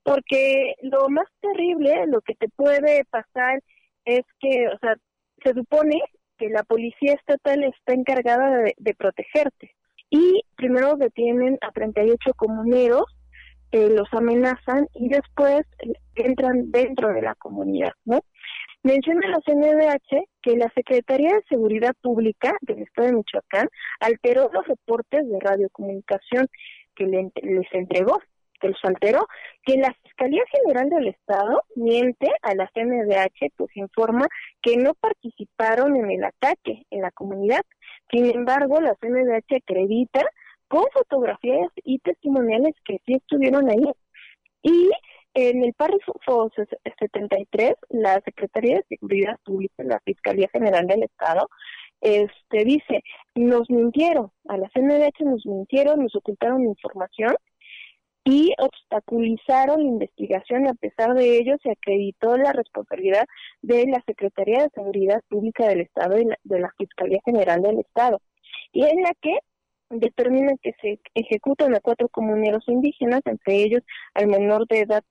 porque 0.03 0.75
lo 0.83 1.09
más 1.09 1.27
terrible, 1.41 2.05
lo 2.07 2.21
que 2.21 2.35
te 2.35 2.47
puede 2.49 3.03
pasar 3.05 3.61
es 4.05 4.21
que, 4.39 4.67
o 4.67 4.77
sea, 4.79 4.95
se 5.43 5.53
supone 5.53 6.01
que 6.37 6.49
la 6.49 6.63
policía 6.63 7.13
estatal 7.13 7.63
está 7.63 7.93
encargada 7.93 8.63
de, 8.77 8.93
protegerte 8.95 9.75
y 10.09 10.41
primero 10.55 10.95
detienen 10.95 11.57
a 11.61 11.71
38 11.71 12.33
comuneros, 12.35 13.03
eh, 13.71 13.89
los 13.89 14.07
amenazan 14.13 14.87
y 14.93 15.09
después 15.09 15.65
entran 16.15 16.71
dentro 16.71 17.13
de 17.13 17.21
la 17.21 17.35
comunidad, 17.35 17.93
¿no? 18.05 18.21
Menciona 18.83 19.27
la 19.29 19.39
CNDH 19.43 20.27
que 20.43 20.55
la 20.57 20.71
Secretaría 20.75 21.33
de 21.33 21.43
Seguridad 21.49 21.95
Pública 22.01 22.55
del 22.61 22.83
Estado 22.83 23.07
de 23.07 23.13
Michoacán 23.15 23.67
alteró 23.99 24.49
los 24.53 24.67
reportes 24.67 25.27
de 25.27 25.39
radiocomunicación 25.39 26.47
que 26.95 27.07
le, 27.07 27.31
les 27.41 27.65
entregó, 27.73 28.21
que 28.59 28.69
los 28.69 28.79
alteró, 28.83 29.27
que 29.63 29.77
la 29.77 29.93
Fiscalía 30.03 30.43
General 30.51 30.89
del 30.89 31.07
Estado 31.07 31.61
miente 31.75 32.29
a 32.41 32.55
la 32.55 32.69
CNDH, 32.73 33.51
pues 33.55 33.75
informa 33.75 34.27
que 34.61 34.77
no 34.77 34.93
participaron 34.95 35.95
en 35.95 36.11
el 36.11 36.23
ataque 36.23 36.85
en 36.89 37.01
la 37.01 37.11
comunidad. 37.11 37.61
Sin 38.11 38.25
embargo, 38.25 38.79
la 38.81 38.95
CNDH 38.95 39.57
acredita 39.63 40.25
con 40.67 40.85
fotografías 40.93 41.69
y 41.83 41.99
testimoniales 41.99 42.73
que 42.85 42.99
sí 43.05 43.15
estuvieron 43.15 43.69
ahí. 43.69 43.85
Y 44.63 44.89
en 45.35 45.63
el 45.63 45.73
párrafo 45.73 46.13
73, 46.99 47.73
la 47.89 48.21
Secretaría 48.21 48.77
de 48.77 48.85
Seguridad 48.87 49.37
Pública, 49.43 49.83
la 49.83 49.99
Fiscalía 49.99 50.49
General 50.51 50.87
del 50.87 51.03
Estado, 51.03 51.49
este 52.01 52.63
dice, 52.63 53.03
nos 53.35 53.69
mintieron, 53.69 54.31
a 54.47 54.57
la 54.57 54.69
CNDH 54.69 55.25
nos 55.25 55.45
mintieron, 55.45 56.03
nos 56.03 56.15
ocultaron 56.15 56.63
información 56.63 57.35
y 58.25 58.53
obstaculizaron 58.57 59.81
la 59.83 59.89
investigación. 59.89 60.67
A 60.67 60.73
pesar 60.73 61.13
de 61.13 61.37
ello, 61.37 61.55
se 61.63 61.71
acreditó 61.71 62.35
la 62.35 62.51
responsabilidad 62.51 63.25
de 63.61 63.85
la 63.87 64.01
Secretaría 64.05 64.63
de 64.63 64.69
Seguridad 64.73 65.21
Pública 65.29 65.67
del 65.67 65.81
Estado 65.81 66.19
y 66.19 66.27
de 66.43 66.59
la 66.59 66.71
Fiscalía 66.77 67.19
General 67.23 67.61
del 67.61 67.79
Estado, 67.79 68.19
y 68.73 68.83
en 68.83 69.03
la 69.03 69.13
que 69.21 69.37
determina 69.89 70.53
que 70.61 70.73
se 70.81 70.99
ejecutan 71.13 71.75
a 71.75 71.79
cuatro 71.79 72.09
comuneros 72.09 72.67
indígenas, 72.67 73.21
entre 73.25 73.63
ellos 73.63 73.83
al 74.15 74.27
menor 74.27 74.67
de 74.67 74.79
edad 74.79 75.03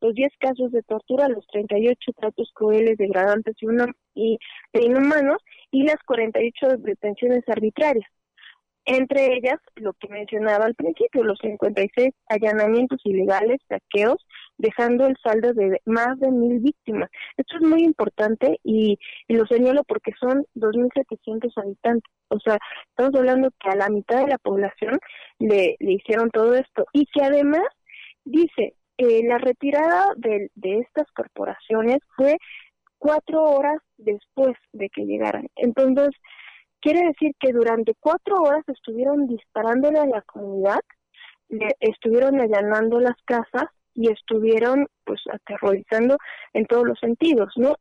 los 0.00 0.14
10 0.14 0.32
casos 0.38 0.72
de 0.72 0.82
tortura, 0.82 1.28
los 1.28 1.46
38 1.48 2.12
tratos 2.16 2.50
crueles, 2.54 2.96
degradantes 2.96 3.54
y, 3.60 3.66
una, 3.66 3.86
y 4.14 4.38
e 4.72 4.84
inhumanos 4.84 5.42
y 5.70 5.82
las 5.82 5.96
48 6.06 6.78
detenciones 6.78 7.46
arbitrarias. 7.48 8.08
Entre 8.92 9.36
ellas, 9.36 9.60
lo 9.76 9.92
que 9.92 10.08
mencionaba 10.08 10.64
al 10.64 10.74
principio, 10.74 11.22
los 11.22 11.38
56 11.40 12.12
allanamientos 12.28 12.98
ilegales, 13.04 13.60
saqueos, 13.68 14.26
dejando 14.58 15.06
el 15.06 15.16
saldo 15.22 15.52
de 15.52 15.80
más 15.84 16.18
de 16.18 16.32
mil 16.32 16.58
víctimas. 16.58 17.08
Esto 17.36 17.58
es 17.58 17.62
muy 17.62 17.84
importante 17.84 18.58
y, 18.64 18.98
lo 19.28 19.46
señalo 19.46 19.84
porque 19.84 20.10
son 20.18 20.44
2.700 20.56 21.52
habitantes. 21.56 22.12
O 22.30 22.40
sea, 22.40 22.58
estamos 22.88 23.14
hablando 23.14 23.50
que 23.60 23.70
a 23.70 23.76
la 23.76 23.88
mitad 23.90 24.22
de 24.22 24.32
la 24.32 24.38
población 24.38 24.98
le, 25.38 25.76
le 25.78 25.92
hicieron 25.92 26.28
todo 26.30 26.54
esto 26.56 26.84
y 26.92 27.06
que 27.06 27.22
además 27.22 27.62
dice, 28.24 28.74
eh, 28.98 29.22
la 29.22 29.38
retirada 29.38 30.06
de, 30.16 30.50
de 30.56 30.80
estas 30.80 31.06
corporaciones 31.12 31.98
fue 32.16 32.38
cuatro 32.98 33.44
horas 33.44 33.78
después 33.98 34.56
de 34.72 34.88
que 34.90 35.04
llegaran. 35.04 35.46
Entonces, 35.54 36.10
quiere 36.80 37.06
decir 37.06 37.32
que 37.38 37.52
durante 37.52 37.94
cuatro 38.00 38.36
horas 38.42 38.64
estuvieron 38.68 39.26
disparándole 39.26 39.98
a 39.98 40.06
la 40.06 40.22
comunidad, 40.22 40.80
le 41.48 41.76
estuvieron 41.80 42.40
allanando 42.40 43.00
las 43.00 43.16
casas 43.24 43.64
y 43.94 44.10
estuvieron 44.10 44.86
pues 45.04 45.20
aterrorizando 45.32 46.16
en 46.52 46.66
todos 46.66 46.86
los 46.86 46.98
sentidos, 46.98 47.52
¿no? 47.56 47.74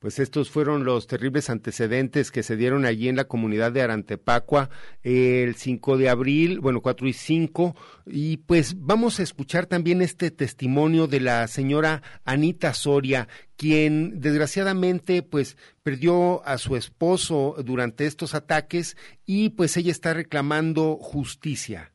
Pues 0.00 0.18
estos 0.18 0.50
fueron 0.50 0.84
los 0.84 1.06
terribles 1.06 1.50
antecedentes 1.50 2.30
que 2.30 2.42
se 2.42 2.56
dieron 2.56 2.86
allí 2.86 3.10
en 3.10 3.16
la 3.16 3.26
comunidad 3.28 3.70
de 3.70 3.82
Arantepacua 3.82 4.70
el 5.02 5.56
5 5.56 5.98
de 5.98 6.08
abril, 6.08 6.58
bueno, 6.60 6.80
4 6.80 7.06
y 7.06 7.12
5, 7.12 7.76
y 8.06 8.38
pues 8.38 8.82
vamos 8.82 9.20
a 9.20 9.22
escuchar 9.22 9.66
también 9.66 10.00
este 10.00 10.30
testimonio 10.30 11.06
de 11.06 11.20
la 11.20 11.46
señora 11.48 12.00
Anita 12.24 12.72
Soria, 12.72 13.28
quien 13.58 14.22
desgraciadamente 14.22 15.22
pues 15.22 15.58
perdió 15.82 16.42
a 16.46 16.56
su 16.56 16.76
esposo 16.76 17.56
durante 17.62 18.06
estos 18.06 18.34
ataques 18.34 18.96
y 19.26 19.50
pues 19.50 19.76
ella 19.76 19.90
está 19.90 20.14
reclamando 20.14 20.96
justicia. 20.96 21.92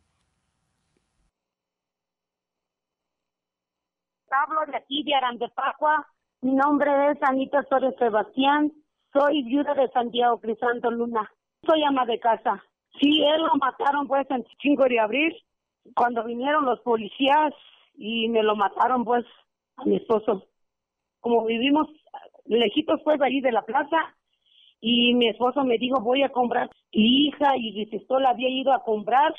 Hablo 4.30 4.60
de 4.68 4.78
aquí 4.78 5.02
de 5.04 5.16
Arantepacua 5.16 6.06
mi 6.42 6.54
nombre 6.54 6.92
es 7.12 7.18
Anita 7.24 7.64
Soria 7.70 7.92
Sebastián. 7.98 8.72
Soy 9.14 9.44
viuda 9.44 9.74
de 9.74 9.90
Santiago 9.90 10.40
Crisanto 10.40 10.92
Luna. 10.92 11.30
Soy 11.66 11.84
ama 11.84 12.06
de 12.06 12.20
casa. 12.20 12.64
Sí, 13.00 13.24
él 13.24 13.42
lo 13.42 13.56
mataron 13.56 14.08
pues 14.08 14.30
el 14.30 14.46
5 14.62 14.84
de 14.86 15.00
abril, 15.00 15.36
cuando 15.96 16.24
vinieron 16.24 16.66
los 16.66 16.80
policías 16.82 17.54
y 17.96 18.30
me 18.30 18.44
lo 18.44 18.56
mataron 18.56 19.04
pues 19.04 19.26
a 19.78 19.86
mi 19.86 19.98
esposo. 19.98 20.44
Como 21.20 21.46
vivimos 21.46 21.88
lejitos 22.46 23.02
pues 23.04 23.22
allí 23.22 23.42
de 23.42 23.52
la 23.52 23.64
plaza 23.64 23.98
y 24.80 25.14
mi 25.16 25.30
esposo 25.30 25.64
me 25.64 25.78
dijo 25.78 26.00
voy 26.02 26.24
a 26.24 26.30
comprar 26.30 26.70
hija 26.92 27.58
y 27.58 27.74
dice 27.74 28.06
la 28.20 28.30
había 28.30 28.50
ido 28.50 28.72
a 28.72 28.84
comprar 28.84 29.34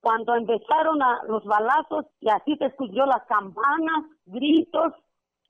cuando 0.00 0.34
empezaron 0.34 1.02
a 1.02 1.20
los 1.28 1.44
balazos 1.44 2.06
y 2.20 2.30
así 2.30 2.56
se 2.56 2.66
escuchó 2.66 3.04
las 3.04 3.24
campanas, 3.28 4.04
gritos 4.24 4.94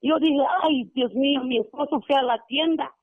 yo 0.02 0.18
dije, 0.18 0.42
ay, 0.62 0.84
Dios 0.94 1.14
mío, 1.14 1.42
mi 1.44 1.58
esposo 1.58 2.00
fue 2.06 2.16
a 2.16 2.22
la 2.22 2.38
tienda. 2.46 2.94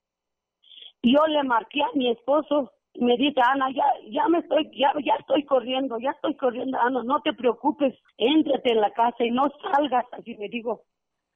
Yo 1.01 1.25
le 1.27 1.43
marqué 1.43 1.81
a 1.81 1.89
mi 1.93 2.09
esposo 2.09 2.71
me 2.99 3.17
dice, 3.17 3.41
Ana, 3.41 3.71
ya, 3.71 3.85
ya 4.09 4.27
me 4.27 4.39
estoy, 4.39 4.69
ya, 4.77 4.93
ya 5.03 5.15
estoy 5.19 5.43
corriendo, 5.45 5.97
ya 5.99 6.11
estoy 6.11 6.35
corriendo, 6.35 6.77
Ana, 6.79 7.03
no 7.03 7.21
te 7.21 7.33
preocupes, 7.33 7.95
éntrate 8.17 8.71
en 8.71 8.81
la 8.81 8.91
casa 8.91 9.23
y 9.23 9.31
no 9.31 9.51
salgas. 9.61 10.05
Así 10.11 10.35
me 10.35 10.47
digo, 10.49 10.83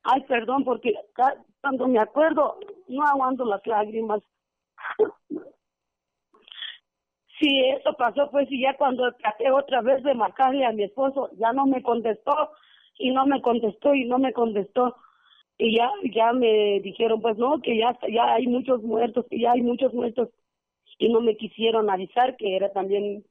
ay, 0.04 0.22
perdón, 0.28 0.64
porque 0.64 0.94
cuando 1.62 1.88
me 1.88 2.00
acuerdo, 2.00 2.60
no 2.88 3.04
aguanto 3.04 3.46
las 3.46 3.66
lágrimas. 3.66 4.22
Sí, 7.40 7.64
eso 7.66 7.94
pasó, 7.94 8.32
pues, 8.32 8.52
y 8.52 8.64
ya 8.64 8.76
cuando 8.78 9.12
traté 9.12 9.52
otra 9.52 9.82
vez 9.82 10.02
de 10.02 10.16
marcarle 10.16 10.66
a 10.66 10.72
mi 10.72 10.86
esposo, 10.86 11.30
ya 11.38 11.54
no 11.54 11.68
me 11.68 11.84
contestó, 11.84 12.50
y 12.98 13.12
no 13.12 13.28
me 13.28 13.44
contestó, 13.44 13.94
y 13.94 14.06
no 14.06 14.18
me 14.18 14.34
contestó 14.34 14.96
y 15.58 15.76
ya 15.76 15.90
ya 16.14 16.34
me 16.34 16.80
dijeron 16.82 17.22
pues 17.22 17.38
no 17.38 17.62
que 17.62 17.78
ya 17.78 17.98
ya 18.10 18.34
hay 18.36 18.48
muchos 18.48 18.84
muertos 18.84 19.26
que 19.30 19.40
ya 19.40 19.52
hay 19.52 19.62
muchos 19.62 19.94
muertos. 19.94 20.30
Y 21.00 21.10
no 21.10 21.22
me 21.22 21.38
quisieron 21.38 21.90
avisar 21.90 22.36
que 22.38 22.56
era 22.56 22.72
también 22.72 23.24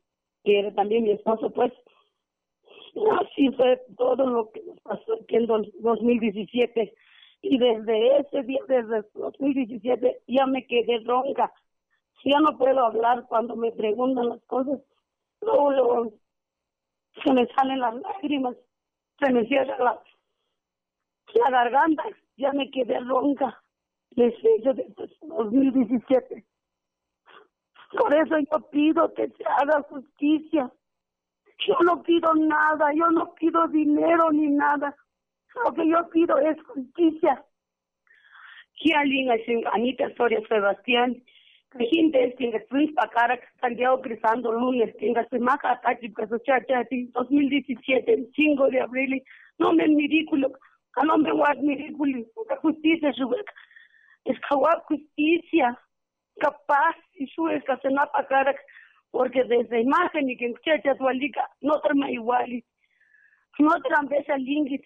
que 0.45 0.59
era 0.61 0.75
también 0.75 1.05
mi 1.05 1.13
esposo 1.13 1.51
pues. 1.51 1.73
Así 3.21 3.51
fue 3.51 3.83
todo 3.97 4.27
lo 4.27 4.51
que 4.51 4.63
pasó 4.83 5.19
en 5.29 5.47
2017 5.47 6.95
y 7.43 7.59
desde 7.59 8.19
ese 8.21 8.43
día 8.43 8.61
desde 8.69 9.05
2017 9.15 10.23
ya 10.27 10.47
me 10.47 10.67
quedé 10.67 11.01
ronca. 11.01 11.53
Ya 12.25 12.41
no 12.41 12.59
puedo 12.59 12.85
hablar 12.85 13.27
cuando 13.29 13.55
me 13.55 13.71
preguntan 13.73 14.31
las 14.31 14.43
cosas. 14.45 14.81
Luego, 15.43 15.71
luego 15.71 16.13
se 17.23 17.33
me 17.33 17.47
salen 17.49 17.81
las 17.81 17.95
lágrimas 17.95 18.57
se 19.19 19.33
me 19.33 19.47
cierra 19.47 19.77
la 19.79 20.03
la 21.35 21.51
garganta, 21.51 22.05
ya 22.37 22.53
me 22.53 22.71
quedé 22.71 22.99
ronca 23.01 23.63
desde 24.11 24.61
2017. 25.23 26.45
Por 27.99 28.15
eso 28.15 28.39
yo 28.39 28.71
pido 28.71 29.13
que 29.15 29.29
se 29.29 29.45
haga 29.45 29.83
justicia. 29.83 30.71
Yo 31.67 31.75
no 31.85 32.03
pido 32.03 32.35
nada, 32.35 32.93
yo 32.95 33.11
no 33.11 33.35
pido 33.35 33.67
dinero 33.69 34.31
ni 34.31 34.49
nada. 34.49 34.95
Lo 35.65 35.73
que 35.73 35.89
yo 35.89 36.09
pido 36.11 36.39
es 36.39 36.61
justicia. 36.63 37.45
Kialin 38.75 39.31
Anita 39.73 40.15
Soria 40.17 40.41
Sebastián, 40.49 41.23
gente 41.79 42.35
que 42.39 42.67
Luis 42.71 42.93
Pacara, 42.93 43.39
Santiago 43.61 44.01
Crisando 44.01 44.53
Lunes, 44.53 44.95
que 44.99 45.15
Semaca 45.31 45.73
Atachi, 45.73 46.13
su 46.29 46.39
chacha, 46.41 46.87
2017, 46.91 48.13
el 48.13 48.31
5 48.35 48.69
de 48.69 48.81
abril, 48.81 49.23
no 49.59 49.73
me 49.73 49.85
ridículo, 49.85 50.53
no 51.05 51.19
me 51.19 51.33
guard 51.33 51.59
ridículo, 51.59 52.25
la 52.49 52.57
justicia, 52.57 53.13
su 53.13 53.35
es 54.25 54.39
que 54.41 54.81
justicia, 54.89 55.79
capaz, 56.41 56.97
y 57.15 57.27
su 57.29 57.49
es 57.49 57.63
que 57.65 57.77
se 57.77 57.91
me 57.91 58.01
Pacara, 58.13 58.55
porque 59.11 59.45
desde 59.45 59.81
imagen 59.81 60.29
y 60.31 60.37
que 60.37 60.53
chacha 60.65 60.97
su 60.97 61.07
alica, 61.07 61.49
no 61.61 61.81
trama 61.81 62.11
igual, 62.11 62.63
no 63.59 63.71
trama 63.83 64.17
esa 64.17 64.37
lingit, 64.37 64.85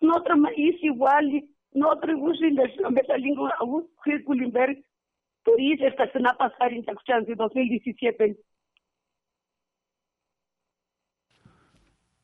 no 0.00 0.22
trama 0.22 0.50
is 0.56 0.82
igual, 0.82 1.44
no 1.72 1.92
atribuyen 1.92 2.54
la 2.54 2.90
mesa 2.90 3.16
lingua 3.16 3.54
a 3.58 3.64
un 3.64 3.88
Kulimberg, 4.24 4.82
por 5.44 5.60
eso 5.60 5.86
esta 5.86 6.10
semana 6.12 6.36
pasar 6.36 6.72
en 6.72 6.84
Chacchán 6.84 7.24
de 7.24 7.34
2017. 7.34 8.36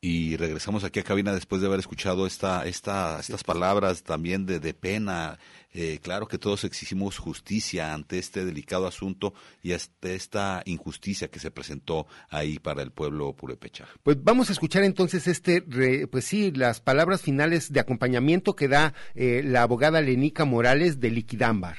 Y 0.09 0.37
regresamos 0.37 0.85
aquí 0.85 1.01
a 1.01 1.03
cabina 1.03 1.33
después 1.33 1.59
de 1.59 1.67
haber 1.67 1.79
escuchado 1.79 2.25
esta, 2.25 2.65
esta, 2.65 3.19
estas 3.19 3.43
palabras 3.43 4.03
también 4.03 4.45
de, 4.45 4.61
de 4.61 4.73
pena. 4.73 5.37
Eh, 5.73 5.99
claro 6.01 6.27
que 6.27 6.37
todos 6.37 6.63
exigimos 6.63 7.17
justicia 7.17 7.93
ante 7.93 8.17
este 8.17 8.45
delicado 8.45 8.87
asunto 8.87 9.33
y 9.61 9.73
ante 9.73 10.15
esta 10.15 10.61
injusticia 10.63 11.27
que 11.27 11.39
se 11.39 11.51
presentó 11.51 12.07
ahí 12.29 12.57
para 12.57 12.83
el 12.83 12.91
pueblo 12.91 13.33
purepecha. 13.33 13.85
Pues 14.01 14.23
vamos 14.23 14.49
a 14.49 14.53
escuchar 14.53 14.83
entonces 14.85 15.27
este, 15.27 15.61
pues 16.09 16.23
sí, 16.23 16.53
las 16.53 16.79
palabras 16.79 17.21
finales 17.21 17.73
de 17.73 17.81
acompañamiento 17.81 18.55
que 18.55 18.69
da 18.69 18.93
eh, 19.13 19.41
la 19.43 19.63
abogada 19.63 19.99
Lenica 19.99 20.45
Morales 20.45 21.01
de 21.01 21.11
Liquidambar. 21.11 21.75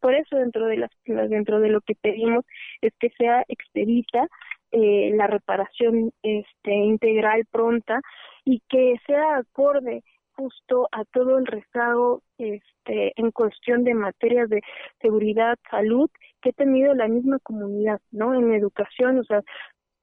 Por 0.00 0.14
eso 0.14 0.34
dentro 0.34 0.66
de 0.66 0.78
las 0.78 0.90
dentro 1.06 1.60
de 1.60 1.68
lo 1.68 1.82
que 1.82 1.94
pedimos 1.94 2.44
es 2.80 2.92
que 2.98 3.10
sea 3.16 3.44
expedita 3.46 4.26
eh, 4.72 5.12
la 5.14 5.26
reparación 5.26 6.12
este, 6.22 6.72
integral 6.72 7.44
pronta 7.50 8.00
y 8.44 8.62
que 8.68 8.96
sea 9.06 9.38
acorde 9.38 10.02
justo 10.40 10.88
a 10.92 11.04
todo 11.04 11.38
el 11.38 11.46
rezago 11.46 12.22
este, 12.38 13.12
en 13.16 13.30
cuestión 13.30 13.84
de 13.84 13.94
materias 13.94 14.48
de 14.48 14.62
seguridad, 15.00 15.58
salud 15.70 16.08
que 16.40 16.50
ha 16.50 16.52
tenido 16.52 16.94
la 16.94 17.08
misma 17.08 17.38
comunidad, 17.40 18.00
¿no? 18.10 18.34
En 18.34 18.54
educación, 18.54 19.18
o 19.18 19.24
sea, 19.24 19.42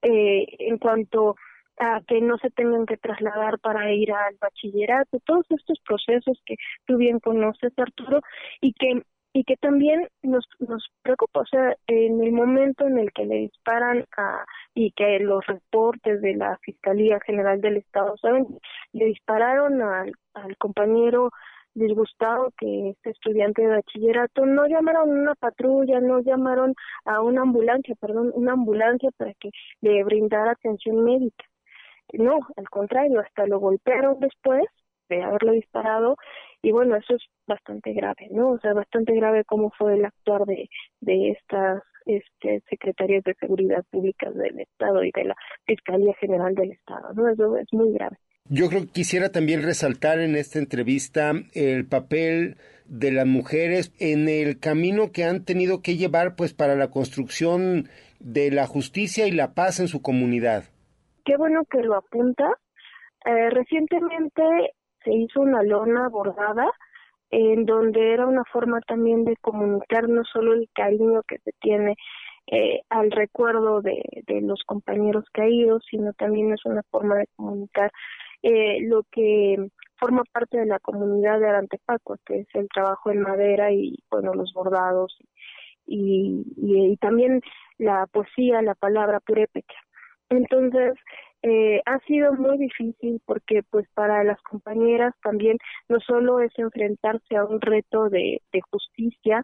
eh, 0.03 0.45
en 0.59 0.78
cuanto 0.78 1.36
a 1.80 2.01
que 2.07 2.22
no 2.22 2.38
se 2.38 2.49
tengan 2.51 2.86
que 2.86 2.97
trasladar 2.97 3.59
para 3.59 3.91
ir 3.93 4.11
al 4.11 4.36
bachillerato, 4.39 5.20
todos 5.26 5.45
estos 5.49 5.80
procesos 5.86 6.39
que 6.45 6.55
tú 6.86 6.97
bien 6.97 7.20
conoces, 7.20 7.72
Arturo, 7.78 8.22
y 8.61 8.74
que 8.74 9.01
y 9.38 9.44
que 9.44 9.56
también 9.58 10.08
nos, 10.24 10.48
nos 10.58 10.90
preocupa, 11.04 11.42
o 11.42 11.46
sea, 11.46 11.76
en 11.86 12.24
el 12.24 12.32
momento 12.32 12.88
en 12.88 12.98
el 12.98 13.14
que 13.14 13.24
le 13.24 13.36
disparan 13.36 14.04
a, 14.18 14.44
y 14.74 14.90
que 14.94 15.20
los 15.20 15.46
reportes 15.46 16.24
de 16.24 16.34
la 16.36 16.58
Fiscalía 16.64 17.20
General 17.24 17.62
del 17.62 17.78
Estado, 17.78 18.18
¿saben? 18.18 18.48
Le 18.94 19.06
dispararon 19.06 19.80
al, 19.84 20.16
compañero 20.58 21.30
disgustado 21.76 22.52
que 22.58 22.90
es 22.90 22.98
estudiante 23.04 23.62
de 23.62 23.68
bachillerato, 23.68 24.48
no 24.48 24.66
llamaron 24.66 25.12
a 25.12 25.22
una 25.22 25.36
patrulla, 25.36 26.00
no 26.00 26.20
llamaron 26.22 26.74
a 27.06 27.22
una 27.22 27.44
ambulancia, 27.44 27.94
perdón, 28.02 28.32
una 28.34 28.54
ambulancia 28.54 29.12
para 29.18 29.36
que 29.36 29.52
le 29.82 30.04
brindara 30.04 30.54
atención 30.54 31.04
médica. 31.04 31.46
No, 32.14 32.40
al 32.56 32.70
contrario, 32.70 33.20
hasta 33.20 33.46
lo 33.46 33.60
golpearon 33.60 34.20
después 34.20 34.66
de 35.10 35.24
haberlo 35.24 35.53
disparado 35.53 36.18
y 36.62 36.72
bueno, 36.72 36.95
eso 36.95 37.16
es 37.16 37.24
bastante 37.45 37.93
grave, 37.93 38.28
¿no? 38.32 38.51
O 38.51 38.60
sea, 38.60 38.74
bastante 38.74 39.14
grave 39.14 39.43
cómo 39.45 39.72
fue 39.78 39.95
el 39.95 40.05
actuar 40.05 40.45
de, 40.45 40.70
de 41.01 41.32
estas 41.32 41.84
este, 42.05 42.64
secretarías 42.70 43.24
de 43.24 43.36
seguridad 43.39 43.84
pública 43.91 44.30
del 44.32 44.60
Estado 44.60 45.03
y 45.03 45.12
de 45.12 45.26
la 45.26 45.36
Fiscalía 45.66 46.14
General 46.20 46.55
del 46.55 46.72
Estado, 46.72 47.14
¿no? 47.14 47.30
Eso 47.30 47.58
es 47.58 47.68
muy 47.72 47.93
grave. 47.93 48.18
Yo 48.49 48.70
creo 48.70 48.82
que 48.82 48.91
quisiera 48.91 49.30
también 49.30 49.62
resaltar 49.62 50.20
en 50.20 50.36
esta 50.36 50.58
entrevista 50.58 51.34
el 51.53 51.86
papel 51.86 52.55
de 52.86 53.12
las 53.12 53.26
mujeres 53.26 53.93
en 53.99 54.30
el 54.30 54.60
camino 54.60 55.12
que 55.12 55.26
han 55.26 55.43
tenido 55.43 55.82
que 55.82 55.97
llevar 55.97 56.38
pues 56.38 56.53
para 56.53 56.76
la 56.76 56.89
construcción 56.89 57.89
de 58.20 58.51
la 58.51 58.66
justicia 58.66 59.28
y 59.28 59.32
la 59.32 59.53
paz 59.53 59.82
en 59.82 59.89
su 59.89 60.01
comunidad. 60.01 60.64
Qué 61.26 61.36
bueno 61.36 61.66
que 61.70 61.82
lo 61.82 61.95
apunta. 61.95 62.49
Eh, 63.26 63.49
recientemente 63.49 64.41
se 65.08 65.16
hizo 65.16 65.39
una 65.39 65.64
lona 65.64 66.10
bordada 66.10 66.70
en 67.30 67.66
donde 67.66 68.14
era 68.14 68.26
una 68.26 68.43
forma 68.51 68.82
también 68.82 69.24
de 69.24 69.36
comunicar 69.38 70.08
no 70.10 70.24
solo 70.26 70.53
el 70.53 70.70
cariño 70.74 71.24
que 71.24 71.39
se 71.39 71.51
tiene 71.60 71.95
eh, 72.47 72.82
al 72.89 73.12
recuerdo 73.12 73.82
de, 73.82 74.01
de 74.26 74.41
los 74.41 74.64
compañeros 74.66 75.26
caídos, 75.34 75.84
sino 75.89 76.14
también 76.14 76.53
es 76.53 76.66
una 76.66 76.84
forma 76.89 77.16
de 77.16 77.28
comunicar 77.36 77.91
eh, 78.43 78.80
lo 78.82 79.03
que 79.12 79.70
forma 79.97 80.24
parte 80.32 80.58
de 80.58 80.66
la 80.66 80.80
comunidad 80.80 81.39
de 81.39 81.47
Arantepaco, 81.47 82.18
que 82.26 82.39
es 82.41 82.47
el 82.53 82.68
trabajo 82.70 83.12
en 83.12 83.22
madera 83.22 83.72
y 83.72 83.97
bueno 84.10 84.34
los 84.34 84.53
bordados 84.53 85.18
y, 85.86 86.43
y, 86.58 86.97
también 86.97 87.41
la 87.78 88.05
poesía, 88.08 88.62
la 88.62 88.76
palabra 88.76 89.22
purépecha. 89.22 89.80
Entonces, 90.30 90.93
eh, 91.48 91.82
ha 91.86 92.00
sido 92.00 92.34
muy 92.34 92.58
difícil 92.58 93.22
porque 93.26 93.64
pues 93.70 93.88
para 93.93 94.24
las 94.26 94.41
compañeras 94.41 95.14
también 95.24 95.58
no 95.88 96.00
solo 96.02 96.41
es 96.41 96.52
enfrentarse 96.58 97.38
a 97.38 97.45
un 97.45 97.62
reto 97.62 98.10
de, 98.10 98.41
justicia, 98.70 99.41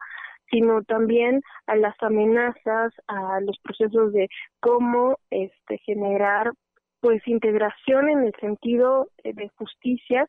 sino 0.51 0.83
también 0.83 1.41
a 1.65 1.75
las 1.75 1.95
amenazas, 2.01 2.91
a 3.07 3.39
los 3.41 3.57
procesos 3.59 4.11
de 4.11 4.27
cómo 4.59 5.17
este 5.29 5.77
generar 5.79 6.51
pues 6.99 7.25
integración 7.27 8.09
en 8.09 8.23
el 8.23 8.33
sentido 8.39 9.07
eh, 9.23 9.33
de 9.33 9.49
justicia 9.55 10.25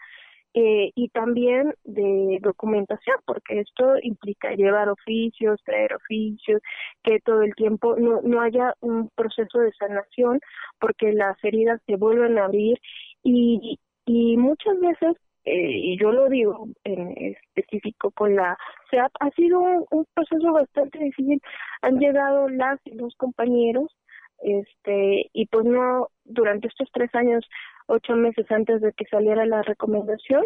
eh, 0.54 0.92
y 0.94 1.08
también 1.08 1.74
de 1.82 2.38
documentación, 2.40 3.16
porque 3.26 3.60
esto 3.60 3.94
implica 4.02 4.54
llevar 4.54 4.88
oficios, 4.88 5.60
traer 5.64 5.94
oficios, 5.94 6.62
que 7.02 7.18
todo 7.20 7.42
el 7.42 7.54
tiempo 7.56 7.96
no, 7.96 8.20
no 8.22 8.40
haya 8.40 8.74
un 8.80 9.10
proceso 9.16 9.58
de 9.58 9.72
sanación, 9.72 10.40
porque 10.78 11.12
las 11.12 11.36
heridas 11.42 11.80
se 11.86 11.96
vuelven 11.96 12.38
a 12.38 12.44
abrir 12.44 12.78
y, 13.24 13.80
y 14.06 14.36
muchas 14.36 14.78
veces 14.80 15.16
eh, 15.46 15.70
y 15.70 15.98
yo 15.98 16.10
lo 16.10 16.28
digo 16.30 16.68
en 16.84 17.12
específico 17.18 18.10
con 18.12 18.34
la 18.34 18.56
SEAP, 18.90 19.12
ha 19.20 19.30
sido 19.32 19.60
un, 19.60 19.84
un, 19.90 20.06
proceso 20.14 20.52
bastante 20.52 20.98
difícil. 20.98 21.40
Han 21.82 21.98
llegado 21.98 22.48
las 22.48 22.80
y 22.86 22.94
los 22.94 23.14
compañeros, 23.16 23.94
este, 24.38 25.30
y 25.32 25.46
pues 25.46 25.66
no, 25.66 26.08
durante 26.24 26.68
estos 26.68 26.88
tres 26.92 27.14
años 27.14 27.44
ocho 27.86 28.14
meses 28.16 28.50
antes 28.50 28.80
de 28.80 28.92
que 28.92 29.04
saliera 29.06 29.44
la 29.46 29.62
recomendación, 29.62 30.44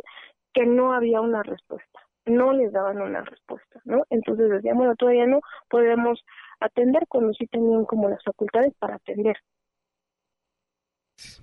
que 0.52 0.66
no 0.66 0.92
había 0.92 1.20
una 1.20 1.42
respuesta, 1.42 2.00
no 2.26 2.52
les 2.52 2.72
daban 2.72 3.00
una 3.00 3.22
respuesta, 3.22 3.80
¿no? 3.84 4.04
Entonces 4.10 4.50
decían, 4.50 4.76
bueno, 4.76 4.96
todavía 4.96 5.26
no 5.26 5.40
podemos 5.68 6.24
atender 6.60 7.04
cuando 7.08 7.32
sí 7.34 7.46
tenían 7.46 7.84
como 7.84 8.08
las 8.08 8.22
facultades 8.24 8.74
para 8.78 8.96
atender 8.96 9.36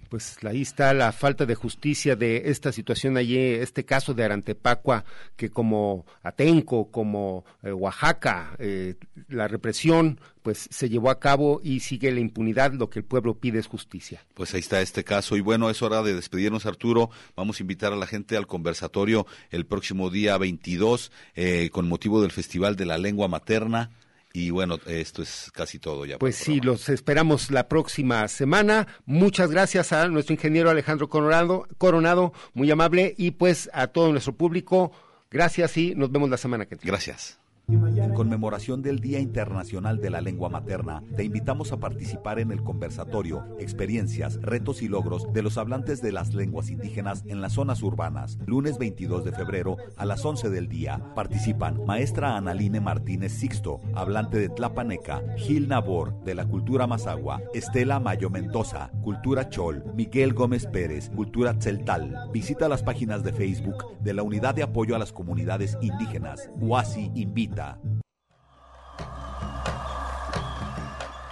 pues 0.10 0.38
ahí 0.46 0.62
está 0.62 0.94
la 0.94 1.12
falta 1.12 1.46
de 1.46 1.56
justicia 1.56 2.16
de 2.16 2.44
esta 2.46 2.72
situación 2.72 3.18
allí, 3.18 3.38
este 3.38 3.84
caso 3.86 4.14
de 4.14 4.24
Arantepacua, 4.24 5.04
que 5.36 5.50
como 5.50 6.06
Atenco, 6.24 6.90
como 6.92 7.44
eh, 7.64 7.72
Oaxaca, 7.72 8.56
eh, 8.60 8.96
la 9.28 9.48
represión 9.48 10.20
pues 10.42 10.68
se 10.70 10.90
llevó 10.90 11.10
a 11.10 11.20
cabo 11.20 11.60
y 11.64 11.80
sigue 11.80 12.12
la 12.12 12.20
impunidad, 12.20 12.72
lo 12.74 12.90
que 12.90 13.00
el 13.00 13.06
pueblo 13.06 13.40
pide 13.40 13.60
es 13.60 13.68
justicia. 13.68 14.24
Pues 14.36 14.54
ahí 14.54 14.60
está 14.60 14.80
este 14.80 15.04
caso 15.04 15.36
y 15.36 15.42
bueno, 15.42 15.70
es 15.70 15.82
hora 15.82 16.04
de 16.04 16.14
despedirnos 16.14 16.66
Arturo, 16.66 17.10
vamos 17.36 17.60
a 17.60 17.64
invitar 17.64 17.92
a 17.92 17.98
la 17.98 18.08
gente 18.08 18.38
al 18.38 18.48
conversatorio 18.48 19.26
el 19.50 19.66
próximo 19.66 20.10
día 20.10 20.38
22 20.38 21.12
eh, 21.36 21.70
con 21.72 21.88
motivo 21.88 22.22
del 22.22 22.32
Festival 22.32 22.76
de 22.76 22.86
la 22.86 22.98
Lengua 22.98 23.28
Materna. 23.28 23.92
Y 24.36 24.50
bueno, 24.50 24.78
esto 24.86 25.24
es 25.24 25.50
casi 25.54 25.80
todo 25.80 26.06
ya. 26.06 26.20
Pues 26.20 26.36
sí, 26.36 26.60
los 26.60 26.90
esperamos 26.90 27.52
la 27.52 27.70
próxima 27.70 28.28
semana. 28.28 28.86
Muchas 29.06 29.50
gracias 29.50 29.94
a 29.94 30.10
nuestro 30.10 30.34
ingeniero 30.34 30.70
Alejandro 30.70 31.08
Coronado, 31.08 31.66
Coronado, 31.78 32.34
muy 32.54 32.70
amable, 32.70 33.16
y 33.18 33.32
pues 33.32 33.70
a 33.72 33.88
todo 33.88 34.12
nuestro 34.12 34.36
público. 34.36 34.92
Gracias 35.32 35.78
y 35.78 35.96
nos 35.96 36.12
vemos 36.12 36.30
la 36.30 36.36
semana 36.36 36.66
que 36.66 36.76
viene. 36.76 36.92
Gracias. 36.92 37.40
En 37.68 38.14
conmemoración 38.14 38.84
del 38.84 39.00
Día 39.00 39.20
Internacional 39.20 40.00
de 40.00 40.12
la 40.12 40.22
Lengua 40.22 40.50
Materna, 40.50 41.02
te 41.16 41.24
invitamos 41.24 41.72
a 41.72 41.80
participar 41.80 42.38
en 42.38 42.52
el 42.52 42.62
conversatorio, 42.62 43.44
experiencias, 43.60 44.40
retos 44.42 44.84
y 44.84 44.88
logros 44.88 45.34
de 45.34 45.42
los 45.42 45.58
hablantes 45.58 46.00
de 46.00 46.12
las 46.12 46.36
lenguas 46.36 46.70
indígenas 46.70 47.24
en 47.26 47.42
las 47.42 47.54
zonas 47.54 47.82
urbanas. 47.82 48.38
Lunes 48.46 48.78
22 48.78 49.26
de 49.26 49.32
febrero 49.32 49.78
a 49.98 50.06
las 50.06 50.24
11 50.24 50.52
del 50.52 50.68
día. 50.68 51.02
Participan 51.16 51.84
maestra 51.86 52.38
Analine 52.38 52.82
Martínez 52.82 53.32
Sixto, 53.34 53.82
hablante 53.96 54.38
de 54.38 54.50
Tlapaneca, 54.50 55.24
Gil 55.38 55.68
Nabor, 55.68 56.24
de 56.24 56.36
la 56.36 56.46
cultura 56.46 56.86
Mazagua, 56.86 57.42
Estela 57.56 58.00
Mayo 58.00 58.30
Mendoza, 58.30 58.92
cultura 59.02 59.50
Chol, 59.50 59.84
Miguel 59.96 60.34
Gómez 60.34 60.68
Pérez, 60.68 61.10
cultura 61.10 61.58
Tzeltal. 61.58 62.30
Visita 62.32 62.70
las 62.70 62.84
páginas 62.84 63.24
de 63.24 63.34
Facebook 63.34 63.98
de 64.02 64.14
la 64.14 64.22
Unidad 64.22 64.54
de 64.54 64.62
Apoyo 64.62 64.96
a 64.96 65.00
las 65.00 65.12
Comunidades 65.12 65.80
Indígenas, 65.82 66.52
UASI 66.60 67.12
Invita. 67.16 67.55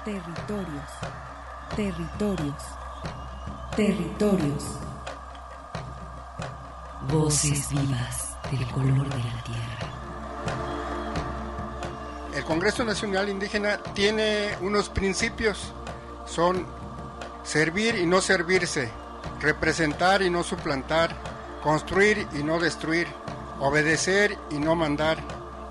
Territorios. 0.05 0.89
Territorios. 1.75 2.63
Territorios. 3.75 4.63
Voces 7.11 7.69
vivas 7.69 8.37
del 8.49 8.65
color 8.71 9.09
de 9.09 9.17
la 9.17 9.43
tierra. 9.43 9.79
El 12.33 12.43
Congreso 12.45 12.85
Nacional 12.85 13.27
Indígena 13.27 13.77
tiene 13.93 14.57
unos 14.61 14.87
principios. 14.87 15.73
Son 16.25 16.65
servir 17.43 17.95
y 17.95 18.05
no 18.05 18.21
servirse, 18.21 18.89
representar 19.41 20.21
y 20.21 20.29
no 20.29 20.43
suplantar, 20.43 21.13
construir 21.61 22.25
y 22.33 22.43
no 22.43 22.59
destruir, 22.59 23.07
obedecer 23.59 24.37
y 24.49 24.55
no 24.55 24.75
mandar, 24.75 25.42